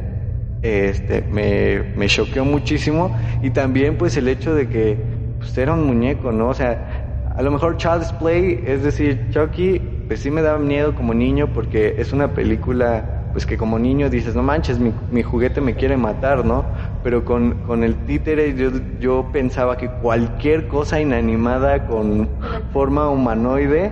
Este, 0.64 1.26
me, 1.30 1.92
me 1.98 2.08
choqueó 2.08 2.46
muchísimo. 2.46 3.16
Y 3.42 3.50
también 3.50 3.98
pues 3.98 4.16
el 4.18 4.28
hecho 4.30 4.56
de 4.56 4.70
que 4.70 4.98
pues, 5.38 5.58
era 5.58 5.74
un 5.74 5.84
muñeco, 5.86 6.32
¿no? 6.32 6.48
O 6.48 6.54
sea, 6.54 7.30
a 7.36 7.42
lo 7.42 7.52
mejor 7.52 7.78
Child's 7.78 8.14
Play, 8.14 8.64
es 8.66 8.82
decir, 8.82 9.30
Chucky, 9.32 9.80
pues 10.08 10.22
sí 10.22 10.32
me 10.32 10.42
daba 10.42 10.60
miedo 10.60 10.96
como 10.96 11.14
niño 11.14 11.52
porque 11.54 11.96
es 11.98 12.14
una 12.14 12.34
película 12.34 13.23
pues 13.34 13.48
que 13.48 13.58
como 13.58 13.80
niño 13.80 14.12
dices, 14.12 14.36
no 14.36 14.44
manches, 14.44 14.78
mi, 14.80 15.24
juguete 15.24 15.60
me 15.60 15.74
quiere 15.74 15.98
matar, 15.98 16.46
¿no? 16.46 16.66
Pero 17.02 17.26
con, 17.26 17.64
con 17.66 17.84
el 17.84 18.06
títere 18.06 18.54
yo, 18.54 18.70
yo 19.00 19.30
pensaba 19.34 19.76
que 19.76 19.90
cualquier 19.90 20.68
cosa 20.68 21.02
inanimada 21.02 21.88
con 21.88 22.30
forma 22.72 23.10
humanoide 23.10 23.92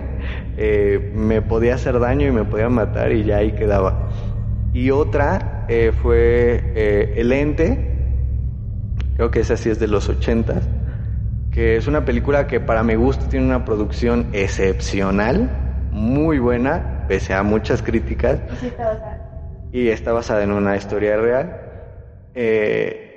eh, 0.56 1.10
me 1.14 1.42
podía 1.42 1.74
hacer 1.74 1.98
daño 1.98 2.28
y 2.28 2.30
me 2.30 2.44
podía 2.44 2.68
matar 2.68 3.10
y 3.10 3.24
ya 3.24 3.38
ahí 3.38 3.52
quedaba. 3.52 4.08
Y 4.72 4.90
otra 4.90 5.64
eh, 5.68 5.92
fue 5.92 6.72
eh, 6.76 7.14
El 7.16 7.32
Ente, 7.32 7.92
creo 9.16 9.32
que 9.32 9.40
esa 9.40 9.56
sí 9.56 9.70
es 9.70 9.80
de 9.80 9.88
los 9.88 10.08
ochentas, 10.08 10.68
que 11.50 11.76
es 11.76 11.88
una 11.88 12.04
película 12.04 12.46
que 12.46 12.60
para 12.60 12.84
mi 12.84 12.94
gusto 12.94 13.26
tiene 13.26 13.46
una 13.46 13.64
producción 13.64 14.28
excepcional, 14.32 15.50
muy 15.90 16.38
buena, 16.38 17.04
pese 17.08 17.34
a 17.34 17.42
muchas 17.42 17.82
críticas. 17.82 18.40
Y 19.72 19.88
está 19.88 20.12
basada 20.12 20.44
en 20.44 20.52
una 20.52 20.76
historia 20.76 21.16
real. 21.16 21.60
Eh, 22.34 23.12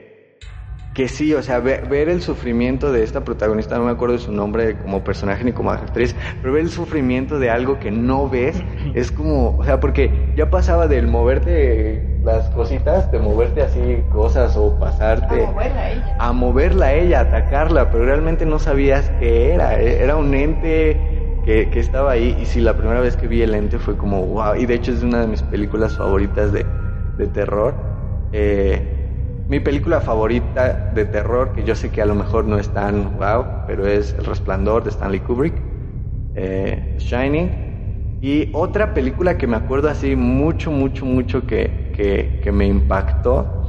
que 0.95 1.09
sí, 1.09 1.33
o 1.33 1.43
sea, 1.43 1.59
ver, 1.59 1.91
el 1.91 2.21
sufrimiento 2.21 2.93
de 2.93 3.03
esta 3.03 3.25
protagonista, 3.25 3.77
no 3.77 3.83
me 3.83 3.91
acuerdo 3.91 4.13
de 4.13 4.21
su 4.21 4.31
nombre 4.31 4.77
como 4.77 5.03
personaje 5.03 5.43
ni 5.43 5.51
como 5.51 5.71
actriz, 5.71 6.15
pero 6.41 6.53
ver 6.53 6.63
el 6.63 6.69
sufrimiento 6.69 7.37
de 7.37 7.49
algo 7.49 7.79
que 7.79 7.91
no 7.91 8.29
ves 8.29 8.63
es 8.95 9.11
como, 9.11 9.57
o 9.57 9.63
sea, 9.65 9.81
porque 9.81 10.33
ya 10.37 10.49
pasaba 10.49 10.87
del 10.87 11.07
moverte 11.07 12.21
las 12.23 12.49
cositas, 12.51 13.11
de 13.11 13.19
moverte 13.19 13.61
así 13.61 14.03
cosas 14.09 14.55
o 14.55 14.79
pasarte 14.79 15.43
a 15.43 15.51
moverla 15.51 15.81
a 15.81 15.91
ella, 15.91 16.15
a 16.17 16.31
moverla 16.31 16.85
a 16.85 16.93
ella, 16.93 17.19
atacarla, 17.19 17.91
pero 17.91 18.05
realmente 18.05 18.45
no 18.45 18.57
sabías 18.57 19.11
qué 19.19 19.53
era, 19.53 19.77
e, 19.81 20.01
era 20.01 20.15
un 20.15 20.33
ente 20.33 21.24
que, 21.45 21.69
que 21.69 21.79
estaba 21.79 22.11
ahí 22.11 22.35
y 22.41 22.45
sí, 22.45 22.59
la 22.59 22.75
primera 22.75 22.99
vez 22.99 23.15
que 23.15 23.27
vi 23.27 23.41
el 23.41 23.53
ente 23.53 23.77
fue 23.79 23.95
como, 23.95 24.25
wow, 24.25 24.55
y 24.55 24.65
de 24.65 24.73
hecho 24.73 24.91
es 24.91 25.03
una 25.03 25.21
de 25.21 25.27
mis 25.27 25.43
películas 25.43 25.95
favoritas 25.95 26.51
de, 26.51 26.65
de 27.17 27.27
terror. 27.27 27.75
Eh, 28.31 29.43
mi 29.47 29.59
película 29.59 30.01
favorita 30.01 30.89
de 30.91 31.05
terror, 31.05 31.53
que 31.53 31.63
yo 31.63 31.75
sé 31.75 31.91
que 31.91 32.01
a 32.01 32.05
lo 32.05 32.15
mejor 32.15 32.45
no 32.45 32.57
es 32.57 32.69
tan 32.69 33.17
wow, 33.17 33.45
pero 33.67 33.87
es 33.87 34.15
El 34.17 34.25
Resplandor 34.25 34.83
de 34.83 34.89
Stanley 34.89 35.19
Kubrick, 35.19 35.53
eh, 36.33 36.95
Shining. 36.97 37.51
Y 38.21 38.49
otra 38.53 38.95
película 38.95 39.37
que 39.37 39.45
me 39.45 39.55
acuerdo 39.55 39.87
así 39.87 40.15
mucho, 40.15 40.71
mucho, 40.71 41.05
mucho 41.05 41.45
que, 41.45 41.91
que, 42.41 42.51
me 42.51 42.65
impactó, 42.65 43.63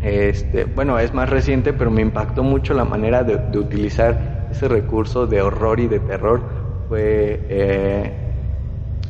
este, 0.00 0.66
bueno, 0.66 1.00
es 1.00 1.12
más 1.12 1.28
reciente, 1.28 1.72
pero 1.72 1.90
me 1.90 2.02
impactó 2.02 2.44
mucho 2.44 2.72
la 2.74 2.84
manera 2.84 3.24
de, 3.24 3.58
utilizar 3.58 4.46
ese 4.50 4.68
recurso 4.68 5.26
de 5.26 5.42
horror 5.42 5.80
y 5.80 5.88
de 5.88 5.98
terror, 5.98 6.65
fue 6.88 7.46
eh, 7.48 8.12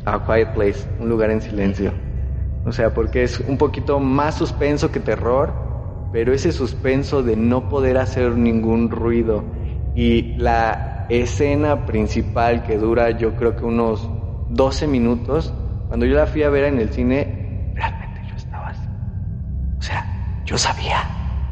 A 0.05 0.25
Quiet 0.25 0.53
Place, 0.53 0.87
un 0.99 1.09
lugar 1.09 1.31
en 1.31 1.41
silencio. 1.41 1.93
O 2.63 2.71
sea, 2.71 2.93
porque 2.93 3.23
es 3.23 3.39
un 3.39 3.57
poquito 3.57 3.99
más 3.99 4.35
suspenso 4.35 4.91
que 4.91 4.99
terror, 4.99 6.09
pero 6.11 6.33
ese 6.33 6.51
suspenso 6.51 7.23
de 7.23 7.35
no 7.35 7.69
poder 7.69 7.97
hacer 7.97 8.31
ningún 8.31 8.89
ruido 8.89 9.45
y 9.95 10.35
la 10.37 11.05
escena 11.09 11.85
principal 11.85 12.63
que 12.63 12.77
dura 12.77 13.11
yo 13.11 13.35
creo 13.35 13.55
que 13.55 13.65
unos 13.65 14.09
12 14.49 14.87
minutos, 14.87 15.53
cuando 15.87 16.05
yo 16.05 16.15
la 16.15 16.27
fui 16.27 16.43
a 16.43 16.49
ver 16.49 16.65
en 16.65 16.79
el 16.79 16.89
cine, 16.89 17.71
realmente 17.75 18.21
yo 18.29 18.35
estaba 18.35 18.67
así. 18.67 18.87
O 19.79 19.83
sea, 19.83 20.05
yo 20.45 20.57
sabía, 20.57 20.97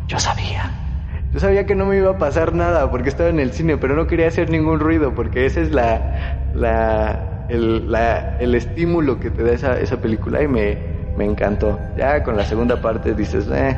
yo 0.08 0.20
sabía. 0.20 0.85
Yo 1.36 1.42
sabía 1.42 1.66
que 1.66 1.76
no 1.76 1.86
me 1.86 1.98
iba 1.98 2.12
a 2.12 2.18
pasar 2.18 2.54
nada 2.54 2.90
porque 2.90 3.10
estaba 3.10 3.30
en 3.30 3.42
el 3.42 3.52
cine, 3.52 3.78
pero 3.78 3.94
no 3.96 4.08
quería 4.08 4.28
hacer 4.30 4.50
ningún 4.50 4.80
ruido 4.80 5.14
porque 5.14 5.46
esa 5.46 5.60
es 5.60 5.70
la, 5.72 6.48
la 6.54 7.46
el, 7.50 7.92
la, 7.92 8.38
el 8.40 8.56
estímulo 8.56 9.20
que 9.20 9.32
te 9.32 9.44
da 9.44 9.52
esa, 9.52 9.78
esa 9.78 10.00
película 10.02 10.42
y 10.42 10.48
me, 10.48 10.82
me 11.14 11.26
encantó. 11.26 11.92
Ya 11.98 12.24
con 12.24 12.38
la 12.38 12.46
segunda 12.46 12.80
parte 12.80 13.14
dices, 13.14 13.50
eh, 13.52 13.78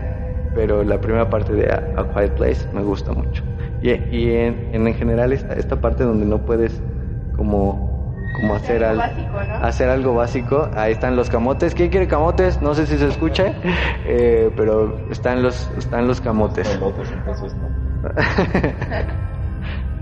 pero 0.53 0.84
la 0.84 1.01
primera 1.01 1.32
parte 1.32 1.53
de 1.53 1.68
A, 1.72 1.93
A 1.95 2.08
Quiet 2.14 2.36
Place 2.36 2.68
me 2.74 2.84
gusta 2.84 3.12
mucho. 3.12 3.43
Y, 3.80 3.89
y 3.91 4.36
en, 4.36 4.70
en 4.72 4.93
general 4.93 5.34
esta, 5.34 5.55
esta 5.55 5.82
parte 5.82 6.03
donde 6.03 6.28
no 6.28 6.45
puedes 6.45 6.84
como 7.32 7.97
como 8.38 8.55
hacer, 8.55 8.83
Algo 8.83 9.01
al- 9.01 9.09
básico, 9.09 9.38
¿no? 9.43 9.65
hacer 9.65 9.89
algo 9.89 10.13
básico. 10.15 10.69
Ahí 10.75 10.91
están 10.91 11.15
los 11.15 11.29
camotes. 11.29 11.73
¿Quién 11.73 11.89
quiere 11.89 12.07
camotes? 12.07 12.61
No 12.61 12.73
sé 12.75 12.85
si 12.85 12.97
se 12.97 13.07
escucha, 13.07 13.51
eh, 14.05 14.51
pero 14.55 15.07
están 15.09 15.41
los, 15.41 15.71
están 15.77 16.07
los 16.07 16.21
camotes. 16.21 16.69
Camotes, 16.69 17.09
entonces, 17.11 17.55
¿no? 17.57 17.71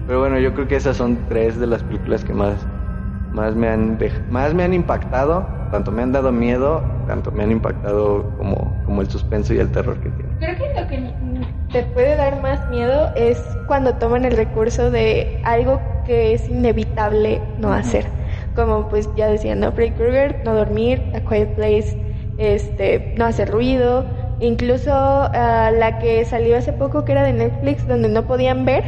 Pero 0.05 0.19
bueno, 0.19 0.37
yo 0.39 0.53
creo 0.53 0.67
que 0.67 0.75
esas 0.75 0.97
son 0.97 1.27
tres 1.27 1.57
de 1.59 1.65
las 1.65 1.81
películas 1.83 2.23
que 2.23 2.33
más, 2.33 2.67
más, 3.31 3.55
me 3.55 3.67
han 3.69 3.97
dej- 3.97 4.21
más 4.29 4.53
me 4.53 4.63
han 4.63 4.73
impactado. 4.73 5.49
Tanto 5.71 5.91
me 5.91 6.03
han 6.03 6.11
dado 6.11 6.31
miedo, 6.31 6.83
tanto 7.07 7.31
me 7.31 7.43
han 7.43 7.51
impactado 7.51 8.35
como, 8.37 8.83
como 8.85 9.01
el 9.01 9.09
suspenso 9.09 9.53
y 9.53 9.59
el 9.59 9.71
terror 9.71 9.99
que 9.99 10.09
tiene. 10.09 10.35
Creo 10.39 10.55
que 10.55 10.79
lo 10.79 10.87
que 10.87 11.45
te 11.71 11.83
puede 11.83 12.15
dar 12.15 12.39
más 12.41 12.69
miedo 12.69 13.09
es 13.15 13.57
cuando 13.65 13.95
toman 13.95 14.25
el 14.25 14.37
recurso 14.37 14.91
de 14.91 15.41
algo 15.43 15.81
que 16.05 16.33
es 16.33 16.47
inevitable 16.47 17.41
no 17.57 17.73
hacer. 17.73 18.05
Como 18.55 18.87
pues 18.89 19.09
ya 19.15 19.27
decía, 19.27 19.55
¿no? 19.55 19.71
Freddy 19.73 19.91
Krueger, 19.91 20.41
no 20.45 20.55
dormir, 20.55 21.11
A 21.13 21.19
Quiet 21.21 21.55
Place, 21.55 21.97
este, 22.37 23.13
no 23.17 23.25
hacer 23.25 23.49
ruido. 23.51 24.05
Incluso 24.39 24.91
ah, 24.93 25.71
la 25.73 25.99
que 25.99 26.25
salió 26.25 26.57
hace 26.57 26.73
poco 26.73 27.05
que 27.05 27.11
era 27.13 27.23
de 27.23 27.33
Netflix 27.33 27.87
donde 27.87 28.09
no 28.09 28.27
podían 28.27 28.65
ver, 28.65 28.83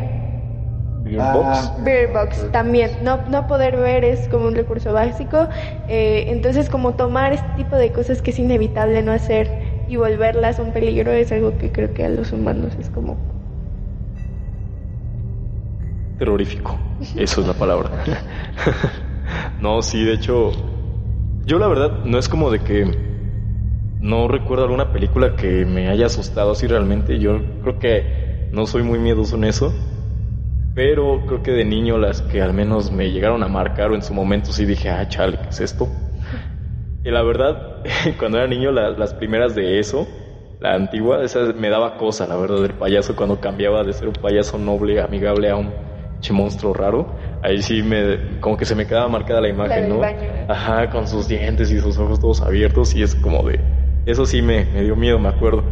Ah. 1.20 1.32
Box. 1.34 1.84
Beer 1.86 2.12
Box 2.12 2.52
también, 2.52 2.92
no, 3.02 3.22
no 3.28 3.48
poder 3.48 3.78
ver 3.78 4.04
es 4.04 4.28
como 4.28 4.48
un 4.48 4.56
recurso 4.56 4.94
básico, 4.94 5.48
eh, 5.88 6.26
entonces 6.28 6.70
como 6.70 6.96
tomar 6.96 7.34
este 7.34 7.48
tipo 7.56 7.76
de 7.78 7.92
cosas 7.92 8.22
que 8.22 8.32
es 8.32 8.40
inevitable 8.40 9.02
no 9.04 9.12
hacer 9.14 9.86
y 9.88 9.96
volverlas 9.96 10.60
un 10.60 10.74
peligro 10.74 11.12
es 11.14 11.32
algo 11.32 11.58
que 11.58 11.72
creo 11.72 11.94
que 11.94 12.04
a 12.06 12.10
los 12.10 12.34
humanos 12.34 12.74
es 12.78 12.90
como... 12.90 13.18
Terrorífico. 16.18 16.78
Eso 17.16 17.42
es 17.42 17.48
la 17.48 17.54
palabra. 17.54 17.90
no, 19.60 19.82
sí, 19.82 20.04
de 20.04 20.14
hecho, 20.14 20.52
yo 21.46 21.60
la 21.60 21.68
verdad 21.68 22.00
no 22.06 22.18
es 22.18 22.30
como 22.30 22.52
de 22.52 22.60
que 22.60 22.86
no 24.00 24.28
recuerdo 24.28 24.64
alguna 24.66 24.92
película 24.92 25.36
que 25.36 25.66
me 25.66 25.90
haya 25.90 26.06
asustado 26.08 26.52
así 26.52 26.68
realmente. 26.68 27.20
Yo 27.20 27.42
creo 27.62 27.80
que 27.80 28.50
no 28.52 28.68
soy 28.68 28.84
muy 28.84 29.00
miedoso 29.00 29.36
en 29.36 29.46
eso. 29.46 29.74
Pero 30.74 31.26
creo 31.28 31.44
que 31.44 31.52
de 31.52 31.66
niño 31.66 31.98
las 31.98 32.22
que 32.22 32.42
al 32.42 32.54
menos 32.54 32.90
me 32.92 33.12
llegaron 33.12 33.44
a 33.44 33.50
marcar 33.50 33.92
o 33.92 33.96
en 33.96 34.02
su 34.02 34.14
momento 34.14 34.54
sí 34.54 34.66
dije, 34.66 34.90
ah, 34.90 35.06
chale, 35.10 35.38
¿qué 35.42 35.50
es 35.50 35.60
esto? 35.60 35.90
Y 37.04 37.12
la 37.12 37.22
verdad, 37.22 37.82
cuando 38.20 38.38
era 38.38 38.48
niño, 38.48 38.72
la- 38.72 38.90
las 38.92 39.14
primeras 39.14 39.56
de 39.56 39.80
eso, 39.80 40.08
la 40.60 40.74
antigua, 40.74 41.24
esa 41.24 41.40
me 41.54 41.70
daba 41.70 41.98
cosa, 41.98 42.28
la 42.28 42.36
verdad, 42.36 42.62
del 42.62 42.74
payaso 42.74 43.16
cuando 43.16 43.40
cambiaba 43.40 43.84
de 43.84 43.94
ser 43.94 44.08
un 44.08 44.14
payaso 44.16 44.58
noble, 44.58 45.00
amigable 45.02 45.50
a 45.50 45.56
un 45.56 45.74
monstruo 46.32 46.74
raro. 46.74 47.16
Ahí 47.48 47.62
sí 47.62 47.82
me, 47.82 48.40
como 48.42 48.58
que 48.58 48.66
se 48.66 48.76
me 48.76 48.86
quedaba 48.86 49.08
marcada 49.08 49.40
la 49.40 49.48
imagen, 49.48 49.82
del 49.84 49.90
¿no? 49.90 50.00
baño, 50.00 50.20
¿eh? 50.22 50.46
Ajá, 50.50 50.90
con 50.90 51.08
sus 51.08 51.30
dientes 51.30 51.72
y 51.72 51.80
sus 51.80 51.98
ojos 51.98 52.20
todos 52.20 52.42
abiertos 52.42 52.94
y 52.94 53.04
es 53.04 53.16
como 53.16 53.42
de, 53.48 53.62
eso 54.06 54.26
sí 54.26 54.42
me, 54.42 54.66
me 54.74 54.82
dio 54.84 54.98
miedo, 54.98 55.18
me 55.18 55.30
acuerdo. 55.30 55.64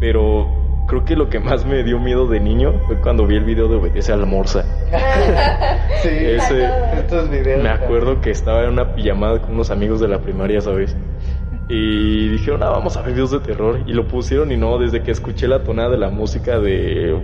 Pero 0.00 0.84
creo 0.88 1.04
que 1.04 1.14
lo 1.14 1.30
que 1.30 1.38
más 1.38 1.64
me 1.64 1.84
dio 1.84 2.00
miedo 2.00 2.26
de 2.26 2.40
niño 2.40 2.72
fue 2.88 2.96
cuando 2.96 3.24
vi 3.24 3.36
el 3.36 3.44
video 3.44 3.68
de 3.68 3.76
Obedece 3.76 4.12
a 4.12 4.16
la 4.16 4.26
Morsa. 4.26 4.64
Sí, 6.02 6.08
Ese- 6.08 6.68
estos 6.98 7.30
videos. 7.30 7.62
Me 7.62 7.68
acuerdo 7.68 8.20
que 8.20 8.30
estaba 8.30 8.64
en 8.64 8.70
una 8.70 8.92
pijamada 8.96 9.40
con 9.40 9.54
unos 9.54 9.70
amigos 9.70 10.00
de 10.00 10.08
la 10.08 10.18
primaria, 10.18 10.60
¿sabes? 10.60 10.96
Y 11.68 12.28
dijeron, 12.30 12.64
ah, 12.64 12.70
vamos 12.70 12.96
a 12.96 13.02
ver 13.02 13.12
videos 13.12 13.30
de 13.30 13.38
terror. 13.38 13.78
Y 13.86 13.92
lo 13.92 14.08
pusieron 14.08 14.50
y 14.50 14.56
no, 14.56 14.78
desde 14.78 15.02
que 15.04 15.12
escuché 15.12 15.46
la 15.46 15.62
tonada 15.62 15.90
de 15.90 15.98
la 15.98 16.10
música 16.10 16.58
de... 16.58 17.22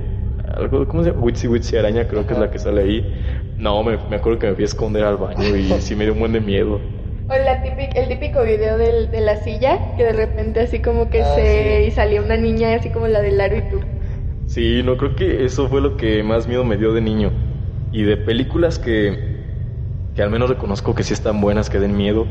Algo, 0.54 0.86
¿Cómo 0.86 1.02
se 1.02 1.10
llama? 1.10 1.22
Witsi 1.24 1.48
Witsi 1.48 1.76
Araña, 1.76 2.06
creo 2.06 2.24
que 2.24 2.34
es 2.34 2.38
la 2.38 2.50
que 2.52 2.58
sale 2.60 2.82
ahí. 2.82 3.20
No, 3.58 3.82
me, 3.82 3.98
me 4.08 4.16
acuerdo 4.16 4.38
que 4.38 4.46
me 4.46 4.54
fui 4.54 4.64
a 4.64 4.66
esconder 4.66 5.04
al 5.04 5.16
baño 5.18 5.54
y 5.56 5.80
sí 5.80 5.94
me 5.94 6.04
dio 6.04 6.14
un 6.14 6.20
buen 6.20 6.32
de 6.32 6.40
miedo. 6.40 6.80
O 7.28 7.34
la 7.36 7.62
típica- 7.62 7.96
el 8.00 8.08
típico 8.08 8.42
video 8.42 8.76
del- 8.76 9.12
de 9.12 9.20
la 9.20 9.36
silla, 9.36 9.78
que 9.96 10.02
de 10.02 10.12
repente 10.12 10.58
así 10.60 10.80
como 10.80 11.10
que 11.10 11.22
Ah, 11.22 11.24
se... 11.24 11.84
sí. 11.84 11.86
y 11.86 11.90
salía 11.92 12.20
una 12.20 12.36
niña 12.36 12.74
así 12.74 12.90
como 12.90 13.06
la 13.06 13.20
del 13.22 13.40
aro 13.40 13.56
y 13.56 13.62
tú. 13.62 13.80
Sí, 14.46 14.82
no 14.82 14.96
creo 14.96 15.14
que 15.14 15.44
eso 15.44 15.68
fue 15.68 15.80
lo 15.80 15.96
que 15.96 16.22
más 16.22 16.48
miedo 16.48 16.64
me 16.64 16.76
dio 16.76 16.92
de 16.92 17.00
niño. 17.00 17.32
Y 17.92 18.02
de 18.02 18.16
películas 18.16 18.78
que, 18.78 19.46
que 20.14 20.22
al 20.22 20.30
menos 20.30 20.48
reconozco 20.50 20.94
que 20.94 21.02
sí 21.02 21.14
están 21.14 21.40
buenas, 21.40 21.70
que 21.70 21.78
den 21.78 21.96
miedo, 21.96 22.26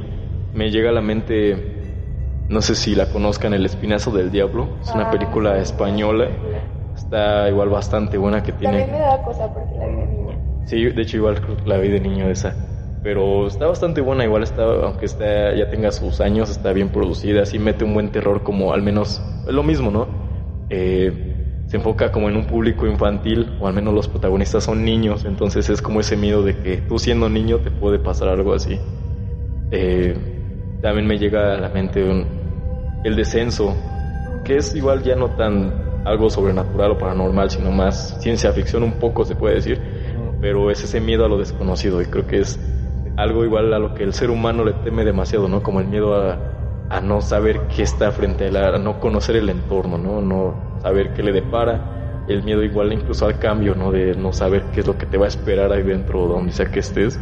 me 0.54 0.72
llega 0.72 0.90
a 0.90 0.94
la 0.94 1.02
mente, 1.02 2.06
no 2.50 2.62
sé 2.62 2.76
si 2.76 2.96
la 2.96 3.08
conozcan, 3.12 3.54
El 3.54 3.66
Espinazo 3.66 4.12
del 4.12 4.32
Diablo. 4.32 4.78
Es 4.82 4.94
una 4.96 5.06
Ah, 5.06 5.12
película 5.12 5.60
española. 5.60 6.30
Está 6.96 7.50
igual 7.50 7.70
bastante 7.70 8.18
buena 8.18 8.44
que 8.44 8.52
También 8.62 8.92
me 8.92 9.00
tiene... 9.00 9.00
daba 9.00 9.24
cosa 9.24 9.52
porque 9.54 9.76
la 9.76 9.88
vi 9.88 9.96
de 9.96 10.08
niña. 10.08 10.37
Sí, 10.68 10.84
de 10.86 11.02
hecho 11.02 11.18
igual 11.18 11.42
la 11.66 11.78
vi 11.78 11.90
de 11.90 12.00
niño 12.00 12.30
esa. 12.30 12.56
Pero 13.02 13.48
está 13.48 13.68
bastante 13.68 14.02
buena, 14.02 14.26
igual 14.26 14.44
está, 14.44 14.64
aunque 14.64 15.06
está, 15.06 15.54
ya 15.56 15.70
tenga 15.70 15.92
sus 15.92 16.20
años, 16.20 16.50
está 16.50 16.74
bien 16.74 16.90
producida, 16.90 17.46
sí 17.46 17.58
mete 17.58 17.86
un 17.86 17.94
buen 17.94 18.12
terror 18.12 18.44
como 18.44 18.74
al 18.74 18.82
menos, 18.82 19.24
es 19.46 19.54
lo 19.54 19.64
mismo, 19.64 19.92
¿no? 19.92 20.10
Eh, 20.70 21.64
se 21.68 21.78
enfoca 21.78 22.12
como 22.12 22.28
en 22.30 22.36
un 22.36 22.46
público 22.46 22.86
infantil, 22.86 23.56
o 23.62 23.68
al 23.68 23.74
menos 23.74 23.94
los 23.94 24.08
protagonistas 24.10 24.66
son 24.66 24.84
niños, 24.84 25.26
entonces 25.26 25.70
es 25.70 25.82
como 25.82 26.02
ese 26.02 26.18
miedo 26.18 26.44
de 26.44 26.60
que 26.60 26.78
tú 26.78 27.00
siendo 27.00 27.30
niño 27.30 27.60
te 27.60 27.72
puede 27.72 28.00
pasar 28.00 28.28
algo 28.30 28.54
así. 28.54 28.80
Eh, 29.72 30.16
también 30.82 31.08
me 31.08 31.18
llega 31.18 31.56
a 31.56 31.58
la 31.58 31.70
mente 31.70 32.04
un- 32.04 32.28
el 33.04 33.16
descenso, 33.16 33.78
que 34.44 34.58
es 34.58 34.76
igual 34.76 35.04
ya 35.04 35.16
no 35.16 35.32
tan 35.32 36.02
algo 36.06 36.30
sobrenatural 36.30 36.92
o 36.92 36.98
paranormal, 36.98 37.50
sino 37.52 37.72
más 37.72 38.18
ciencia 38.22 38.54
ficción 38.54 38.84
un 38.84 38.94
poco 38.94 39.26
se 39.26 39.36
puede 39.36 39.56
decir, 39.56 39.82
pero 40.40 40.72
es 40.72 40.84
ese 40.84 41.00
miedo 41.02 41.26
a 41.26 41.30
lo 41.30 41.38
desconocido 41.38 42.02
y 42.02 42.06
creo 42.06 42.28
que 42.28 42.40
es 42.40 42.60
algo 43.16 43.44
igual 43.46 43.74
a 43.74 43.80
lo 43.80 43.94
que 43.94 44.04
el 44.04 44.14
ser 44.14 44.30
humano 44.30 44.64
le 44.64 44.74
teme 44.74 45.04
demasiado, 45.06 45.48
¿no? 45.48 45.64
Como 45.64 45.80
el 45.80 45.88
miedo 45.88 46.16
a, 46.16 46.40
a 46.90 47.02
no 47.02 47.22
saber 47.22 47.68
qué 47.68 47.84
está 47.84 48.12
frente 48.12 48.46
a 48.46 48.48
él, 48.48 48.58
a 48.58 48.78
no 48.78 49.00
conocer 49.00 49.36
el 49.36 49.50
entorno, 49.50 49.98
¿no? 49.98 50.22
No 50.22 50.78
saber 50.82 51.14
qué 51.14 51.24
le 51.24 51.32
depara, 51.32 52.22
el 52.28 52.44
miedo 52.44 52.64
igual 52.64 52.94
incluso 52.94 53.26
al 53.26 53.40
cambio, 53.40 53.76
¿no? 53.76 53.92
De 53.92 54.16
no 54.16 54.34
saber 54.34 54.66
qué 54.72 54.82
es 54.82 54.88
lo 54.88 54.98
que 54.98 55.06
te 55.06 55.18
va 55.18 55.26
a 55.26 55.30
esperar 55.30 55.72
ahí 55.72 55.84
dentro, 55.84 56.28
donde 56.28 56.52
sea 56.52 56.68
que 56.68 56.80
estés, 56.82 57.20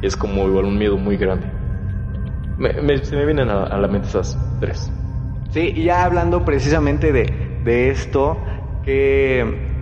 es 0.00 0.16
como 0.16 0.46
igual 0.48 0.64
un 0.66 0.78
miedo 0.78 0.96
muy 0.96 1.16
grande. 1.16 1.52
Me- 2.56 2.74
me- 2.82 3.04
se 3.04 3.16
me 3.16 3.24
vienen 3.24 3.50
a, 3.50 3.64
a 3.64 3.78
la 3.78 3.88
mente 3.88 4.08
esas 4.08 4.38
tres. 4.60 4.92
Sí, 5.50 5.72
y 5.76 5.84
ya 5.84 6.04
hablando 6.04 6.44
precisamente 6.44 7.12
de, 7.12 7.58
de 7.60 7.90
esto, 7.90 8.42
¿qué, 8.82 9.75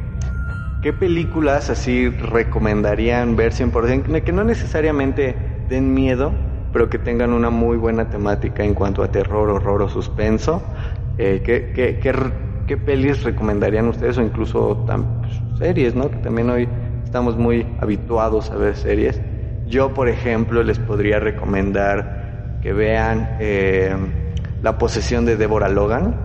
¿qué 0.84 0.92
películas 0.92 1.70
así 1.70 2.10
recomendarían 2.10 3.36
ver 3.36 3.54
100%? 3.54 4.22
Que 4.22 4.32
no 4.32 4.44
necesariamente 4.44 5.34
den 5.66 5.94
miedo, 5.94 6.34
pero 6.74 6.90
que 6.90 6.98
tengan 6.98 7.32
una 7.32 7.48
muy 7.48 7.78
buena 7.78 8.10
temática 8.10 8.62
en 8.62 8.74
cuanto 8.74 9.02
a 9.02 9.08
terror, 9.08 9.48
horror 9.48 9.80
o 9.80 9.88
suspenso. 9.88 10.62
Eh, 11.16 11.40
¿qué, 11.42 11.72
qué, 11.74 11.98
qué, 12.66 12.76
pelis 12.76 13.22
recomendarían 13.22 13.88
ustedes 13.88 14.18
o 14.18 14.22
incluso 14.22 14.84
pues, 14.84 15.40
series, 15.58 15.94
¿no? 15.94 16.10
Que 16.10 16.18
también 16.18 16.50
hoy 16.50 16.68
estamos 17.02 17.38
muy 17.38 17.66
habituados 17.80 18.50
a 18.50 18.56
ver 18.56 18.76
series. 18.76 19.22
Yo, 19.64 19.94
por 19.94 20.10
ejemplo, 20.10 20.62
les 20.62 20.78
podría 20.78 21.18
recomendar 21.18 22.58
que 22.60 22.74
vean 22.74 23.36
eh, 23.40 23.96
La 24.60 24.76
posesión 24.76 25.24
de 25.24 25.38
Deborah 25.38 25.70
Logan. 25.70 26.23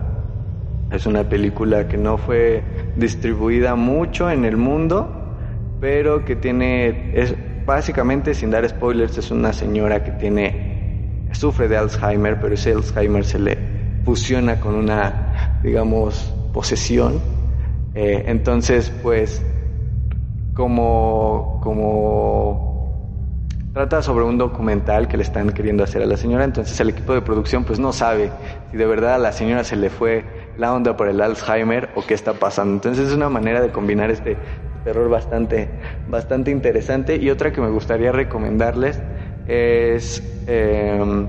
Es 0.90 1.06
una 1.06 1.28
película 1.28 1.86
que 1.86 1.96
no 1.96 2.18
fue 2.18 2.64
distribuida 2.96 3.76
mucho 3.76 4.28
en 4.28 4.44
el 4.44 4.56
mundo, 4.56 5.36
pero 5.78 6.24
que 6.24 6.34
tiene, 6.34 7.12
es 7.14 7.34
básicamente, 7.64 8.34
sin 8.34 8.50
dar 8.50 8.68
spoilers, 8.68 9.16
es 9.16 9.30
una 9.30 9.52
señora 9.52 10.02
que 10.02 10.10
tiene, 10.10 11.24
sufre 11.30 11.68
de 11.68 11.76
Alzheimer, 11.76 12.40
pero 12.40 12.54
ese 12.54 12.72
Alzheimer 12.72 13.24
se 13.24 13.38
le 13.38 13.58
fusiona 14.04 14.58
con 14.58 14.74
una, 14.74 15.58
digamos, 15.62 16.34
posesión. 16.52 17.22
Eh, 17.94 18.24
entonces, 18.26 18.90
pues, 19.02 19.44
como, 20.52 21.60
como 21.62 22.70
Trata 23.72 24.02
sobre 24.02 24.24
un 24.24 24.36
documental 24.36 25.06
que 25.06 25.16
le 25.16 25.22
están 25.22 25.52
queriendo 25.52 25.84
hacer 25.84 26.02
a 26.02 26.06
la 26.06 26.16
señora, 26.16 26.42
entonces 26.42 26.80
el 26.80 26.88
equipo 26.88 27.14
de 27.14 27.22
producción 27.22 27.62
pues 27.62 27.78
no 27.78 27.92
sabe 27.92 28.32
si 28.68 28.76
de 28.76 28.84
verdad 28.84 29.14
a 29.14 29.18
la 29.18 29.30
señora 29.30 29.62
se 29.62 29.76
le 29.76 29.90
fue 29.90 30.24
la 30.58 30.72
onda 30.72 30.96
por 30.96 31.08
el 31.08 31.20
Alzheimer 31.20 31.90
o 31.94 32.04
qué 32.06 32.14
está 32.14 32.34
pasando. 32.34 32.74
Entonces 32.74 33.08
es 33.08 33.14
una 33.14 33.28
manera 33.28 33.60
de 33.60 33.70
combinar 33.70 34.10
este 34.10 34.36
terror 34.84 35.08
bastante, 35.08 35.68
bastante 36.06 36.50
interesante. 36.50 37.16
Y 37.16 37.30
otra 37.30 37.52
que 37.52 37.60
me 37.60 37.70
gustaría 37.70 38.12
recomendarles 38.12 39.00
es 39.46 40.22
eh, 40.46 41.26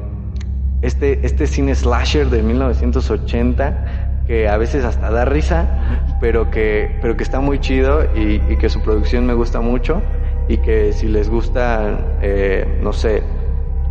este, 0.82 1.26
este 1.26 1.48
cine 1.48 1.76
slasher 1.76 2.30
de 2.30 2.44
1980 2.44 4.24
que 4.28 4.48
a 4.48 4.58
veces 4.58 4.86
hasta 4.86 5.10
da 5.10 5.26
risa, 5.26 6.18
pero 6.22 6.52
que, 6.52 6.98
pero 7.02 7.18
que 7.18 7.24
está 7.24 7.40
muy 7.40 7.60
chido 7.60 8.06
y, 8.16 8.42
y 8.50 8.58
que 8.58 8.70
su 8.70 8.82
producción 8.82 9.26
me 9.26 9.34
gusta 9.34 9.62
mucho 9.62 10.02
y 10.48 10.58
que 10.58 10.94
si 10.94 11.08
les 11.08 11.30
gusta, 11.30 12.18
eh, 12.22 12.80
no 12.82 12.94
sé, 12.94 13.24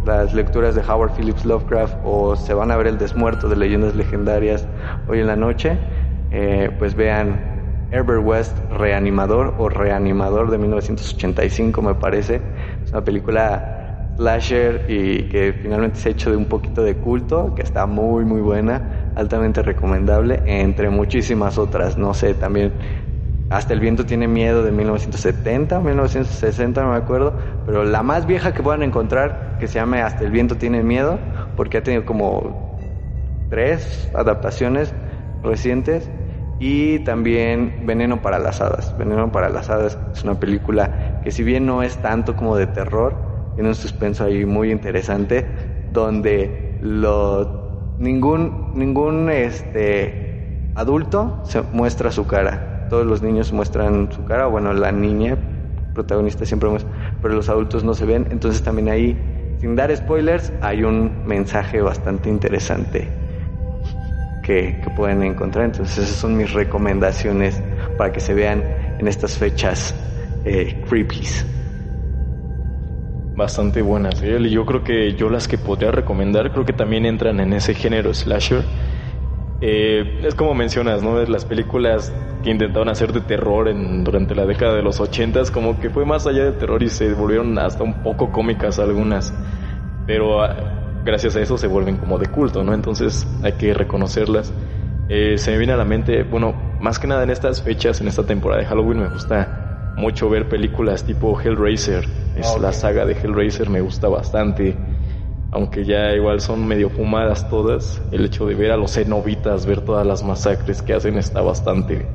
las 0.04 0.32
lecturas 0.32 0.74
de 0.74 0.82
Howard 0.82 1.12
Phillips 1.12 1.44
Lovecraft 1.44 1.98
o 2.04 2.36
se 2.36 2.54
van 2.54 2.70
a 2.70 2.76
ver 2.76 2.86
el 2.86 2.98
desmuerto 2.98 3.48
de 3.48 3.56
leyendas 3.56 3.94
legendarias 3.94 4.66
hoy 5.08 5.20
en 5.20 5.26
la 5.26 5.36
noche, 5.36 5.78
eh, 6.30 6.74
pues 6.78 6.94
vean 6.94 7.86
Herbert 7.90 8.24
West 8.24 8.58
Reanimador 8.70 9.54
o 9.58 9.68
Reanimador 9.68 10.50
de 10.50 10.58
1985 10.58 11.82
me 11.82 11.94
parece. 11.94 12.40
Es 12.84 12.92
una 12.92 13.04
película 13.04 14.12
slasher 14.16 14.84
y 14.88 15.24
que 15.24 15.54
finalmente 15.60 15.98
se 15.98 16.08
ha 16.08 16.12
hecho 16.12 16.30
de 16.30 16.36
un 16.36 16.46
poquito 16.46 16.82
de 16.82 16.96
culto, 16.96 17.54
que 17.54 17.62
está 17.62 17.86
muy 17.86 18.24
muy 18.24 18.40
buena, 18.40 19.12
altamente 19.14 19.62
recomendable, 19.62 20.42
entre 20.46 20.90
muchísimas 20.90 21.58
otras, 21.58 21.96
no 21.96 22.14
sé, 22.14 22.34
también 22.34 22.72
hasta 23.50 23.74
el 23.74 23.80
viento 23.80 24.06
tiene 24.06 24.28
miedo 24.28 24.62
de 24.62 24.70
1970, 24.70 25.80
1960, 25.80 26.82
no 26.82 26.92
me 26.92 26.96
acuerdo, 26.96 27.36
pero 27.66 27.82
la 27.82 28.04
más 28.04 28.24
vieja 28.24 28.54
que 28.54 28.62
puedan 28.62 28.84
encontrar, 28.84 29.56
que 29.58 29.66
se 29.66 29.74
llame 29.74 30.02
Hasta 30.02 30.24
el 30.24 30.30
viento 30.30 30.56
tiene 30.56 30.84
miedo, 30.84 31.18
porque 31.56 31.78
ha 31.78 31.82
tenido 31.82 32.06
como 32.06 32.78
tres 33.48 34.08
adaptaciones 34.14 34.94
recientes, 35.42 36.08
y 36.60 37.00
también 37.00 37.86
Veneno 37.86 38.22
para 38.22 38.38
las 38.38 38.60
Hadas. 38.60 38.94
Veneno 38.96 39.32
para 39.32 39.48
las 39.48 39.68
Hadas 39.68 39.98
es 40.14 40.22
una 40.22 40.38
película 40.38 41.20
que 41.24 41.32
si 41.32 41.42
bien 41.42 41.66
no 41.66 41.82
es 41.82 41.96
tanto 41.96 42.36
como 42.36 42.56
de 42.56 42.68
terror, 42.68 43.52
tiene 43.56 43.70
un 43.70 43.74
suspenso 43.74 44.24
ahí 44.24 44.44
muy 44.44 44.70
interesante, 44.70 45.44
donde 45.90 46.78
lo, 46.82 47.96
ningún, 47.98 48.70
ningún 48.74 49.28
este, 49.28 50.70
adulto 50.76 51.40
se 51.42 51.62
muestra 51.72 52.12
su 52.12 52.28
cara 52.28 52.69
todos 52.90 53.06
los 53.06 53.22
niños 53.22 53.52
muestran 53.52 54.12
su 54.12 54.24
cara, 54.24 54.46
bueno, 54.46 54.74
la 54.74 54.92
niña 54.92 55.38
protagonista 55.94 56.44
siempre 56.44 56.68
muestra, 56.68 56.90
pero 57.22 57.34
los 57.34 57.48
adultos 57.48 57.84
no 57.84 57.94
se 57.94 58.04
ven, 58.04 58.26
entonces 58.30 58.62
también 58.62 58.88
ahí, 58.88 59.56
sin 59.60 59.76
dar 59.76 59.96
spoilers, 59.96 60.52
hay 60.60 60.82
un 60.82 61.22
mensaje 61.24 61.80
bastante 61.80 62.28
interesante 62.28 63.08
que, 64.42 64.80
pueden 64.94 65.22
encontrar, 65.22 65.66
entonces 65.66 65.98
esas 65.98 66.16
son 66.16 66.36
mis 66.36 66.52
recomendaciones 66.52 67.62
para 67.96 68.12
que 68.12 68.20
se 68.20 68.34
vean 68.34 68.64
en 68.98 69.06
estas 69.06 69.38
fechas 69.38 69.94
eh, 70.44 70.82
creepies. 70.88 71.46
Bastante 73.36 73.80
buenas, 73.80 74.20
¿eh? 74.22 74.50
yo 74.50 74.66
creo 74.66 74.82
que 74.82 75.14
yo 75.14 75.30
las 75.30 75.46
que 75.46 75.56
podría 75.56 75.92
recomendar 75.92 76.50
creo 76.50 76.64
que 76.64 76.72
también 76.72 77.06
entran 77.06 77.38
en 77.38 77.52
ese 77.52 77.74
género 77.74 78.12
slasher 78.12 78.64
eh, 79.60 80.20
es 80.22 80.34
como 80.34 80.54
mencionas, 80.54 81.02
¿no? 81.02 81.22
Las 81.24 81.44
películas 81.44 82.12
que 82.42 82.50
intentaron 82.50 82.88
hacer 82.88 83.12
de 83.12 83.20
terror 83.20 83.68
en, 83.68 84.02
durante 84.04 84.34
la 84.34 84.46
década 84.46 84.74
de 84.74 84.82
los 84.82 85.00
ochentas, 85.00 85.50
como 85.50 85.78
que 85.78 85.90
fue 85.90 86.06
más 86.06 86.26
allá 86.26 86.44
de 86.44 86.52
terror 86.52 86.82
y 86.82 86.88
se 86.88 87.12
volvieron 87.12 87.58
hasta 87.58 87.84
un 87.84 88.02
poco 88.02 88.32
cómicas 88.32 88.78
algunas. 88.78 89.34
Pero 90.06 90.42
ah, 90.42 90.56
gracias 91.04 91.36
a 91.36 91.40
eso 91.40 91.58
se 91.58 91.66
vuelven 91.66 91.96
como 91.96 92.18
de 92.18 92.26
culto, 92.26 92.64
¿no? 92.64 92.72
Entonces 92.72 93.26
hay 93.42 93.52
que 93.52 93.74
reconocerlas. 93.74 94.52
Eh, 95.08 95.36
se 95.36 95.50
me 95.50 95.58
viene 95.58 95.72
a 95.74 95.76
la 95.76 95.84
mente, 95.84 96.22
bueno, 96.22 96.54
más 96.80 96.98
que 96.98 97.06
nada 97.06 97.22
en 97.24 97.30
estas 97.30 97.62
fechas, 97.62 98.00
en 98.00 98.08
esta 98.08 98.24
temporada 98.24 98.62
de 98.62 98.66
Halloween, 98.66 99.00
me 99.00 99.08
gusta 99.08 99.92
mucho 99.96 100.30
ver 100.30 100.48
películas 100.48 101.04
tipo 101.04 101.38
Hellraiser. 101.38 102.06
Es 102.34 102.56
la 102.58 102.72
saga 102.72 103.04
de 103.04 103.12
Hellraiser, 103.12 103.68
me 103.68 103.80
gusta 103.80 104.08
bastante 104.08 104.78
aunque 105.50 105.84
ya 105.84 106.12
igual 106.12 106.40
son 106.40 106.66
medio 106.66 106.90
fumadas 106.90 107.48
todas, 107.48 108.02
el 108.12 108.24
hecho 108.24 108.46
de 108.46 108.54
ver 108.54 108.70
a 108.70 108.76
los 108.76 108.94
cenobitas, 108.94 109.66
ver 109.66 109.80
todas 109.80 110.06
las 110.06 110.22
masacres 110.22 110.82
que 110.82 110.94
hacen 110.94 111.18
está 111.18 111.42
bastante 111.42 112.06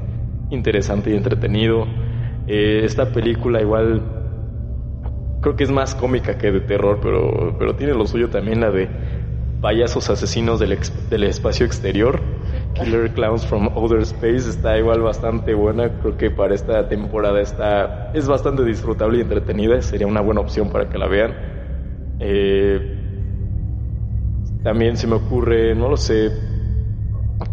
interesante 0.50 1.12
y 1.12 1.16
entretenido. 1.16 1.88
Eh, 2.48 2.82
esta 2.84 3.12
película 3.12 3.62
igual 3.62 4.04
creo 5.42 5.56
que 5.56 5.64
es 5.64 5.72
más 5.72 5.96
cómica 5.96 6.38
que 6.38 6.52
de 6.52 6.62
terror, 6.62 7.00
pero, 7.02 7.56
pero 7.60 7.76
tiene 7.76 7.94
lo 7.94 8.08
suyo 8.08 8.30
también 8.30 8.62
la 8.62 8.72
de 8.72 8.90
payasos 9.62 10.10
asesinos 10.10 10.60
del, 10.60 10.78
del 11.10 11.24
espacio 11.24 11.66
exterior. 11.66 12.22
Killer 12.74 13.14
Clowns 13.14 13.46
from 13.46 13.70
Outer 13.76 14.02
Space 14.02 14.50
está 14.50 14.78
igual 14.78 15.02
bastante 15.02 15.54
buena, 15.54 15.90
creo 16.00 16.18
que 16.18 16.30
para 16.30 16.54
esta 16.54 16.88
temporada 16.88 17.42
está 17.42 18.12
es 18.14 18.28
bastante 18.28 18.64
disfrutable 18.64 19.18
y 19.18 19.22
entretenida, 19.22 19.82
sería 19.82 20.08
una 20.08 20.22
buena 20.22 20.42
opción 20.42 20.70
para 20.70 20.90
que 20.90 20.98
la 20.98 21.08
vean. 21.08 21.36
Eh, 22.20 23.05
también 24.66 24.98
se 24.98 25.06
me 25.06 25.14
ocurre, 25.14 25.76
no 25.76 25.90
lo 25.90 25.96
sé, 25.96 26.32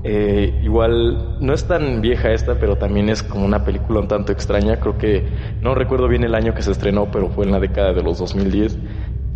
eh, 0.02 0.60
igual 0.62 1.36
no 1.40 1.52
es 1.52 1.66
tan 1.66 2.00
vieja 2.00 2.32
esta, 2.32 2.54
pero 2.58 2.76
también 2.76 3.10
es 3.10 3.22
como 3.22 3.44
una 3.44 3.62
película 3.62 4.00
un 4.00 4.08
tanto 4.08 4.32
extraña. 4.32 4.80
Creo 4.80 4.96
que 4.96 5.26
no 5.60 5.74
recuerdo 5.74 6.08
bien 6.08 6.24
el 6.24 6.34
año 6.34 6.54
que 6.54 6.62
se 6.62 6.70
estrenó, 6.72 7.10
pero 7.10 7.28
fue 7.28 7.44
en 7.44 7.52
la 7.52 7.60
década 7.60 7.92
de 7.92 8.02
los 8.02 8.18
2010. 8.18 8.78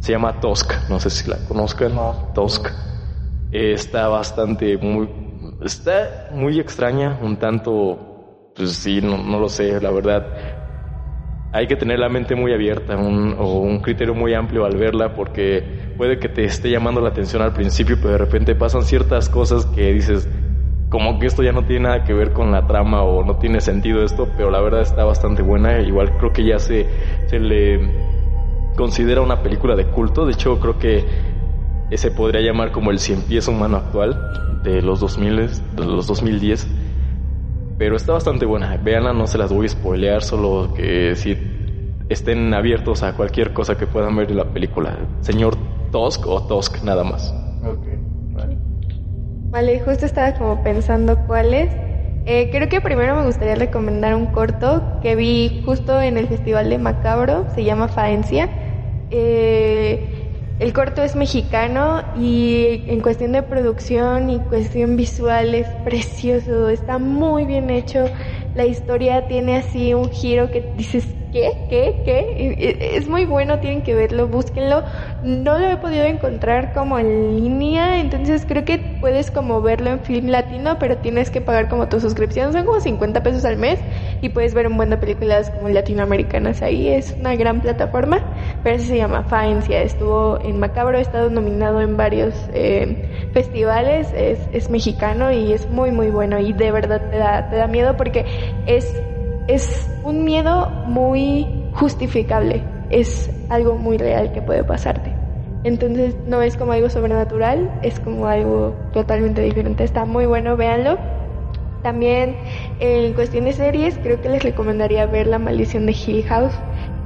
Se 0.01 0.13
llama 0.13 0.41
Tusk, 0.41 0.89
no 0.89 0.99
sé 0.99 1.11
si 1.11 1.29
la 1.29 1.37
conozcan. 1.47 1.93
Tusk. 2.35 2.69
Eh, 3.51 3.73
está 3.75 4.09
bastante 4.09 4.79
muy, 4.79 5.11
está 5.61 6.29
muy 6.33 6.59
extraña, 6.59 7.19
un 7.21 7.37
tanto, 7.37 8.53
pues 8.57 8.73
sí, 8.73 9.03
no, 9.03 9.19
no 9.19 9.39
lo 9.39 9.51
sé, 9.51 9.79
la 9.83 9.91
verdad 9.91 10.27
hay 11.53 11.67
que 11.67 11.77
tener 11.77 11.99
la 11.99 12.09
mente 12.09 12.35
muy 12.35 12.53
abierta 12.53 12.97
o 12.97 13.61
un 13.61 13.81
criterio 13.81 14.15
muy 14.15 14.35
amplio 14.35 14.65
al 14.65 14.77
verla 14.77 15.15
porque 15.15 15.76
puede 15.97 16.19
que 16.19 16.29
te 16.29 16.45
esté 16.45 16.71
llamando 16.71 17.01
la 17.01 17.11
atención 17.11 17.43
al 17.43 17.53
principio, 17.53 17.97
pero 17.97 18.13
de 18.13 18.19
repente 18.19 18.55
pasan 18.55 18.83
ciertas 18.83 19.29
cosas 19.29 19.67
que 19.67 19.93
dices, 19.93 20.29
como 20.89 21.19
que 21.19 21.27
esto 21.27 21.43
ya 21.43 21.53
no 21.53 21.65
tiene 21.65 21.89
nada 21.89 22.05
que 22.05 22.13
ver 22.13 22.33
con 22.33 22.53
la 22.53 22.67
trama 22.67 23.03
o 23.03 23.25
no 23.25 23.37
tiene 23.37 23.61
sentido 23.61 24.03
esto, 24.03 24.29
pero 24.37 24.51
la 24.51 24.61
verdad 24.61 24.83
está 24.83 25.05
bastante 25.05 25.43
buena. 25.43 25.81
Igual 25.81 26.17
creo 26.19 26.33
que 26.33 26.45
ya 26.45 26.59
se, 26.59 26.87
se 27.27 27.39
le 27.39 27.91
considera 28.77 29.21
una 29.21 29.43
película 29.43 29.75
de 29.75 29.87
culto. 29.87 30.27
De 30.27 30.33
hecho, 30.33 30.59
creo 30.61 30.79
que 30.79 31.05
se 31.95 32.11
podría 32.11 32.41
llamar 32.41 32.73
como 32.73 32.91
el 32.91 32.99
cien 32.99 33.23
pies 33.23 33.49
humano 33.49 33.77
actual 33.79 34.61
de 34.63 34.83
los 34.83 35.01
2000, 35.01 35.37
de 35.77 35.85
los 35.85 36.07
2010 36.07 36.69
pero 37.79 37.97
está 37.97 38.13
bastante 38.13 38.47
buena. 38.47 38.77
Veanla, 38.77 39.13
no 39.13 39.27
se 39.27 39.39
las 39.39 39.53
voy 39.53 39.67
a 39.67 39.69
spoilear, 39.69 40.23
solo 40.23 40.73
que 40.75 41.15
si 41.15 41.37
estén 42.09 42.55
abiertos 42.55 43.03
a 43.03 43.15
cualquier 43.15 43.53
cosa 43.53 43.77
que 43.77 43.87
puedan 43.87 44.17
ver 44.17 44.31
en 44.31 44.39
la 44.39 44.45
película. 44.45 44.97
Señor 45.21 45.57
Tusk 45.91 46.27
o 46.27 46.43
Tusk, 46.43 46.83
nada 46.83 47.05
más. 47.05 47.35
vale. 48.33 48.59
Vale, 49.51 49.81
justo 49.81 50.07
estaba 50.07 50.33
como 50.35 50.63
pensando 50.63 51.17
cuál 51.27 51.55
es. 51.55 51.71
Eh, 52.27 52.51
creo 52.51 52.69
que 52.69 52.81
primero 52.81 53.15
me 53.15 53.25
gustaría 53.25 53.55
recomendar 53.55 54.15
un 54.15 54.27
corto 54.27 54.83
que 55.01 55.15
vi 55.15 55.63
justo 55.65 56.01
en 56.01 56.19
el 56.19 56.27
Festival 56.27 56.69
de 56.69 56.79
Macabro, 56.79 57.47
se 57.55 57.63
llama 57.63 57.87
Faencia. 57.87 58.51
Eh, 59.11 60.27
el 60.59 60.73
corto 60.73 61.03
es 61.03 61.15
mexicano 61.15 62.03
y 62.17 62.83
en 62.87 63.01
cuestión 63.01 63.33
de 63.33 63.43
producción 63.43 64.31
y 64.31 64.41
cuestión 64.41 64.97
visual 64.97 65.55
es 65.55 65.69
precioso, 65.85 66.69
está 66.69 66.99
muy 66.99 67.45
bien 67.45 67.71
hecho. 67.71 68.11
La 68.55 68.65
historia 68.65 69.29
tiene 69.29 69.59
así 69.59 69.95
un 69.95 70.11
giro 70.11 70.51
que 70.51 70.73
dices, 70.75 71.15
¿qué? 71.37 71.53
¿Qué? 71.69 72.03
¿Qué? 72.05 72.97
Es 72.97 73.09
muy 73.09 73.27
bueno, 73.27 73.59
tienen 73.59 73.83
que 73.83 73.95
verlo, 73.95 74.27
búsquenlo. 74.29 74.85
No 75.23 75.59
lo 75.59 75.67
he 75.69 75.77
podido 75.77 76.05
encontrar 76.05 76.73
como 76.73 76.99
en 76.99 77.37
línea, 77.37 78.01
entonces 78.01 78.47
creo 78.47 78.65
que 78.65 78.79
puedes 79.01 79.31
como 79.31 79.61
verlo 79.61 79.91
en 79.91 80.01
film 80.01 80.29
latino, 80.29 80.79
pero 80.79 80.97
tienes 80.99 81.31
que 81.31 81.41
pagar 81.41 81.69
como 81.69 81.89
tu 81.89 82.01
suscripción, 82.01 82.53
son 82.53 82.65
como 82.65 82.81
50 82.81 83.23
pesos 83.23 83.45
al 83.45 83.59
mes 83.59 83.79
y 84.23 84.31
puedes 84.31 84.55
ver 84.55 84.67
un 84.67 84.77
buen 84.77 84.91
de 84.91 84.97
películas 84.97 85.51
como 85.51 85.69
latinoamericanas 85.69 86.63
ahí, 86.63 86.89
es 86.89 87.15
una 87.19 87.37
gran 87.37 87.61
plataforma, 87.61 88.21
pero 88.63 88.77
así 88.77 88.87
se 88.87 88.97
llama 88.97 89.23
Faencia, 89.23 89.83
estuvo 89.83 90.39
en 90.43 90.59
Macabro, 90.59 90.99
ha 90.99 91.01
estado 91.03 91.29
nominado 91.29 91.81
en 91.83 91.97
varios 91.97 92.35
eh, 92.55 93.05
festivales, 93.33 94.09
es, 94.15 94.49
es 94.53 94.71
mexicano 94.71 95.33
y 95.33 95.53
es 95.53 95.69
muy 95.69 95.91
muy 95.91 96.11
bueno 96.11 96.39
y 96.39 96.53
de 96.53 96.73
verdad 96.73 97.03
te 97.11 97.19
da, 97.19 97.49
te 97.51 97.57
da 97.57 97.67
miedo 97.67 97.97
porque 97.97 98.25
es, 98.65 99.03
es 99.49 99.91
un 100.05 100.25
miedo 100.25 100.71
muy 100.87 101.47
justificable, 101.75 102.63
es 102.91 103.31
algo 103.49 103.77
muy 103.77 103.99
real 103.99 104.33
que 104.33 104.43
puede 104.43 104.65
pasarte. 104.65 105.13
Entonces 105.65 106.17
no 106.27 106.43
es 106.43 106.57
como 106.57 106.73
algo 106.73 106.89
sobrenatural, 106.89 107.71
es 107.83 107.99
como 108.01 108.27
algo 108.27 108.75
totalmente 108.93 109.43
diferente. 109.43 109.83
Está 109.83 110.05
muy 110.05 110.27
bueno, 110.27 110.57
véanlo. 110.57 110.97
También 111.83 112.37
en 112.81 113.13
cuestión 113.15 113.45
de 113.45 113.53
series, 113.53 113.99
creo 113.99 114.21
que 114.21 114.29
les 114.29 114.43
recomendaría 114.43 115.07
ver 115.07 115.27
La 115.27 115.39
maldición 115.39 115.87
de 115.87 115.93
Hill 115.93 116.25
House. 116.25 116.55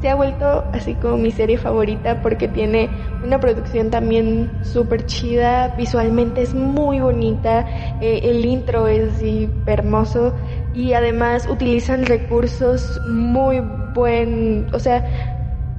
Se 0.00 0.08
ha 0.08 0.14
vuelto 0.14 0.64
así 0.72 0.94
como 0.94 1.18
mi 1.18 1.30
serie 1.30 1.58
favorita 1.58 2.22
porque 2.22 2.48
tiene 2.48 2.90
una 3.22 3.38
producción 3.38 3.90
también 3.90 4.50
súper 4.62 5.04
chida, 5.04 5.74
visualmente 5.76 6.40
es 6.40 6.54
muy 6.54 7.00
bonita, 7.00 7.66
eh, 8.00 8.20
el 8.24 8.44
intro 8.46 8.86
es 8.86 9.20
hermoso 9.66 10.34
y 10.72 10.94
además 10.94 11.46
utilizan 11.50 12.06
recursos 12.06 12.98
muy 13.06 13.60
buen, 13.60 14.68
o 14.72 14.78
sea, 14.78 15.04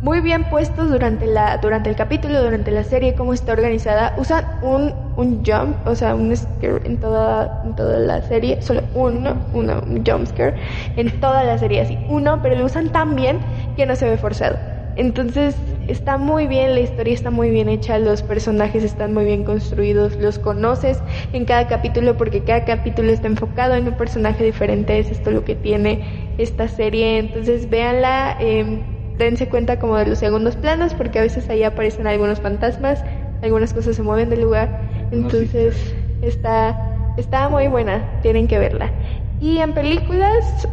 muy 0.01 0.19
bien 0.21 0.45
puestos 0.49 0.89
durante 0.89 1.27
la 1.27 1.57
durante 1.57 1.89
el 1.89 1.95
capítulo, 1.95 2.41
durante 2.41 2.71
la 2.71 2.83
serie, 2.83 3.15
cómo 3.15 3.33
está 3.33 3.53
organizada. 3.53 4.13
Usan 4.17 4.45
un, 4.61 4.93
un 5.15 5.43
jump, 5.45 5.77
o 5.85 5.95
sea, 5.95 6.15
un 6.15 6.35
scare 6.35 6.81
en 6.85 6.97
toda, 6.99 7.61
en 7.63 7.75
toda 7.75 7.99
la 7.99 8.21
serie, 8.21 8.61
solo 8.61 8.81
uno, 8.95 9.41
uno, 9.53 9.81
un 9.87 10.03
jump 10.03 10.27
scare 10.27 10.55
en 10.95 11.19
toda 11.19 11.43
la 11.43 11.57
serie, 11.57 11.81
así, 11.81 11.99
uno, 12.07 12.41
pero 12.41 12.55
lo 12.55 12.65
usan 12.65 12.89
tan 12.89 13.15
bien 13.15 13.39
que 13.75 13.85
no 13.85 13.95
se 13.95 14.09
ve 14.09 14.17
forzado. 14.17 14.57
Entonces, 14.95 15.55
está 15.87 16.17
muy 16.17 16.47
bien, 16.47 16.73
la 16.73 16.81
historia 16.81 17.13
está 17.13 17.29
muy 17.31 17.49
bien 17.49 17.69
hecha, 17.69 17.97
los 17.97 18.23
personajes 18.23 18.83
están 18.83 19.13
muy 19.13 19.23
bien 19.23 19.43
construidos, 19.43 20.17
los 20.19 20.37
conoces 20.37 21.01
en 21.31 21.45
cada 21.45 21.67
capítulo 21.67 22.17
porque 22.17 22.43
cada 22.43 22.65
capítulo 22.65 23.11
está 23.11 23.27
enfocado 23.27 23.75
en 23.75 23.87
un 23.87 23.93
personaje 23.93 24.43
diferente, 24.43 24.99
es 24.99 25.09
esto 25.11 25.31
lo 25.31 25.45
que 25.45 25.55
tiene 25.55 26.01
esta 26.37 26.67
serie, 26.67 27.19
entonces 27.19 27.69
véanla, 27.69 28.35
eh, 28.39 28.83
dense 29.23 29.47
cuenta 29.47 29.77
como 29.79 29.97
de 29.97 30.05
los 30.05 30.19
segundos 30.19 30.55
planos 30.55 30.93
porque 30.93 31.19
a 31.19 31.21
veces 31.21 31.49
ahí 31.49 31.63
aparecen 31.63 32.07
algunos 32.07 32.39
fantasmas, 32.39 33.03
algunas 33.41 33.73
cosas 33.73 33.95
se 33.95 34.03
mueven 34.03 34.29
del 34.29 34.41
lugar, 34.41 34.81
entonces 35.11 35.95
está, 36.21 37.13
está 37.17 37.49
muy 37.49 37.67
buena, 37.67 38.05
tienen 38.21 38.47
que 38.47 38.59
verla. 38.59 38.91
Y 39.39 39.59
en 39.59 39.73
películas, 39.73 40.67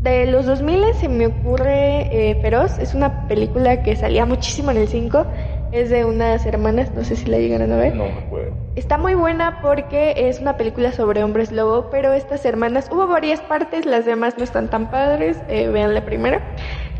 de 0.00 0.26
los 0.26 0.46
2000 0.46 0.84
se 0.94 1.08
me 1.08 1.26
ocurre 1.26 2.30
eh, 2.30 2.38
Feroz, 2.40 2.78
es 2.78 2.94
una 2.94 3.26
película 3.26 3.82
que 3.82 3.96
salía 3.96 4.26
muchísimo 4.26 4.70
en 4.70 4.76
el 4.76 4.88
5, 4.88 5.26
es 5.72 5.90
de 5.90 6.04
unas 6.04 6.46
hermanas, 6.46 6.92
no 6.94 7.04
sé 7.04 7.16
si 7.16 7.26
la 7.26 7.38
llegaron 7.38 7.72
a 7.72 7.76
ver. 7.76 7.94
No 7.94 8.04
me 8.04 8.12
acuerdo. 8.12 8.56
Está 8.76 8.96
muy 8.96 9.14
buena 9.14 9.58
porque 9.60 10.14
es 10.16 10.40
una 10.40 10.56
película 10.56 10.92
sobre 10.92 11.24
hombres 11.24 11.50
lobo, 11.50 11.88
pero 11.90 12.12
estas 12.12 12.44
hermanas, 12.44 12.88
hubo 12.92 13.08
varias 13.08 13.40
partes, 13.40 13.84
las 13.86 14.06
demás 14.06 14.38
no 14.38 14.44
están 14.44 14.68
tan 14.68 14.90
padres, 14.90 15.36
eh, 15.48 15.68
vean 15.68 15.94
la 15.94 16.04
primera. 16.04 16.40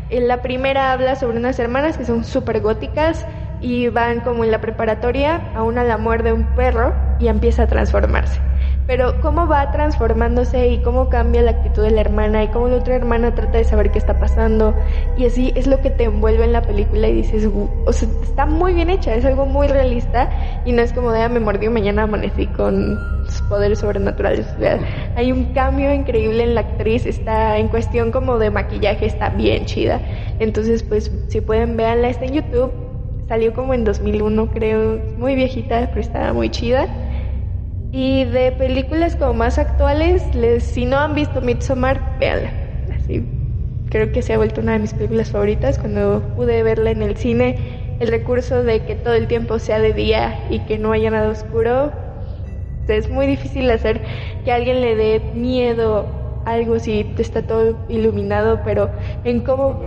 En 0.09 0.27
la 0.27 0.41
primera 0.41 0.91
habla 0.91 1.15
sobre 1.15 1.37
unas 1.37 1.59
hermanas 1.59 1.97
que 1.97 2.05
son 2.05 2.23
súper 2.23 2.61
góticas 2.61 3.25
y 3.61 3.89
van 3.89 4.21
como 4.21 4.43
en 4.43 4.51
la 4.51 4.59
preparatoria, 4.59 5.51
a 5.53 5.63
una 5.63 5.83
la 5.83 5.97
muerde 5.97 6.33
un 6.33 6.45
perro 6.55 6.95
y 7.19 7.27
empieza 7.27 7.63
a 7.63 7.67
transformarse 7.67 8.39
pero 8.89 9.21
cómo 9.21 9.45
va 9.45 9.71
transformándose 9.71 10.67
y 10.69 10.79
cómo 10.79 11.09
cambia 11.09 11.43
la 11.43 11.51
actitud 11.51 11.83
de 11.83 11.91
la 11.91 12.01
hermana 12.01 12.43
y 12.43 12.47
cómo 12.47 12.69
la 12.69 12.77
otra 12.77 12.95
hermana 12.95 13.35
trata 13.35 13.59
de 13.59 13.63
saber 13.63 13.91
qué 13.91 13.99
está 13.99 14.17
pasando 14.17 14.73
y 15.15 15.27
así 15.27 15.53
es 15.55 15.67
lo 15.67 15.79
que 15.79 15.91
te 15.91 16.05
envuelve 16.05 16.43
en 16.43 16.53
la 16.53 16.63
película 16.63 17.07
y 17.07 17.13
dices, 17.13 17.47
está 18.23 18.47
muy 18.47 18.73
bien 18.73 18.89
hecha, 18.89 19.13
es 19.13 19.25
algo 19.25 19.45
muy 19.45 19.67
realista 19.67 20.31
y 20.65 20.71
no 20.71 20.81
es 20.81 20.91
como 20.91 21.11
de, 21.11 21.21
ah, 21.21 21.29
me 21.29 21.39
mordió 21.39 21.69
mañana 21.69 22.01
amanecí 22.01 22.47
con 22.47 22.99
poderes 23.47 23.77
sobrenaturales. 23.77 24.47
Hay 25.15 25.31
un 25.31 25.53
cambio 25.53 25.93
increíble 25.93 26.41
en 26.41 26.55
la 26.55 26.61
actriz, 26.61 27.05
está 27.05 27.59
en 27.59 27.67
cuestión 27.67 28.11
como 28.11 28.39
de 28.39 28.49
maquillaje, 28.49 29.05
está 29.05 29.29
bien 29.29 29.65
chida. 29.65 30.01
Entonces, 30.39 30.81
pues, 30.81 31.11
si 31.27 31.41
pueden, 31.41 31.77
verla, 31.77 32.09
está 32.09 32.25
en 32.25 32.33
YouTube. 32.33 32.71
Salió 33.27 33.53
como 33.53 33.75
en 33.75 33.83
2001, 33.83 34.49
creo, 34.49 34.99
muy 35.15 35.35
viejita, 35.35 35.89
pero 35.89 36.01
estaba 36.01 36.33
muy 36.33 36.49
chida. 36.49 36.87
Y 37.91 38.25
de 38.25 38.51
películas 38.51 39.15
como 39.15 39.33
más 39.33 39.57
actuales, 39.57 40.35
les, 40.35 40.63
si 40.63 40.85
no 40.85 40.97
han 40.97 41.15
visto 41.15 41.41
Midsommar, 41.41 42.17
véanla. 42.19 42.51
Así, 42.95 43.27
creo 43.89 44.11
que 44.11 44.21
se 44.21 44.33
ha 44.33 44.37
vuelto 44.37 44.61
una 44.61 44.73
de 44.73 44.79
mis 44.79 44.93
películas 44.93 45.31
favoritas. 45.31 45.79
Cuando 45.79 46.33
pude 46.35 46.61
verla 46.63 46.91
en 46.91 47.01
el 47.01 47.17
cine, 47.17 47.95
el 47.99 48.07
recurso 48.09 48.63
de 48.63 48.81
que 48.81 48.95
todo 48.95 49.15
el 49.15 49.27
tiempo 49.27 49.59
sea 49.59 49.79
de 49.79 49.93
día 49.93 50.45
y 50.49 50.59
que 50.59 50.77
no 50.77 50.91
haya 50.91 51.09
nada 51.09 51.29
oscuro, 51.29 51.91
es 52.87 53.09
muy 53.09 53.27
difícil 53.27 53.69
hacer 53.71 54.01
que 54.43 54.51
alguien 54.51 54.81
le 54.81 54.95
dé 54.95 55.31
miedo 55.33 56.07
algo 56.45 56.79
si 56.79 57.13
está 57.17 57.43
todo 57.43 57.77
iluminado, 57.89 58.61
pero 58.63 58.89
en 59.23 59.41
cómo, 59.41 59.81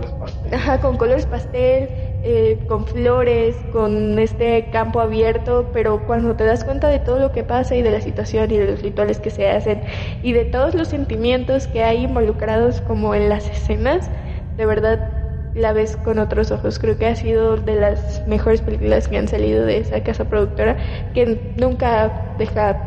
ajá, 0.51 0.79
con 0.79 0.97
colores 0.97 1.25
pastel, 1.25 1.89
eh, 2.25 2.63
con 2.67 2.85
flores, 2.85 3.57
con 3.73 4.17
este 4.17 4.69
campo 4.71 5.01
abierto, 5.01 5.69
pero 5.73 6.05
cuando 6.05 6.35
te 6.35 6.45
das 6.45 6.63
cuenta 6.63 6.87
de 6.87 6.99
todo 6.99 7.19
lo 7.19 7.31
que 7.33 7.43
pasa 7.43 7.75
y 7.75 7.81
de 7.81 7.91
la 7.91 7.99
situación 7.99 8.49
y 8.49 8.57
de 8.57 8.65
los 8.65 8.81
rituales 8.81 9.19
que 9.19 9.29
se 9.29 9.49
hacen 9.49 9.81
y 10.21 10.31
de 10.31 10.45
todos 10.45 10.73
los 10.73 10.87
sentimientos 10.87 11.67
que 11.67 11.83
hay 11.83 12.05
involucrados 12.05 12.79
como 12.79 13.13
en 13.13 13.27
las 13.27 13.49
escenas, 13.49 14.09
de 14.57 14.65
verdad 14.65 15.11
la 15.53 15.73
ves 15.73 15.97
con 15.97 16.17
otros 16.17 16.51
ojos. 16.51 16.79
Creo 16.79 16.97
que 16.97 17.07
ha 17.07 17.15
sido 17.15 17.57
de 17.57 17.75
las 17.75 18.23
mejores 18.25 18.61
películas 18.61 19.07
que 19.09 19.17
han 19.17 19.27
salido 19.27 19.65
de 19.65 19.79
esa 19.79 20.01
casa 20.01 20.25
productora, 20.25 20.77
que 21.13 21.53
nunca 21.57 22.35
deja 22.37 22.79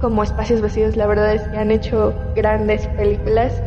como 0.00 0.22
espacios 0.22 0.60
vacíos. 0.60 0.96
La 0.96 1.06
verdad 1.06 1.34
es 1.34 1.42
que 1.48 1.56
han 1.56 1.70
hecho 1.70 2.14
grandes 2.36 2.86
películas 2.88 3.62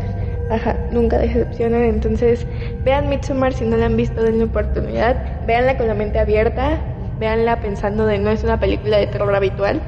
Ajá, 0.53 0.77
nunca 0.91 1.17
decepcionan. 1.17 1.83
Entonces, 1.83 2.45
vean 2.85 3.09
Midsommar 3.09 3.53
si 3.53 3.65
no 3.65 3.75
la 3.75 3.87
han 3.87 3.97
visto, 3.97 4.21
denle 4.21 4.43
oportunidad. 4.43 5.17
Veanla 5.47 5.77
con 5.77 5.87
la 5.87 5.95
mente 5.95 6.19
abierta. 6.19 6.77
Veanla 7.19 7.59
pensando 7.59 8.05
de 8.05 8.19
no 8.19 8.29
es 8.29 8.43
una 8.43 8.59
película 8.59 8.97
de 8.97 9.07
terror 9.07 9.33
habitual. 9.33 9.81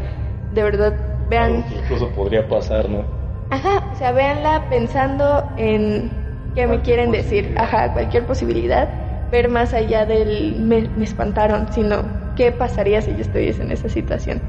De 0.49 0.63
verdad, 0.63 0.95
vean. 1.29 1.63
incluso 1.71 2.09
podría 2.13 2.47
pasar, 2.47 2.89
¿no? 2.89 3.05
Ajá, 3.51 3.83
o 3.93 3.95
sea, 3.95 4.11
véanla 4.11 4.63
pensando 4.67 5.43
en 5.57 6.11
qué 6.55 6.65
me 6.65 6.81
quieren 6.81 7.11
decir. 7.11 7.53
Ajá, 7.59 7.93
cualquier 7.93 8.25
posibilidad. 8.25 8.89
Ver 9.31 9.49
más 9.49 9.71
allá 9.75 10.07
del 10.07 10.55
me, 10.61 10.89
me 10.95 11.03
espantaron, 11.03 11.71
sino 11.73 12.05
qué 12.35 12.51
pasaría 12.51 13.03
si 13.03 13.11
yo 13.11 13.21
estuviese 13.21 13.61
en 13.61 13.71
esa 13.71 13.87
situación. 13.87 14.41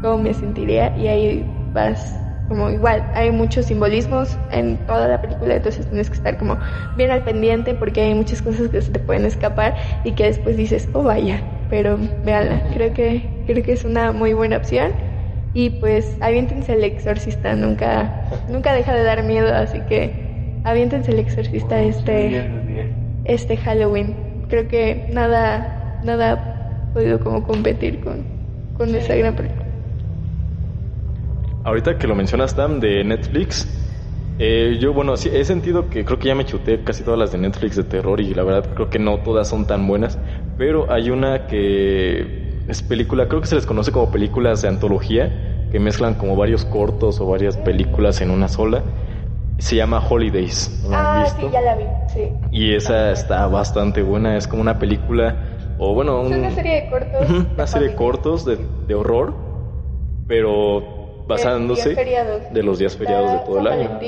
Cómo 0.00 0.16
me 0.16 0.32
sentiría. 0.32 0.96
Y 0.96 1.08
ahí 1.08 1.70
vas 1.74 2.18
como 2.48 2.70
igual 2.70 3.04
hay 3.14 3.30
muchos 3.30 3.66
simbolismos 3.66 4.38
en 4.50 4.78
toda 4.86 5.06
la 5.06 5.20
película, 5.20 5.56
entonces 5.56 5.86
tienes 5.86 6.08
que 6.08 6.16
estar 6.16 6.38
como 6.38 6.58
bien 6.96 7.10
al 7.10 7.22
pendiente 7.22 7.74
porque 7.74 8.00
hay 8.00 8.14
muchas 8.14 8.40
cosas 8.40 8.68
que 8.70 8.80
se 8.80 8.90
te 8.90 8.98
pueden 8.98 9.26
escapar 9.26 9.76
y 10.02 10.12
que 10.12 10.24
después 10.24 10.56
dices, 10.56 10.88
oh 10.94 11.02
vaya, 11.02 11.42
pero 11.68 11.98
véanla, 12.24 12.62
creo 12.72 12.94
que, 12.94 13.44
creo 13.46 13.62
que 13.62 13.72
es 13.72 13.84
una 13.84 14.12
muy 14.12 14.32
buena 14.32 14.56
opción. 14.56 14.92
Y 15.54 15.70
pues 15.80 16.16
aviéntense 16.20 16.74
el 16.74 16.84
exorcista, 16.84 17.54
nunca, 17.54 18.22
nunca 18.48 18.72
deja 18.74 18.94
de 18.94 19.02
dar 19.02 19.22
miedo, 19.24 19.52
así 19.54 19.80
que 19.88 20.60
aviéntense 20.64 21.10
el 21.10 21.18
exorcista 21.18 21.80
este, 21.82 22.50
este 23.24 23.56
Halloween, 23.56 24.14
creo 24.48 24.68
que 24.68 25.08
nada, 25.10 26.00
nada 26.02 26.32
ha 26.32 26.92
podido 26.92 27.18
como 27.20 27.42
competir 27.42 28.00
con, 28.00 28.24
con 28.74 28.94
esa 28.94 29.14
gran 29.16 29.34
película. 29.34 29.67
Ahorita 31.68 31.98
que 31.98 32.06
lo 32.06 32.14
mencionas, 32.14 32.54
Tam, 32.54 32.80
de 32.80 33.04
Netflix, 33.04 33.68
eh, 34.38 34.78
yo, 34.80 34.94
bueno, 34.94 35.18
sí, 35.18 35.28
he 35.30 35.44
sentido 35.44 35.90
que 35.90 36.02
creo 36.02 36.18
que 36.18 36.28
ya 36.28 36.34
me 36.34 36.46
chuté 36.46 36.82
casi 36.82 37.04
todas 37.04 37.18
las 37.20 37.30
de 37.30 37.36
Netflix 37.36 37.76
de 37.76 37.84
terror 37.84 38.22
y 38.22 38.32
la 38.32 38.42
verdad 38.42 38.70
creo 38.74 38.88
que 38.88 38.98
no 38.98 39.18
todas 39.18 39.48
son 39.48 39.66
tan 39.66 39.86
buenas, 39.86 40.18
pero 40.56 40.90
hay 40.90 41.10
una 41.10 41.46
que 41.46 42.64
es 42.66 42.82
película, 42.82 43.28
creo 43.28 43.42
que 43.42 43.48
se 43.48 43.54
les 43.54 43.66
conoce 43.66 43.92
como 43.92 44.10
películas 44.10 44.62
de 44.62 44.68
antología, 44.68 45.66
que 45.70 45.78
mezclan 45.78 46.14
como 46.14 46.36
varios 46.36 46.64
cortos 46.64 47.20
o 47.20 47.26
varias 47.26 47.58
películas 47.58 48.22
en 48.22 48.30
una 48.30 48.48
sola. 48.48 48.82
Se 49.58 49.76
llama 49.76 50.02
Holidays. 50.08 50.82
ah, 50.90 51.26
sí, 51.36 51.46
ya 51.52 51.60
la 51.60 51.76
vi, 51.76 51.84
sí. 52.14 52.32
Y 52.50 52.72
esa 52.72 53.12
está 53.12 53.46
bastante 53.46 54.00
buena, 54.00 54.38
es 54.38 54.48
como 54.48 54.62
una 54.62 54.78
película, 54.78 55.36
o 55.78 55.92
bueno... 55.92 56.22
Es 56.24 56.30
una 56.30 56.50
serie 56.50 56.80
de 56.80 56.88
cortos. 56.88 57.30
una 57.54 57.66
serie 57.66 57.88
de 57.88 57.94
cortos 57.94 58.46
de, 58.46 58.58
de 58.86 58.94
horror, 58.94 59.34
pero 60.26 60.97
basándose 61.28 61.94
de 62.50 62.62
los 62.62 62.78
días 62.78 62.96
feriados 62.96 63.32
de 63.32 63.38
todo 63.46 63.60
el 63.60 63.66
año. 63.68 63.98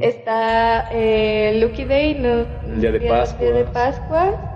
Está 0.00 0.88
eh, 0.92 1.58
Lucky 1.62 1.84
Day, 1.84 2.14
no, 2.18 2.44
el 2.72 2.80
día 2.80 2.92
de 2.92 3.00
Pascua, 3.00 3.40
día 3.40 3.54
de 3.54 3.64
Pascua 3.64 4.50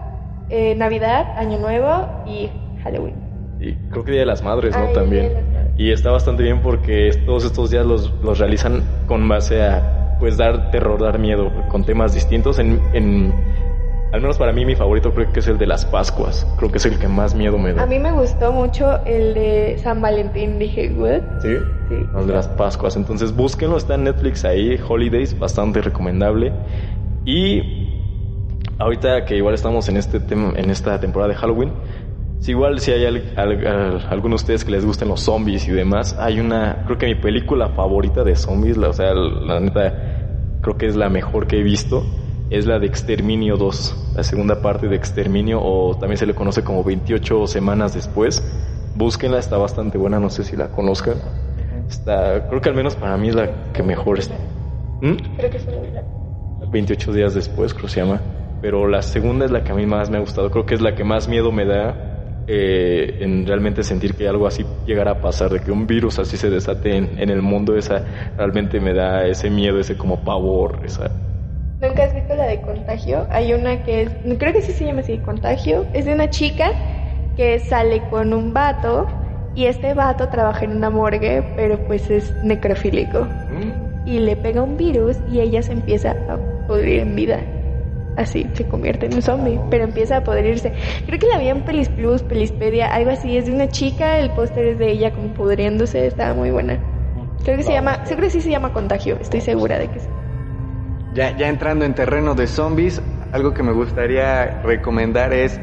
eh, 0.51 0.74
Navidad, 0.74 1.37
Año 1.37 1.59
Nuevo 1.59 2.07
y 2.26 2.49
Halloween. 2.83 3.14
Y 3.61 3.74
creo 3.91 4.05
que 4.05 4.12
Día 4.12 4.20
de 4.20 4.26
las 4.26 4.43
Madres, 4.43 4.74
¿no? 4.76 4.89
También. 4.93 5.33
Y 5.76 5.93
está 5.93 6.11
bastante 6.11 6.43
bien 6.43 6.62
porque 6.62 7.11
todos 7.26 7.45
estos 7.45 7.70
días 7.70 7.85
los, 7.85 8.11
los 8.22 8.39
realizan 8.39 8.83
con 9.07 9.29
base 9.29 9.62
a 9.62 10.16
pues 10.18 10.37
dar 10.37 10.70
terror, 10.70 11.01
dar 11.01 11.18
miedo, 11.18 11.53
con 11.68 11.85
temas 11.85 12.14
distintos 12.14 12.59
en, 12.59 12.81
en 12.93 13.33
al 14.12 14.22
menos 14.22 14.38
para 14.38 14.52
mí 14.52 14.64
mi 14.64 14.74
favorito 14.74 15.12
creo 15.12 15.30
que 15.32 15.40
es 15.40 15.48
el 15.48 15.59
de 15.59 15.66
las 15.66 15.84
Pascuas. 15.84 16.46
Creo 16.56 16.70
que 16.70 16.78
es 16.78 16.86
el 16.86 16.98
que 16.98 17.09
más 17.09 17.34
miedo 17.34 17.59
me 17.59 17.74
da. 17.74 17.82
A 17.82 17.86
mí 17.86 17.98
me 17.98 18.11
gustó 18.12 18.52
mucho 18.52 19.04
el 19.04 19.34
de 19.34 19.78
San 19.82 20.00
Valentín. 20.00 20.59
Dije, 20.59 20.90
¿what? 20.96 21.20
¿Sí? 21.42 21.56
Sí. 21.88 21.94
El 22.16 22.26
de 22.26 22.32
las 22.32 22.48
Pascuas. 22.48 22.96
Entonces 22.96 23.34
búsquenlo, 23.34 23.76
está 23.76 23.96
en 23.96 24.04
Netflix 24.04 24.44
ahí, 24.44 24.80
Holidays, 24.86 25.38
bastante 25.38 25.82
recomendable. 25.82 26.52
Y 27.26 27.98
ahorita 28.78 29.26
que 29.26 29.36
igual 29.36 29.54
estamos 29.54 29.88
en 29.90 29.98
este 29.98 30.20
tema, 30.20 30.52
en 30.56 30.70
esta 30.70 30.98
temporada 30.98 31.32
de 31.32 31.38
Halloween, 31.38 31.72
si 32.40 32.52
igual 32.52 32.78
si 32.80 32.92
hay 32.92 33.04
algunos 33.36 34.30
de 34.30 34.34
ustedes 34.44 34.64
que 34.64 34.70
les 34.70 34.86
gusten 34.86 35.09
los 35.09 35.20
zombies 35.20 35.68
y 35.68 35.72
demás, 35.72 36.16
hay 36.18 36.40
una, 36.40 36.84
creo 36.86 36.96
que 36.96 37.06
mi 37.06 37.16
película 37.16 37.70
favorita 37.70 38.24
de 38.24 38.36
zombies, 38.36 38.78
o 38.78 38.92
sea, 38.92 39.12
la 39.12 39.61
neta, 39.61 40.61
creo 40.62 40.78
que 40.78 40.86
es 40.86 40.96
la 40.96 41.11
mejor 41.11 41.46
que 41.46 41.59
he 41.59 41.62
visto 41.62 42.06
es 42.51 42.66
la 42.66 42.78
de 42.78 42.86
Exterminio 42.86 43.57
2, 43.57 44.12
la 44.16 44.22
segunda 44.22 44.62
parte 44.62 44.88
de 44.88 44.96
Exterminio, 44.96 45.61
o 45.62 45.96
también 45.96 46.16
se 46.16 46.26
le 46.26 46.34
conoce 46.34 46.62
como 46.62 46.82
28 46.82 47.46
semanas 47.46 47.94
después. 47.94 48.42
Búsquenla, 48.94 49.38
está 49.38 49.59
bastante 49.59 49.99
buena, 49.99 50.18
no 50.18 50.30
sé 50.30 50.44
si 50.44 50.57
la 50.57 50.68
conozcan. 50.68 51.14
Está, 51.88 52.49
creo 52.49 52.61
que 52.61 52.68
al 52.68 52.74
menos 52.74 52.96
para 52.96 53.16
mí 53.16 53.28
es 53.28 53.34
la 53.34 53.72
que 53.72 53.82
mejor 53.82 54.18
está. 54.18 54.34
¿Mm? 55.01 55.14
Creo 55.36 55.51
que 55.51 55.57
es 55.59 55.66
la 55.66 56.03
28 56.70 57.12
días 57.12 57.34
después, 57.34 57.72
creo 57.72 57.86
que 57.86 57.92
se 57.92 58.01
llama. 58.01 58.20
Pero 58.61 58.88
la 58.88 59.03
segunda 59.03 59.44
es 59.44 59.51
la 59.51 59.62
que 59.62 59.72
a 59.72 59.74
mí 59.74 59.86
más 59.86 60.11
me 60.11 60.16
ha 60.16 60.20
gustado. 60.20 60.51
Creo 60.51 60.66
que 60.66 60.74
es 60.74 60.80
la 60.80 60.94
que 60.94 61.05
más 61.05 61.28
miedo 61.28 61.53
me 61.53 61.64
da 61.64 62.44
eh, 62.46 63.18
en 63.20 63.46
realmente 63.46 63.84
sentir 63.84 64.14
que 64.14 64.26
algo 64.26 64.46
así 64.46 64.64
llegara 64.84 65.12
a 65.12 65.20
pasar, 65.20 65.51
de 65.51 65.61
que 65.61 65.70
un 65.70 65.86
virus 65.86 66.18
así 66.18 66.36
se 66.36 66.51
desate 66.51 66.96
en, 66.96 67.18
en 67.18 67.30
el 67.30 67.42
mundo. 67.42 67.76
Esa 67.76 68.03
realmente 68.36 68.80
me 68.80 68.94
da 68.94 69.26
ese 69.26 69.49
miedo, 69.49 69.78
ese 69.78 69.96
como 69.96 70.24
pavor, 70.24 70.80
esa 70.84 71.11
¿Nunca 71.81 72.05
has 72.05 72.12
visto 72.12 72.35
la 72.35 72.47
de 72.47 72.61
Contagio? 72.61 73.29
Hay 73.31 73.53
una 73.53 73.85
que 73.85 74.03
es, 74.03 74.11
creo 74.39 74.53
que 74.53 74.62
sí 74.62 74.72
se 74.72 74.85
llama 74.85 75.01
así, 75.01 75.18
Contagio. 75.18 75.87
Es 75.93 76.07
de 76.07 76.12
una 76.12 76.29
chica 76.29 76.72
que 77.37 77.61
sale 77.61 78.03
con 78.11 78.35
un 78.35 78.53
vato 78.53 79.07
y 79.55 79.66
este 79.66 79.95
vato 79.95 80.29
trabaja 80.29 80.64
en 80.64 80.72
una 80.72 80.91
morgue, 80.91 81.45
pero 81.55 81.79
pues 81.87 82.11
es 82.11 82.35
necrofílico. 82.43 83.20
Mm. 83.20 84.09
Y 84.09 84.18
le 84.18 84.35
pega 84.35 84.61
un 84.61 84.76
virus 84.76 85.18
y 85.31 85.39
ella 85.39 85.62
se 85.62 85.72
empieza 85.72 86.16
a 86.29 86.66
pudrir 86.66 86.99
en 86.99 87.14
vida. 87.14 87.39
Así 88.16 88.45
se 88.55 88.66
convierte 88.66 89.07
en 89.07 89.14
un 89.14 89.22
zombie, 89.22 89.61
pero 89.70 89.85
empieza 89.85 90.16
a 90.16 90.24
pudrirse. 90.24 90.72
Creo 91.07 91.20
que 91.20 91.29
la 91.29 91.39
vi 91.39 91.49
en 91.49 91.64
Pelis 91.64 91.89
Plus, 91.91 92.22
Pelispedia, 92.22 92.93
algo 92.93 93.12
así. 93.12 93.37
Es 93.37 93.47
de 93.47 93.53
una 93.53 93.68
chica, 93.68 94.18
el 94.18 94.31
póster 94.31 94.66
es 94.66 94.79
de 94.81 94.91
ella 94.91 95.12
como 95.12 95.29
pudriéndose, 95.29 96.09
estaba 96.09 96.35
muy 96.35 96.51
buena. 96.51 96.81
Creo 97.45 97.57
que 97.57 97.62
se 97.62 97.72
llama, 97.72 98.03
creo 98.05 98.18
que 98.18 98.31
sí 98.31 98.41
se 98.41 98.51
llama 98.51 98.72
Contagio, 98.72 99.16
estoy 99.20 99.41
segura 99.41 99.79
de 99.79 99.87
que 99.87 100.01
sí. 100.01 100.09
Ya, 101.11 101.30
entrando 101.48 101.84
en 101.86 101.94
terreno 101.94 102.34
de 102.34 102.46
zombies, 102.46 103.02
algo 103.32 103.54
que 103.54 103.62
me 103.62 103.72
gustaría 103.72 104.61
recomendar 104.62 105.32
es 105.32 105.61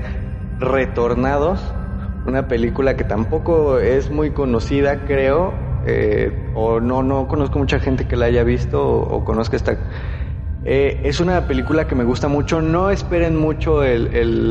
Retornados, 0.57 1.75
una 2.23 2.47
película 2.47 2.95
que 2.95 3.03
tampoco 3.03 3.77
es 3.79 4.09
muy 4.09 4.31
conocida, 4.31 5.05
creo, 5.05 5.53
eh, 5.85 6.51
o 6.55 6.79
no, 6.79 7.03
no 7.03 7.27
conozco 7.27 7.59
mucha 7.59 7.79
gente 7.79 8.07
que 8.07 8.15
la 8.15 8.25
haya 8.25 8.43
visto 8.43 8.81
o, 8.87 9.17
o 9.17 9.23
conozca 9.25 9.55
esta... 9.57 9.77
Eh, 10.63 11.01
es 11.03 11.19
una 11.19 11.45
película 11.47 11.85
que 11.87 11.93
me 11.95 12.05
gusta 12.05 12.27
mucho, 12.27 12.61
no 12.61 12.89
esperen 12.89 13.35
mucho 13.35 13.83
el, 13.83 14.07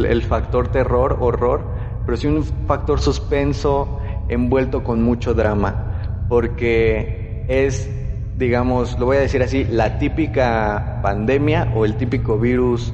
el 0.06 0.22
factor 0.22 0.68
terror, 0.68 1.16
horror, 1.20 1.74
pero 2.06 2.16
sí 2.16 2.28
un 2.28 2.44
factor 2.44 3.00
suspenso 3.00 3.98
envuelto 4.28 4.84
con 4.84 5.02
mucho 5.02 5.34
drama, 5.34 6.24
porque 6.28 7.44
es 7.48 8.03
digamos, 8.36 8.98
lo 8.98 9.06
voy 9.06 9.18
a 9.18 9.20
decir 9.20 9.42
así, 9.42 9.64
la 9.64 9.98
típica 9.98 11.00
pandemia 11.02 11.72
o 11.74 11.84
el 11.84 11.96
típico 11.96 12.38
virus 12.38 12.92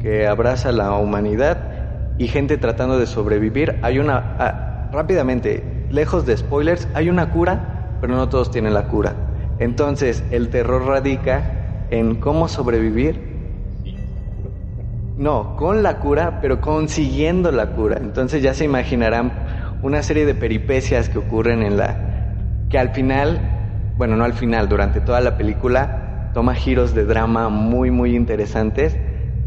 que 0.00 0.26
abraza 0.26 0.72
la 0.72 0.92
humanidad 0.94 2.14
y 2.18 2.28
gente 2.28 2.56
tratando 2.56 2.98
de 2.98 3.06
sobrevivir. 3.06 3.78
Hay 3.82 3.98
una, 3.98 4.36
ah, 4.38 4.90
rápidamente, 4.92 5.86
lejos 5.90 6.26
de 6.26 6.36
spoilers, 6.36 6.88
hay 6.94 7.10
una 7.10 7.30
cura, 7.30 7.96
pero 8.00 8.14
no 8.14 8.28
todos 8.28 8.50
tienen 8.50 8.74
la 8.74 8.88
cura. 8.88 9.14
Entonces, 9.58 10.24
el 10.30 10.48
terror 10.48 10.86
radica 10.86 11.86
en 11.90 12.16
cómo 12.16 12.48
sobrevivir. 12.48 13.28
No, 15.16 15.56
con 15.56 15.82
la 15.82 15.98
cura, 15.98 16.38
pero 16.40 16.60
consiguiendo 16.60 17.50
la 17.50 17.72
cura. 17.72 17.98
Entonces 18.00 18.40
ya 18.40 18.54
se 18.54 18.64
imaginarán 18.64 19.32
una 19.82 20.02
serie 20.02 20.24
de 20.26 20.34
peripecias 20.34 21.08
que 21.08 21.18
ocurren 21.18 21.62
en 21.62 21.76
la... 21.76 21.96
que 22.70 22.78
al 22.78 22.90
final 22.90 23.57
bueno, 23.98 24.16
no 24.16 24.24
al 24.24 24.32
final, 24.32 24.68
durante 24.68 25.00
toda 25.00 25.20
la 25.20 25.36
película 25.36 26.30
toma 26.32 26.54
giros 26.54 26.94
de 26.94 27.04
drama 27.04 27.48
muy, 27.48 27.90
muy 27.90 28.14
interesantes 28.14 28.96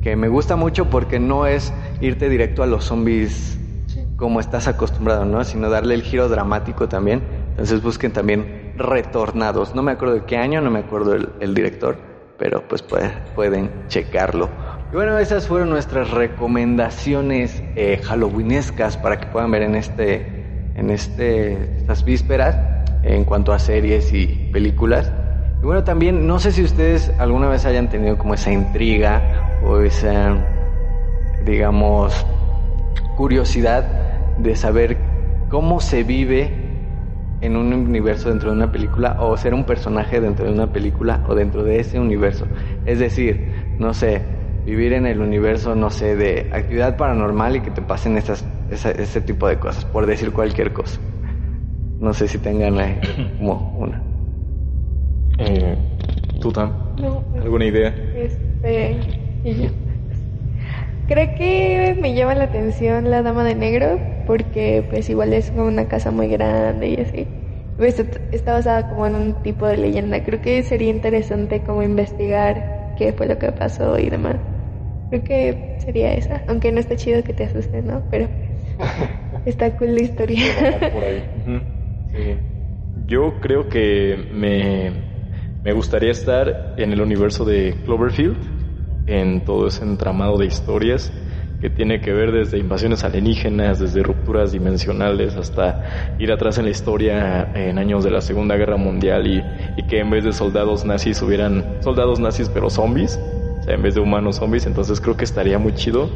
que 0.01 0.15
me 0.15 0.27
gusta 0.27 0.55
mucho 0.55 0.89
porque 0.89 1.19
no 1.19 1.47
es 1.47 1.73
irte 2.01 2.27
directo 2.27 2.63
a 2.63 2.67
los 2.67 2.83
zombies 2.85 3.57
como 4.15 4.39
estás 4.39 4.67
acostumbrado, 4.67 5.25
¿no? 5.25 5.43
Sino 5.43 5.69
darle 5.69 5.93
el 5.93 6.01
giro 6.01 6.27
dramático 6.27 6.89
también. 6.89 7.23
Entonces 7.51 7.81
busquen 7.81 8.11
también 8.11 8.73
Retornados. 8.77 9.75
No 9.75 9.83
me 9.83 9.91
acuerdo 9.91 10.15
de 10.15 10.25
qué 10.25 10.37
año, 10.37 10.59
no 10.61 10.71
me 10.71 10.79
acuerdo 10.79 11.13
el, 11.13 11.29
el 11.39 11.53
director, 11.53 11.97
pero 12.37 12.67
pues 12.67 12.81
puede, 12.81 13.11
pueden 13.35 13.69
checarlo. 13.87 14.49
Y 14.91 14.95
bueno, 14.95 15.17
esas 15.19 15.47
fueron 15.47 15.69
nuestras 15.69 16.09
recomendaciones 16.11 17.61
eh, 17.75 18.01
halloweenescas 18.03 18.97
para 18.97 19.19
que 19.19 19.27
puedan 19.27 19.51
ver 19.51 19.61
en 19.61 19.75
este, 19.75 20.71
en 20.75 20.89
este, 20.89 21.77
estas 21.77 22.03
vísperas 22.03 22.80
en 23.03 23.25
cuanto 23.25 23.53
a 23.53 23.59
series 23.59 24.13
y 24.13 24.49
películas. 24.51 25.11
Y 25.61 25.65
bueno, 25.65 25.83
también 25.83 26.25
no 26.27 26.39
sé 26.39 26.51
si 26.51 26.63
ustedes 26.63 27.11
alguna 27.19 27.47
vez 27.47 27.65
hayan 27.65 27.89
tenido 27.89 28.17
como 28.17 28.33
esa 28.33 28.51
intriga 28.51 29.21
o 29.63 29.79
esa, 29.79 30.35
digamos, 31.45 32.25
curiosidad 33.15 33.85
de 34.37 34.55
saber 34.55 34.97
cómo 35.49 35.79
se 35.79 36.03
vive 36.03 36.61
en 37.41 37.55
un 37.57 37.73
universo 37.73 38.29
dentro 38.29 38.51
de 38.51 38.55
una 38.55 38.71
película 38.71 39.17
o 39.19 39.35
ser 39.35 39.53
un 39.53 39.65
personaje 39.65 40.21
dentro 40.21 40.45
de 40.45 40.53
una 40.53 40.71
película 40.71 41.23
o 41.27 41.35
dentro 41.35 41.63
de 41.63 41.79
ese 41.79 41.99
universo. 41.99 42.47
Es 42.85 42.99
decir, 42.99 43.51
no 43.77 43.93
sé, 43.93 44.21
vivir 44.65 44.93
en 44.93 45.07
el 45.07 45.19
universo, 45.19 45.75
no 45.75 45.89
sé, 45.89 46.15
de 46.15 46.49
actividad 46.53 46.97
paranormal 46.97 47.57
y 47.57 47.61
que 47.61 47.71
te 47.71 47.81
pasen 47.81 48.17
estas, 48.17 48.45
esa, 48.69 48.91
ese 48.91 49.21
tipo 49.21 49.47
de 49.47 49.57
cosas, 49.57 49.85
por 49.85 50.05
decir 50.05 50.31
cualquier 50.31 50.71
cosa. 50.71 50.99
No 52.05 52.13
sé 52.13 52.27
si 52.27 52.37
tengan 52.37 52.77
ahí 52.79 52.99
como 53.37 53.73
una. 53.77 54.03
Eh, 55.37 55.77
¿Tú, 56.39 56.51
Tam? 56.51 56.73
No, 56.97 57.23
¿Alguna 57.41 57.65
idea? 57.65 57.95
Este, 58.13 59.39
y 59.43 59.63
yo. 59.63 59.69
Creo 61.07 61.35
que 61.35 61.97
me 62.01 62.13
llama 62.13 62.35
la 62.35 62.45
atención 62.45 63.09
la 63.09 63.21
dama 63.21 63.43
de 63.43 63.55
negro 63.55 63.99
porque 64.25 64.85
pues 64.89 65.09
igual 65.09 65.33
es 65.33 65.51
como 65.51 65.65
una 65.67 65.87
casa 65.87 66.11
muy 66.11 66.27
grande 66.27 66.87
y 66.89 67.01
así. 67.01 67.27
Pues, 67.77 67.99
est- 67.99 68.17
está 68.31 68.53
basada 68.53 68.87
como 68.89 69.07
en 69.07 69.15
un 69.15 69.33
tipo 69.43 69.65
de 69.67 69.77
leyenda. 69.77 70.23
Creo 70.23 70.41
que 70.41 70.61
sería 70.63 70.89
interesante 70.89 71.61
como 71.63 71.83
investigar 71.83 72.93
qué 72.97 73.11
fue 73.13 73.27
lo 73.27 73.39
que 73.39 73.51
pasó 73.51 73.97
y 73.97 74.09
demás. 74.09 74.35
Creo 75.09 75.23
que 75.23 75.77
sería 75.79 76.13
esa, 76.13 76.43
aunque 76.47 76.71
no 76.71 76.79
está 76.79 76.95
chido 76.95 77.23
que 77.23 77.33
te 77.33 77.45
asustes, 77.45 77.83
¿no? 77.83 78.03
Pero 78.09 78.29
está 79.45 79.75
cool 79.77 79.95
la 79.95 80.01
historia. 80.01 80.45
por 80.91 81.03
ahí. 81.03 81.23
Yo 83.07 83.39
creo 83.39 83.69
que 83.69 84.27
me, 84.31 85.03
me 85.63 85.73
gustaría 85.73 86.11
estar 86.11 86.73
en 86.77 86.91
el 86.91 87.01
universo 87.01 87.45
de 87.45 87.77
Cloverfield, 87.85 88.37
en 89.05 89.41
todo 89.45 89.67
ese 89.67 89.83
entramado 89.83 90.37
de 90.37 90.45
historias 90.45 91.11
que 91.61 91.69
tiene 91.69 92.01
que 92.01 92.11
ver 92.11 92.31
desde 92.31 92.57
invasiones 92.57 93.03
alienígenas, 93.03 93.79
desde 93.79 94.01
rupturas 94.01 94.51
dimensionales, 94.51 95.35
hasta 95.35 95.83
ir 96.17 96.31
atrás 96.31 96.57
en 96.57 96.65
la 96.65 96.71
historia 96.71 97.51
en 97.53 97.77
años 97.77 98.03
de 98.03 98.09
la 98.09 98.21
Segunda 98.21 98.55
Guerra 98.55 98.77
Mundial 98.77 99.27
y, 99.27 99.45
y 99.77 99.83
que 99.83 99.99
en 99.99 100.09
vez 100.09 100.23
de 100.23 100.33
soldados 100.33 100.85
nazis 100.85 101.21
hubieran 101.21 101.63
soldados 101.81 102.19
nazis 102.19 102.49
pero 102.49 102.71
zombies, 102.71 103.19
o 103.59 103.63
sea, 103.63 103.75
en 103.75 103.83
vez 103.83 103.93
de 103.93 104.01
humanos 104.01 104.37
zombies, 104.37 104.65
entonces 104.65 104.99
creo 104.99 105.15
que 105.15 105.23
estaría 105.23 105.59
muy 105.59 105.73
chido 105.73 106.09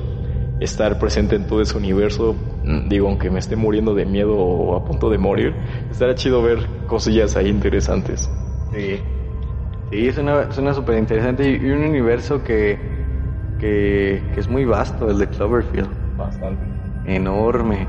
estar 0.60 0.98
presente 1.00 1.36
en 1.36 1.46
todo 1.46 1.62
ese 1.62 1.78
universo, 1.78 2.36
mm, 2.64 2.88
digo, 2.88 3.08
aunque 3.08 3.30
me 3.30 3.40
esté 3.40 3.56
muriendo 3.56 3.94
de 3.94 4.06
miedo 4.06 4.36
o 4.38 4.76
a 4.76 4.86
punto 4.86 5.10
de 5.10 5.18
morir, 5.18 5.56
estaría 5.90 6.16
chido 6.16 6.42
ver 6.42 6.68
cosillas 6.88 7.36
ahí 7.36 7.50
interesantes. 7.50 8.30
Sí, 8.72 9.02
sí 9.90 10.12
suena, 10.12 10.74
súper 10.74 10.98
interesante 10.98 11.50
y, 11.50 11.56
y 11.68 11.70
un 11.72 11.84
universo 11.84 12.44
que, 12.44 12.80
que, 13.60 14.32
que 14.34 14.40
es 14.40 14.50
muy 14.50 14.66
vasto, 14.66 15.10
el 15.10 15.20
de 15.20 15.28
Cloverfield. 15.28 15.90
Bastante. 16.18 16.64
Enorme. 17.04 17.88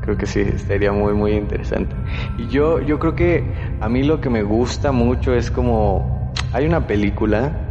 Creo 0.00 0.16
que 0.16 0.26
sí, 0.26 0.40
estaría 0.40 0.92
muy, 0.92 1.14
muy 1.14 1.32
interesante. 1.32 1.94
Y 2.36 2.48
yo, 2.48 2.80
yo 2.80 2.98
creo 2.98 3.14
que 3.14 3.54
a 3.80 3.88
mí 3.88 4.02
lo 4.02 4.20
que 4.20 4.30
me 4.30 4.42
gusta 4.42 4.92
mucho 4.92 5.34
es 5.34 5.50
como... 5.50 6.32
Hay 6.52 6.66
una 6.66 6.86
película 6.86 7.69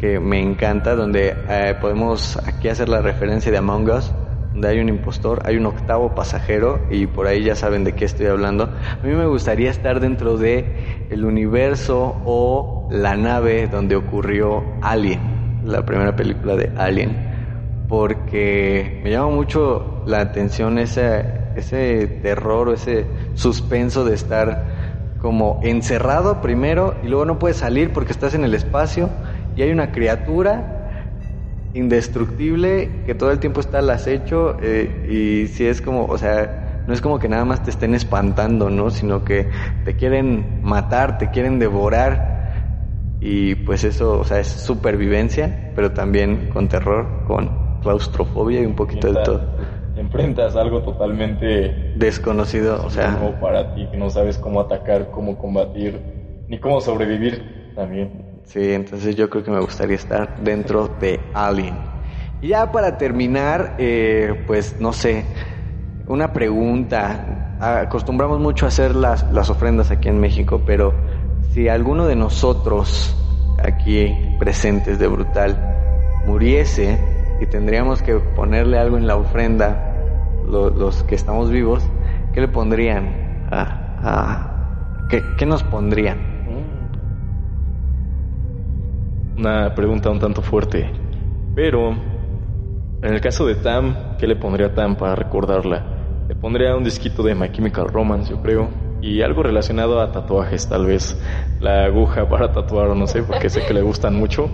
que 0.00 0.18
me 0.18 0.40
encanta 0.40 0.96
donde 0.96 1.36
eh, 1.48 1.76
podemos 1.78 2.38
aquí 2.46 2.68
hacer 2.68 2.88
la 2.88 3.02
referencia 3.02 3.52
de 3.52 3.58
Among 3.58 3.90
Us, 3.90 4.12
donde 4.52 4.68
hay 4.68 4.80
un 4.80 4.88
impostor, 4.88 5.42
hay 5.44 5.56
un 5.56 5.66
octavo 5.66 6.14
pasajero 6.14 6.80
y 6.90 7.06
por 7.06 7.26
ahí 7.26 7.44
ya 7.44 7.54
saben 7.54 7.84
de 7.84 7.92
qué 7.92 8.06
estoy 8.06 8.26
hablando. 8.26 8.64
A 8.64 9.06
mí 9.06 9.12
me 9.12 9.26
gustaría 9.26 9.70
estar 9.70 10.00
dentro 10.00 10.38
de 10.38 11.06
el 11.10 11.24
universo 11.24 12.16
o 12.24 12.88
la 12.90 13.14
nave 13.16 13.68
donde 13.68 13.94
ocurrió 13.94 14.64
Alien, 14.80 15.60
la 15.64 15.84
primera 15.84 16.16
película 16.16 16.56
de 16.56 16.72
Alien, 16.78 17.84
porque 17.86 19.02
me 19.04 19.10
llama 19.10 19.30
mucho 19.30 20.02
la 20.06 20.20
atención 20.20 20.78
ese, 20.78 21.24
ese 21.56 22.06
terror 22.22 22.70
o 22.70 22.72
ese 22.72 23.06
suspenso 23.34 24.04
de 24.04 24.14
estar 24.14 24.64
como 25.20 25.60
encerrado 25.62 26.40
primero 26.40 26.94
y 27.02 27.08
luego 27.08 27.26
no 27.26 27.38
puedes 27.38 27.58
salir 27.58 27.92
porque 27.92 28.12
estás 28.12 28.34
en 28.34 28.44
el 28.44 28.54
espacio 28.54 29.10
y 29.56 29.62
hay 29.62 29.70
una 29.70 29.92
criatura 29.92 30.76
indestructible 31.72 33.02
que 33.06 33.14
todo 33.14 33.30
el 33.30 33.38
tiempo 33.38 33.60
está 33.60 33.78
al 33.78 33.90
acecho 33.90 34.56
eh, 34.60 35.06
y 35.08 35.46
si 35.48 35.66
es 35.66 35.80
como, 35.80 36.06
o 36.06 36.18
sea, 36.18 36.82
no 36.86 36.94
es 36.94 37.00
como 37.00 37.18
que 37.18 37.28
nada 37.28 37.44
más 37.44 37.62
te 37.62 37.70
estén 37.70 37.94
espantando, 37.94 38.70
¿no? 38.70 38.90
Sino 38.90 39.24
que 39.24 39.48
te 39.84 39.94
quieren 39.94 40.60
matar, 40.62 41.18
te 41.18 41.30
quieren 41.30 41.58
devorar 41.58 42.30
y 43.20 43.54
pues 43.54 43.84
eso, 43.84 44.18
o 44.18 44.24
sea, 44.24 44.40
es 44.40 44.48
supervivencia, 44.48 45.72
pero 45.76 45.92
también 45.92 46.48
con 46.52 46.68
terror, 46.68 47.24
con 47.26 47.50
claustrofobia 47.82 48.60
y 48.60 48.66
un 48.66 48.74
poquito 48.74 49.12
de 49.12 49.22
todo. 49.22 49.46
Enfrentas 49.94 50.56
algo 50.56 50.82
totalmente 50.82 51.92
Desconocido, 51.94 52.82
o 52.84 52.90
sea, 52.90 53.10
nuevo 53.10 53.38
para 53.40 53.74
ti, 53.74 53.86
que 53.90 53.96
no 53.96 54.08
sabes 54.08 54.38
cómo 54.38 54.60
atacar, 54.60 55.10
cómo 55.10 55.36
combatir, 55.36 56.00
ni 56.48 56.58
cómo 56.58 56.80
sobrevivir 56.80 57.72
también. 57.74 58.29
Sí, 58.52 58.72
entonces 58.72 59.14
yo 59.14 59.30
creo 59.30 59.44
que 59.44 59.52
me 59.52 59.60
gustaría 59.60 59.94
estar 59.94 60.36
dentro 60.38 60.88
de 61.00 61.20
Alien. 61.34 61.78
Y 62.40 62.48
ya 62.48 62.72
para 62.72 62.98
terminar, 62.98 63.76
eh, 63.78 64.42
pues 64.44 64.80
no 64.80 64.92
sé, 64.92 65.24
una 66.06 66.32
pregunta. 66.32 67.56
Acostumbramos 67.60 68.40
mucho 68.40 68.64
a 68.64 68.68
hacer 68.68 68.96
las, 68.96 69.30
las 69.30 69.50
ofrendas 69.50 69.92
aquí 69.92 70.08
en 70.08 70.18
México, 70.18 70.62
pero 70.66 70.92
si 71.50 71.68
alguno 71.68 72.08
de 72.08 72.16
nosotros 72.16 73.16
aquí 73.62 74.34
presentes 74.40 74.98
de 74.98 75.06
Brutal 75.06 76.22
muriese 76.24 76.98
y 77.40 77.46
tendríamos 77.46 78.02
que 78.02 78.16
ponerle 78.16 78.78
algo 78.78 78.96
en 78.96 79.06
la 79.06 79.14
ofrenda, 79.14 79.94
los 80.44 81.04
que 81.04 81.14
estamos 81.14 81.52
vivos, 81.52 81.84
¿qué 82.34 82.40
le 82.40 82.48
pondrían? 82.48 83.14
¿qué, 85.08 85.46
nos 85.46 85.62
pondrían? 85.62 86.29
Una 89.40 89.74
pregunta 89.74 90.10
un 90.10 90.18
tanto 90.18 90.42
fuerte, 90.42 90.92
pero 91.54 91.92
en 93.00 93.14
el 93.14 93.22
caso 93.22 93.46
de 93.46 93.54
Tam, 93.54 93.96
¿qué 94.18 94.26
le 94.26 94.36
pondría 94.36 94.66
a 94.66 94.74
Tam 94.74 94.96
para 94.96 95.14
recordarla? 95.14 96.26
Le 96.28 96.34
pondría 96.34 96.76
un 96.76 96.84
disquito 96.84 97.22
de 97.22 97.34
My 97.34 97.50
Chemical 97.50 97.88
Romance, 97.88 98.30
yo 98.30 98.42
creo, 98.42 98.68
y 99.00 99.22
algo 99.22 99.42
relacionado 99.42 100.02
a 100.02 100.12
tatuajes, 100.12 100.68
tal 100.68 100.84
vez 100.84 101.18
la 101.58 101.86
aguja 101.86 102.28
para 102.28 102.52
tatuar 102.52 102.94
no 102.94 103.06
sé, 103.06 103.22
porque 103.22 103.48
sé 103.48 103.64
que 103.66 103.72
le 103.72 103.80
gustan 103.80 104.14
mucho. 104.14 104.50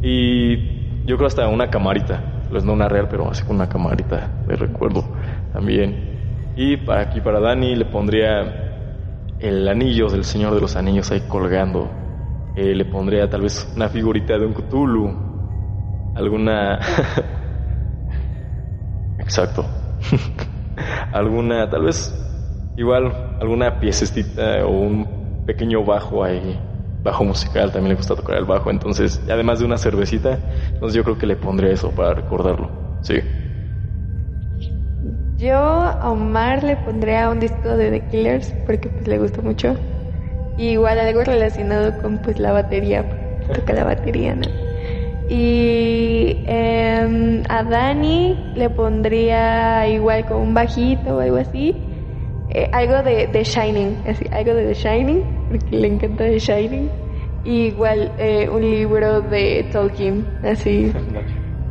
Y 0.00 1.04
yo 1.04 1.16
creo 1.18 1.26
hasta 1.26 1.46
una 1.46 1.68
camarita, 1.68 2.46
pues 2.48 2.64
no 2.64 2.72
una 2.72 2.88
real, 2.88 3.08
pero 3.10 3.30
así 3.30 3.44
con 3.44 3.56
una 3.56 3.68
camarita 3.68 4.42
de 4.48 4.56
recuerdo 4.56 5.04
también. 5.52 6.52
Y 6.56 6.78
para 6.78 7.02
aquí, 7.02 7.20
para 7.20 7.40
Dani, 7.40 7.76
le 7.76 7.84
pondría 7.84 9.34
el 9.38 9.68
anillo 9.68 10.08
del 10.08 10.24
Señor 10.24 10.54
de 10.54 10.62
los 10.62 10.76
Anillos 10.76 11.12
ahí 11.12 11.20
colgando. 11.28 12.03
Eh, 12.54 12.74
le 12.74 12.84
pondría 12.84 13.28
tal 13.28 13.42
vez 13.42 13.72
una 13.76 13.88
figurita 13.88 14.38
de 14.38 14.46
un 14.46 14.54
Cthulhu, 14.54 15.18
alguna... 16.14 16.78
Exacto. 19.18 19.66
alguna, 21.12 21.68
tal 21.70 21.84
vez 21.84 22.20
Igual, 22.76 23.36
alguna 23.40 23.78
piececita 23.78 24.66
o 24.66 24.70
un 24.70 25.06
pequeño 25.46 25.84
bajo 25.84 26.24
ahí, 26.24 26.60
bajo 27.04 27.22
musical, 27.22 27.70
también 27.70 27.90
le 27.90 27.94
gusta 27.94 28.16
tocar 28.16 28.36
el 28.36 28.44
bajo, 28.44 28.68
entonces, 28.68 29.22
además 29.30 29.60
de 29.60 29.66
una 29.66 29.78
cervecita, 29.78 30.40
entonces 30.72 30.96
yo 30.96 31.04
creo 31.04 31.16
que 31.16 31.26
le 31.26 31.36
pondré 31.36 31.70
eso 31.70 31.92
para 31.92 32.14
recordarlo, 32.14 32.98
sí. 33.00 33.22
Yo 35.36 35.56
a 35.56 36.10
Omar 36.10 36.64
le 36.64 36.76
pondría 36.78 37.28
un 37.28 37.38
disco 37.38 37.76
de 37.76 37.90
The 37.90 38.08
Killers 38.08 38.52
porque 38.66 38.88
pues 38.88 39.06
le 39.06 39.18
gusta 39.18 39.40
mucho. 39.40 39.76
Y 40.56 40.70
igual 40.70 40.98
algo 40.98 41.24
relacionado 41.24 42.00
con 42.00 42.18
pues 42.18 42.38
la 42.38 42.52
batería, 42.52 43.04
toca 43.52 43.72
la 43.72 43.84
batería, 43.84 44.34
¿no? 44.34 44.46
Y 45.28 46.44
em, 46.46 47.42
a 47.48 47.62
Dani 47.64 48.52
le 48.54 48.68
pondría 48.70 49.88
igual 49.88 50.26
con 50.26 50.38
un 50.38 50.54
bajito 50.54 51.16
o 51.16 51.20
algo 51.20 51.36
así. 51.36 51.74
Eh, 52.50 52.68
algo 52.72 53.02
de, 53.02 53.28
The 53.32 53.42
Shining, 53.42 53.96
así, 54.06 54.26
algo 54.30 54.54
de 54.54 54.66
The 54.66 54.74
Shining, 54.74 55.22
porque 55.48 55.76
le 55.76 55.88
encanta 55.88 56.24
The 56.24 56.38
Shining. 56.38 56.90
Y 57.44 57.66
igual 57.66 58.12
eh, 58.18 58.48
un 58.48 58.62
libro 58.62 59.22
de 59.22 59.66
Tolkien, 59.72 60.26
así. 60.42 60.92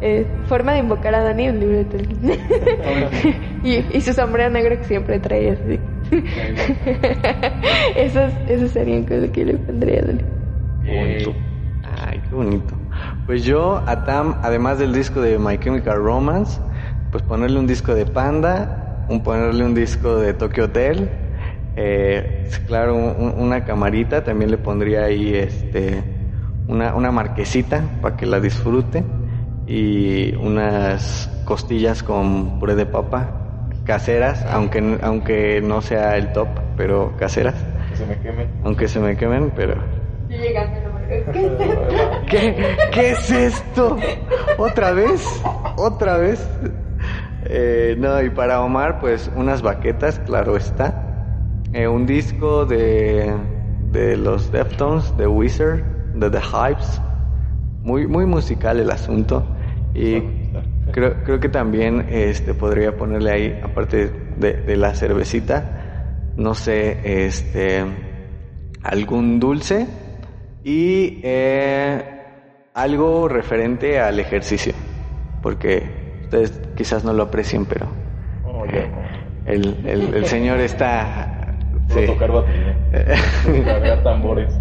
Eh, 0.01 0.25
forma 0.47 0.73
de 0.73 0.79
invocar 0.79 1.15
a 1.15 1.23
Dani, 1.23 1.49
un 1.49 1.59
libro 1.59 1.77
de 1.77 1.85
Tolkien. 1.85 2.19
y, 3.63 3.97
y, 3.97 4.01
su 4.01 4.13
sombrero 4.13 4.49
negro 4.49 4.77
que 4.77 4.83
siempre 4.83 5.19
trae 5.19 5.51
así. 5.51 5.79
esos, 7.95 8.33
esos 8.47 8.71
serían 8.71 9.03
cosas 9.03 9.29
que 9.31 9.45
le 9.45 9.53
pondría 9.55 9.99
a 10.01 10.05
Dani. 10.05 10.23
Ay, 11.83 12.21
qué 12.29 12.35
bonito. 12.35 12.73
Pues 13.25 13.43
yo 13.43 13.83
a 13.85 14.03
Tam, 14.03 14.37
además 14.41 14.79
del 14.79 14.93
disco 14.93 15.21
de 15.21 15.37
My 15.37 15.57
Chemical 15.57 15.97
Romance, 15.97 16.59
pues 17.11 17.23
ponerle 17.23 17.59
un 17.59 17.67
disco 17.67 17.93
de 17.93 18.05
Panda 18.05 18.83
un 19.07 19.21
ponerle 19.21 19.65
un 19.65 19.75
disco 19.75 20.17
de 20.17 20.33
Tokyo 20.33 20.65
Hotel, 20.65 21.09
eh, 21.75 22.49
claro, 22.67 22.95
una 22.95 23.65
camarita, 23.65 24.23
también 24.23 24.51
le 24.51 24.57
pondría 24.57 25.05
ahí 25.05 25.35
este, 25.35 26.03
una, 26.67 26.95
una 26.95 27.11
marquesita 27.11 27.83
para 28.01 28.15
que 28.15 28.25
la 28.25 28.39
disfrute 28.39 29.03
y 29.65 30.35
unas 30.35 31.29
costillas 31.45 32.03
con 32.03 32.59
puré 32.59 32.75
de 32.75 32.85
papa 32.85 33.42
caseras, 33.85 34.45
aunque, 34.49 34.99
aunque 35.01 35.61
no 35.61 35.81
sea 35.81 36.17
el 36.17 36.31
top, 36.33 36.47
pero 36.77 37.15
caseras. 37.17 37.55
Que 37.89 37.95
se 37.97 38.05
me 38.05 38.19
quemen. 38.19 38.49
Aunque 38.63 38.87
se 38.87 38.99
me 38.99 39.15
quemen, 39.17 39.51
pero... 39.55 39.75
¿Qué, 42.29 42.75
¿Qué 42.91 43.11
es 43.11 43.29
esto? 43.29 43.97
¿Otra 44.57 44.91
vez? 44.93 45.41
¿Otra 45.77 46.17
vez? 46.17 46.47
Eh, 47.45 47.95
no, 47.99 48.21
y 48.21 48.29
para 48.29 48.61
Omar, 48.61 48.99
pues 48.99 49.29
unas 49.35 49.61
baquetas, 49.61 50.19
claro 50.19 50.55
está. 50.55 51.03
Eh, 51.73 51.87
un 51.87 52.05
disco 52.05 52.65
de, 52.65 53.33
de 53.91 54.17
los 54.17 54.51
Deftones, 54.51 55.15
de 55.17 55.27
Wizard, 55.27 55.83
de 56.15 56.29
The 56.29 56.39
Hypes. 56.39 57.01
Muy, 57.83 58.07
muy 58.07 58.25
musical 58.25 58.79
el 58.79 58.89
asunto. 58.89 59.45
Y 59.93 60.42
creo, 60.93 61.23
creo 61.25 61.39
que 61.39 61.49
también 61.49 62.07
este, 62.09 62.53
podría 62.53 62.95
ponerle 62.95 63.31
ahí, 63.31 63.59
aparte 63.61 64.09
de, 64.37 64.53
de 64.53 64.77
la 64.77 64.93
cervecita, 64.93 66.31
no 66.37 66.55
sé, 66.55 67.25
este, 67.25 67.83
algún 68.81 69.39
dulce 69.39 69.85
y 70.63 71.19
eh, 71.23 72.21
algo 72.73 73.27
referente 73.27 73.99
al 73.99 74.19
ejercicio. 74.19 74.73
Porque 75.41 76.03
Ustedes 76.33 76.61
quizás 76.75 77.03
no 77.03 77.13
lo 77.13 77.21
aprecien, 77.21 77.63
pero 77.65 77.87
oh, 78.43 78.65
el, 79.45 79.85
el, 79.85 80.25
señor 80.25 80.59
está... 80.61 81.53
Sí. 81.89 82.07
tocar 82.07 82.31
batería, 82.31 84.01
tambores. 84.03 84.51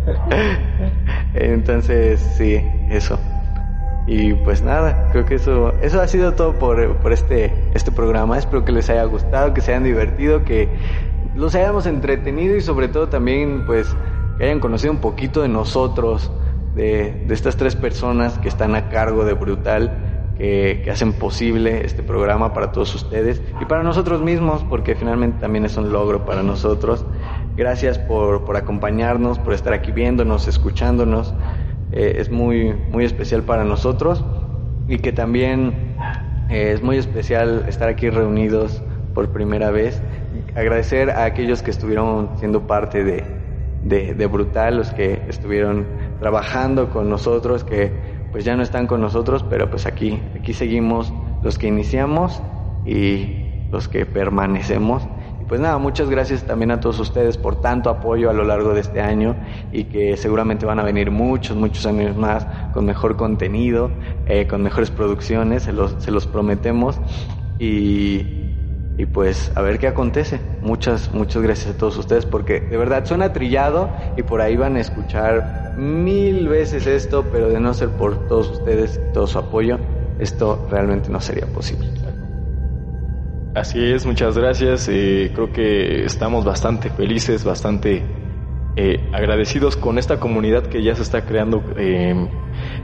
Entonces, 1.33 2.21
sí, 2.37 2.63
eso. 2.91 3.19
Y 4.07 4.35
pues 4.35 4.63
nada, 4.63 5.09
creo 5.13 5.25
que 5.25 5.37
eso, 5.37 5.73
eso 5.81 6.01
ha 6.01 6.09
sido 6.09 6.33
todo 6.33 6.59
por, 6.59 6.97
por 6.97 7.13
este, 7.13 7.53
este 7.75 7.93
programa. 7.93 8.37
Espero 8.37 8.65
que 8.65 8.73
les 8.73 8.91
haya 8.91 9.05
gustado, 9.05 9.55
que 9.55 9.61
se 9.61 9.71
hayan 9.71 9.85
divertido, 9.85 10.45
que 10.45 10.69
los 11.35 11.55
hayamos 11.55 11.87
entretenido 11.87 12.57
y 12.57 12.61
sobre 12.61 12.89
todo 12.89 13.09
también 13.09 13.65
pues 13.65 13.95
que 14.39 14.45
hayan 14.45 14.61
conocido 14.61 14.93
un 14.93 15.01
poquito 15.01 15.43
de 15.43 15.49
nosotros, 15.49 16.33
de, 16.75 17.25
de 17.27 17.35
estas 17.35 17.57
tres 17.57 17.77
personas 17.77 18.39
que 18.39 18.49
están 18.49 18.75
a 18.75 18.89
cargo 18.89 19.25
de 19.25 19.35
Brutal 19.35 20.13
que, 20.37 20.91
hacen 20.91 21.13
posible 21.13 21.85
este 21.85 22.03
programa 22.03 22.53
para 22.53 22.73
todos 22.73 22.95
ustedes 22.95 23.41
y 23.61 23.65
para 23.65 23.83
nosotros 23.83 24.23
mismos, 24.23 24.65
porque 24.69 24.95
finalmente 24.95 25.41
también 25.41 25.65
es 25.65 25.77
un 25.77 25.93
logro 25.93 26.25
para 26.25 26.43
nosotros. 26.43 27.05
Gracias 27.57 27.99
por, 27.99 28.45
por 28.45 28.57
acompañarnos, 28.57 29.39
por 29.39 29.53
estar 29.53 29.73
aquí 29.73 29.93
viéndonos, 29.93 30.49
escuchándonos. 30.49 31.35
Eh, 31.93 32.17
es 32.19 32.31
muy, 32.31 32.75
muy 32.91 33.05
especial 33.05 33.43
para 33.43 33.65
nosotros 33.65 34.25
y 34.89 34.99
que 34.99 35.13
también 35.13 35.95
eh, 36.49 36.73
es 36.73 36.83
muy 36.83 36.97
especial 36.97 37.65
estar 37.69 37.89
aquí 37.89 38.09
reunidos 38.11 38.83
por 39.15 39.29
primera 39.31 39.71
vez. 39.71 40.03
Agradecer 40.55 41.11
a 41.11 41.25
aquellos 41.25 41.63
que 41.63 41.71
estuvieron 41.71 42.31
siendo 42.39 42.67
parte 42.67 43.05
de, 43.05 43.25
de, 43.83 44.15
de 44.15 44.27
Brutal, 44.27 44.77
los 44.77 44.91
que 44.93 45.23
estuvieron 45.29 45.87
trabajando 46.19 46.91
con 46.91 47.11
nosotros, 47.11 47.65
que 47.65 47.93
pues 48.33 48.45
ya 48.45 48.57
no 48.57 48.63
están 48.63 48.87
con 48.87 49.01
nosotros, 49.01 49.45
pero 49.49 49.69
pues 49.69 49.85
aquí, 49.87 50.21
aquí 50.35 50.55
seguimos 50.55 51.13
los 51.43 51.59
que 51.59 51.67
iniciamos 51.67 52.43
y 52.87 53.67
los 53.71 53.89
que 53.89 54.07
permanecemos. 54.07 55.07
Pues 55.53 55.61
nada, 55.61 55.77
muchas 55.77 56.09
gracias 56.09 56.45
también 56.45 56.71
a 56.71 56.81
todos 56.81 56.99
ustedes 56.99 57.37
por 57.37 57.61
tanto 57.61 57.91
apoyo 57.91 58.31
a 58.31 58.33
lo 58.33 58.43
largo 58.43 58.73
de 58.73 58.81
este 58.81 59.03
año 59.03 59.37
y 59.71 59.85
que 59.85 60.17
seguramente 60.17 60.65
van 60.65 60.79
a 60.79 60.83
venir 60.83 61.11
muchos, 61.11 61.59
muchos 61.59 61.85
años 61.85 62.17
más 62.17 62.47
con 62.73 62.87
mejor 62.87 63.19
contenido, 63.19 63.91
eh, 64.25 64.47
con 64.47 64.63
mejores 64.63 64.91
producciones, 64.91 65.65
se 65.65 65.75
los, 65.75 65.97
se 65.99 66.11
los 66.11 66.27
prometemos. 66.27 66.99
Y, 67.59 68.95
y 68.97 69.05
pues 69.13 69.53
a 69.55 69.61
ver 69.61 69.79
qué 69.79 69.89
acontece. 69.89 70.41
Muchas, 70.63 71.13
muchas 71.13 71.43
gracias 71.43 71.75
a 71.75 71.77
todos 71.77 71.99
ustedes 71.99 72.25
porque 72.25 72.61
de 72.61 72.79
verdad 72.79 73.05
suena 73.05 73.35
trillado 73.35 73.91
y 74.17 74.23
por 74.23 74.41
ahí 74.41 74.57
van 74.57 74.77
a 74.77 74.81
escuchar 74.81 75.75
mil 75.77 76.49
veces 76.49 76.87
esto, 76.87 77.27
pero 77.31 77.51
de 77.51 77.61
no 77.61 77.75
ser 77.75 77.91
por 77.91 78.27
todos 78.27 78.49
ustedes, 78.53 78.99
todo 79.13 79.27
su 79.27 79.39
apoyo, 79.39 79.79
esto 80.19 80.67
realmente 80.71 81.11
no 81.11 81.21
sería 81.21 81.45
posible. 81.45 82.12
Así 83.55 83.79
es, 83.85 84.07
muchas 84.07 84.37
gracias. 84.37 84.89
Eh, 84.89 85.31
creo 85.35 85.53
que 85.53 86.05
estamos 86.05 86.45
bastante 86.45 86.89
felices, 86.89 87.45
bastante 87.45 88.03
eh, 88.75 89.11
agradecidos 89.13 89.77
con 89.77 89.99
esta 89.99 90.19
comunidad 90.19 90.63
que 90.63 90.83
ya 90.83 90.95
se 90.95 91.03
está 91.03 91.27
creando 91.27 91.63
eh, 91.77 92.15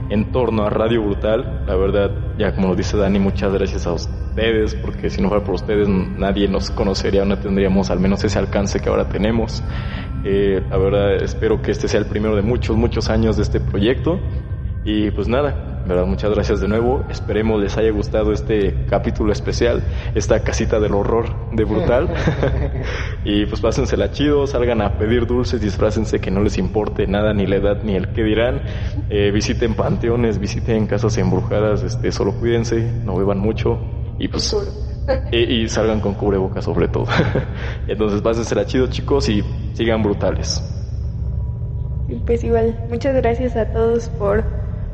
en 0.09 0.31
torno 0.31 0.63
a 0.63 0.69
Radio 0.69 1.01
Brutal. 1.01 1.63
La 1.65 1.75
verdad, 1.75 2.11
ya 2.37 2.53
como 2.53 2.67
lo 2.67 2.75
dice 2.75 2.95
Dani, 2.95 3.17
muchas 3.17 3.51
gracias 3.51 3.87
a 3.87 3.93
ustedes, 3.93 4.75
porque 4.75 5.09
si 5.09 5.19
no 5.19 5.29
fuera 5.29 5.43
por 5.43 5.55
ustedes 5.55 5.87
nadie 5.89 6.47
nos 6.47 6.69
conocería, 6.69 7.25
no 7.25 7.39
tendríamos 7.39 7.89
al 7.89 7.99
menos 7.99 8.23
ese 8.23 8.37
alcance 8.37 8.79
que 8.79 8.89
ahora 8.89 9.09
tenemos. 9.09 9.63
Eh, 10.23 10.61
la 10.69 10.77
verdad, 10.77 11.15
espero 11.15 11.63
que 11.63 11.71
este 11.71 11.87
sea 11.87 11.99
el 11.99 12.05
primero 12.05 12.35
de 12.35 12.43
muchos, 12.43 12.77
muchos 12.77 13.09
años 13.09 13.37
de 13.37 13.41
este 13.41 13.59
proyecto. 13.59 14.19
Y 14.85 15.09
pues 15.09 15.27
nada, 15.27 15.78
verdad, 15.89 16.05
muchas 16.05 16.31
gracias 16.31 16.61
de 16.61 16.67
nuevo. 16.67 17.03
Esperemos 17.09 17.59
les 17.59 17.75
haya 17.77 17.91
gustado 17.91 18.31
este 18.31 18.85
capítulo 18.85 19.33
especial, 19.33 19.83
esta 20.15 20.41
casita 20.43 20.79
del 20.79 20.93
horror 20.93 21.49
de 21.51 21.63
Brutal. 21.65 22.13
y 23.25 23.45
pues 23.47 23.59
pásensela 23.59 24.11
chido, 24.11 24.45
salgan 24.47 24.81
a 24.81 24.97
pedir 24.97 25.25
dulces, 25.25 25.59
disfrácense 25.59 26.19
que 26.19 26.31
no 26.31 26.41
les 26.41 26.57
importe 26.57 27.07
nada, 27.07 27.33
ni 27.33 27.47
la 27.47 27.57
edad, 27.57 27.83
ni 27.83 27.95
el 27.95 28.13
que 28.13 28.23
dirán. 28.23 28.61
Eh, 29.09 29.31
visiten 29.31 29.73
panteones, 29.73 30.39
visiten 30.39 30.85
casas 30.85 31.17
embrujadas, 31.17 31.83
este, 31.83 32.11
solo 32.11 32.33
cuídense, 32.33 32.79
no 33.03 33.15
beban 33.17 33.39
mucho 33.39 33.79
y 34.17 34.27
pues... 34.27 34.55
Y, 35.31 35.63
y 35.63 35.69
salgan 35.69 36.01
con 36.01 36.13
cubrebocas 36.13 36.63
sobre 36.65 36.87
todo. 36.87 37.07
Entonces 37.87 38.21
pásensela 38.21 38.63
chido 38.67 38.85
chicos 38.85 39.27
y 39.27 39.43
sigan 39.73 40.03
brutales. 40.03 40.61
Pues 42.27 42.43
igual, 42.43 42.79
muchas 42.89 43.15
gracias 43.15 43.55
a 43.55 43.71
todos 43.71 44.09
por, 44.09 44.43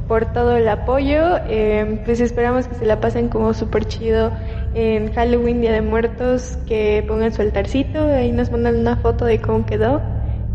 por 0.08 0.32
todo 0.34 0.58
el 0.58 0.68
apoyo. 0.68 1.38
Eh, 1.48 2.02
pues 2.06 2.20
esperamos 2.20 2.68
que 2.68 2.76
se 2.76 2.86
la 2.86 3.00
pasen 3.00 3.30
como 3.30 3.54
súper 3.54 3.86
chido 3.86 4.32
en 4.74 5.12
Halloween, 5.14 5.62
Día 5.62 5.72
de 5.72 5.82
Muertos, 5.82 6.58
que 6.68 7.04
pongan 7.08 7.34
su 7.34 7.42
altarcito, 7.42 8.08
ahí 8.08 8.32
nos 8.32 8.52
mandan 8.52 8.76
una 8.76 8.98
foto 8.98 9.26
de 9.26 9.40
cómo 9.40 9.66
quedó. 9.66 10.02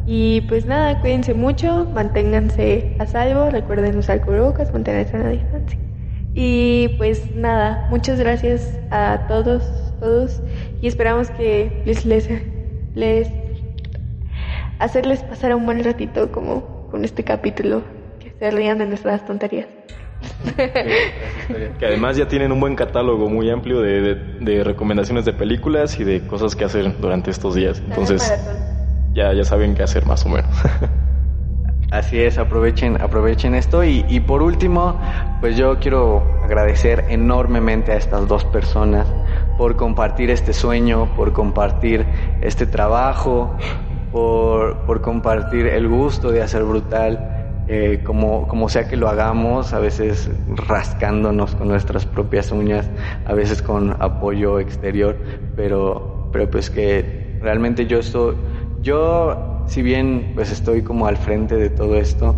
Y 0.07 0.43
pues 0.43 0.67
nada, 0.67 1.01
cuídense 1.01 1.35
mucho, 1.35 1.87
manténganse 1.95 2.97
a 2.99 3.07
salvo, 3.07 3.51
recuerden 3.51 3.97
usar 3.97 4.25
cubrebocas, 4.25 4.73
manténganse 4.73 5.17
a 5.17 5.21
la 5.21 5.29
distancia. 5.31 5.79
Y 6.35 6.95
pues 6.99 7.35
nada, 7.35 7.87
muchas 7.91 8.19
gracias 8.19 8.79
a 8.91 9.27
todos, 9.29 9.63
todos, 10.01 10.43
y 10.81 10.87
esperamos 10.87 11.31
que 11.31 11.83
les, 11.85 12.05
les, 12.07 12.29
les 12.95 13.31
hacerles 14.79 15.23
pasar 15.23 15.55
un 15.55 15.67
buen 15.67 15.83
ratito 15.85 16.31
como 16.33 16.89
con 16.91 17.05
este 17.05 17.25
capítulo, 17.25 17.83
se 18.41 18.51
rían 18.51 18.79
de 18.79 18.87
nuestras 18.87 19.25
tonterías. 19.27 19.69
que 21.79 21.87
además 21.87 22.17
ya 22.17 22.27
tienen 22.27 22.53
un 22.53 22.61
buen 22.61 22.75
catálogo 22.75 23.29
muy 23.29 23.49
amplio 23.51 23.81
de, 23.81 24.15
de, 24.15 24.65
recomendaciones 24.65 25.25
de 25.25 25.33
películas 25.33 25.99
y 26.01 26.05
de 26.05 26.27
cosas 26.27 26.57
que 26.57 26.65
hacer 26.65 26.99
durante 27.01 27.31
estos 27.31 27.55
días. 27.55 27.81
Entonces 27.87 28.35
ya, 29.13 29.33
ya 29.33 29.45
saben 29.45 29.75
qué 29.75 29.83
hacer 29.83 30.07
más 30.07 30.25
o 30.27 30.31
menos. 30.31 30.51
Así 31.91 32.21
es, 32.21 32.39
aprovechen, 32.39 33.01
aprovechen 33.01 33.55
esto. 33.55 33.85
Y, 33.85 34.05
y 34.09 34.21
por 34.21 34.43
último, 34.43 34.99
pues 35.41 35.57
yo 35.57 35.79
quiero 35.79 36.23
agradecer 36.43 37.05
enormemente 37.09 37.93
a 37.93 37.97
estas 37.97 38.27
dos 38.27 38.45
personas 38.45 39.07
por 39.59 39.77
compartir 39.77 40.31
este 40.31 40.53
sueño, 40.53 41.15
por 41.17 41.33
compartir 41.33 42.07
este 42.41 42.65
trabajo, 42.65 43.55
por, 44.13 44.87
por 44.87 45.03
compartir 45.03 45.67
el 45.67 45.89
gusto 45.89 46.31
de 46.31 46.43
hacer 46.43 46.63
brutal. 46.63 47.40
Eh, 47.73 48.01
como, 48.03 48.49
como 48.49 48.69
sea 48.69 48.89
que 48.89 48.97
lo 48.97 49.09
hagamos, 49.09 49.73
a 49.75 49.79
veces 49.79 50.29
rascándonos 50.49 51.55
con 51.55 51.69
nuestras 51.69 52.05
propias 52.05 52.51
uñas, 52.51 52.91
a 53.25 53.33
veces 53.33 53.63
con 53.63 53.95
apoyo 54.03 54.59
exterior, 54.59 55.17
pero, 55.55 56.31
pero 56.33 56.51
pues 56.51 56.69
que 56.69 57.39
realmente 57.41 57.87
yo 57.87 58.01
estoy, 58.01 58.35
yo 58.83 59.63
si 59.69 59.83
bien 59.83 60.33
pues 60.35 60.51
estoy 60.51 60.83
como 60.83 61.07
al 61.07 61.17
frente 61.17 61.55
de 61.55 61.71
todo 61.71 61.95
esto, 61.95 62.35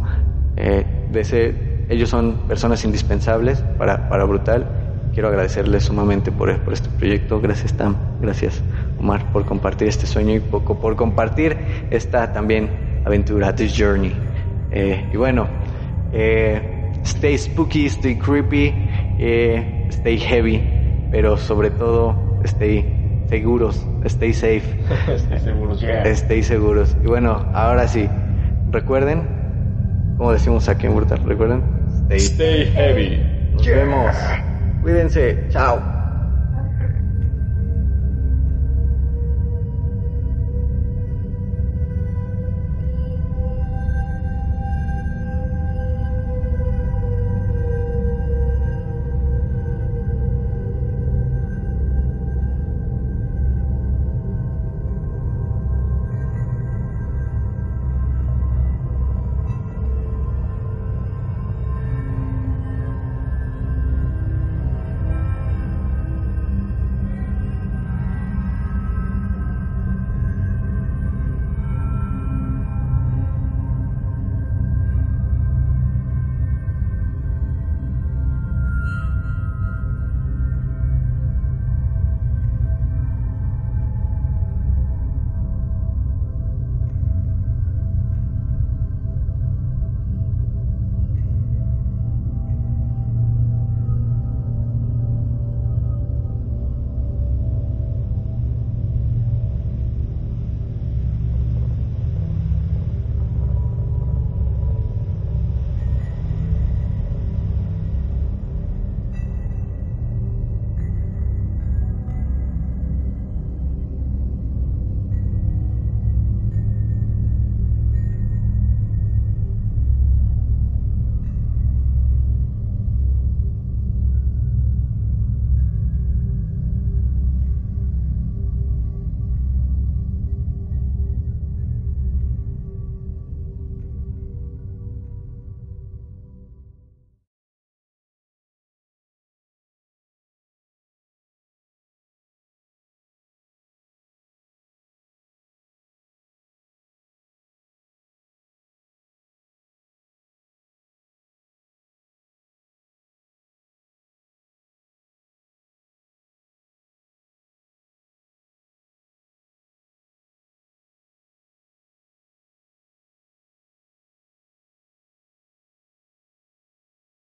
eh, 0.57 0.85
de 1.11 1.87
ellos 1.89 2.11
son 2.11 2.35
personas 2.47 2.85
indispensables 2.85 3.65
para, 3.79 4.11
para 4.11 4.25
Brutal, 4.25 4.67
quiero 5.15 5.31
agradecerles 5.31 5.85
sumamente 5.85 6.31
por, 6.31 6.59
por 6.59 6.75
este 6.75 6.91
proyecto, 6.91 7.41
gracias 7.41 7.73
Tam, 7.73 7.97
gracias 8.21 8.63
Omar 9.01 9.33
por 9.33 9.47
compartir 9.47 9.89
este 9.89 10.07
sueño 10.07 10.35
y 10.35 10.41
poco 10.41 10.79
por 10.79 10.95
compartir 10.95 11.57
esta 11.89 12.35
también 12.35 12.69
aventura, 13.07 13.55
this 13.55 13.75
journey. 13.75 14.32
Eh, 14.73 15.11
y 15.13 15.17
bueno, 15.17 15.49
eh, 16.11 16.93
stay 17.05 17.37
spooky, 17.39 17.87
stay 17.87 18.17
creepy, 18.17 18.89
eh, 19.19 19.87
stay 19.91 20.19
heavy, 20.19 20.65
pero 21.11 21.37
sobre 21.37 21.71
todo 21.71 22.39
stay 22.45 23.25
seguros, 23.29 23.89
stay 24.05 24.33
safe. 24.33 24.79
stay 25.19 25.39
seguros, 25.39 25.81
yeah. 25.83 26.05
Stay 26.05 26.43
seguros. 26.43 26.97
Y 27.03 27.07
bueno, 27.09 27.47
ahora 27.53 27.87
sí, 27.89 28.09
recuerden, 28.67 29.29
como 30.17 30.33
decimos 30.33 30.69
aquí 30.69 30.87
en 30.87 30.97
Brutal, 30.97 31.21
recuerden, 31.25 31.65
stay, 31.89 32.27
stay 32.27 32.67
heavy. 32.67 33.23
Nos 33.53 33.71
vemos. 33.71 34.17
Cuídense. 34.81 35.49
Chao. 35.51 36.02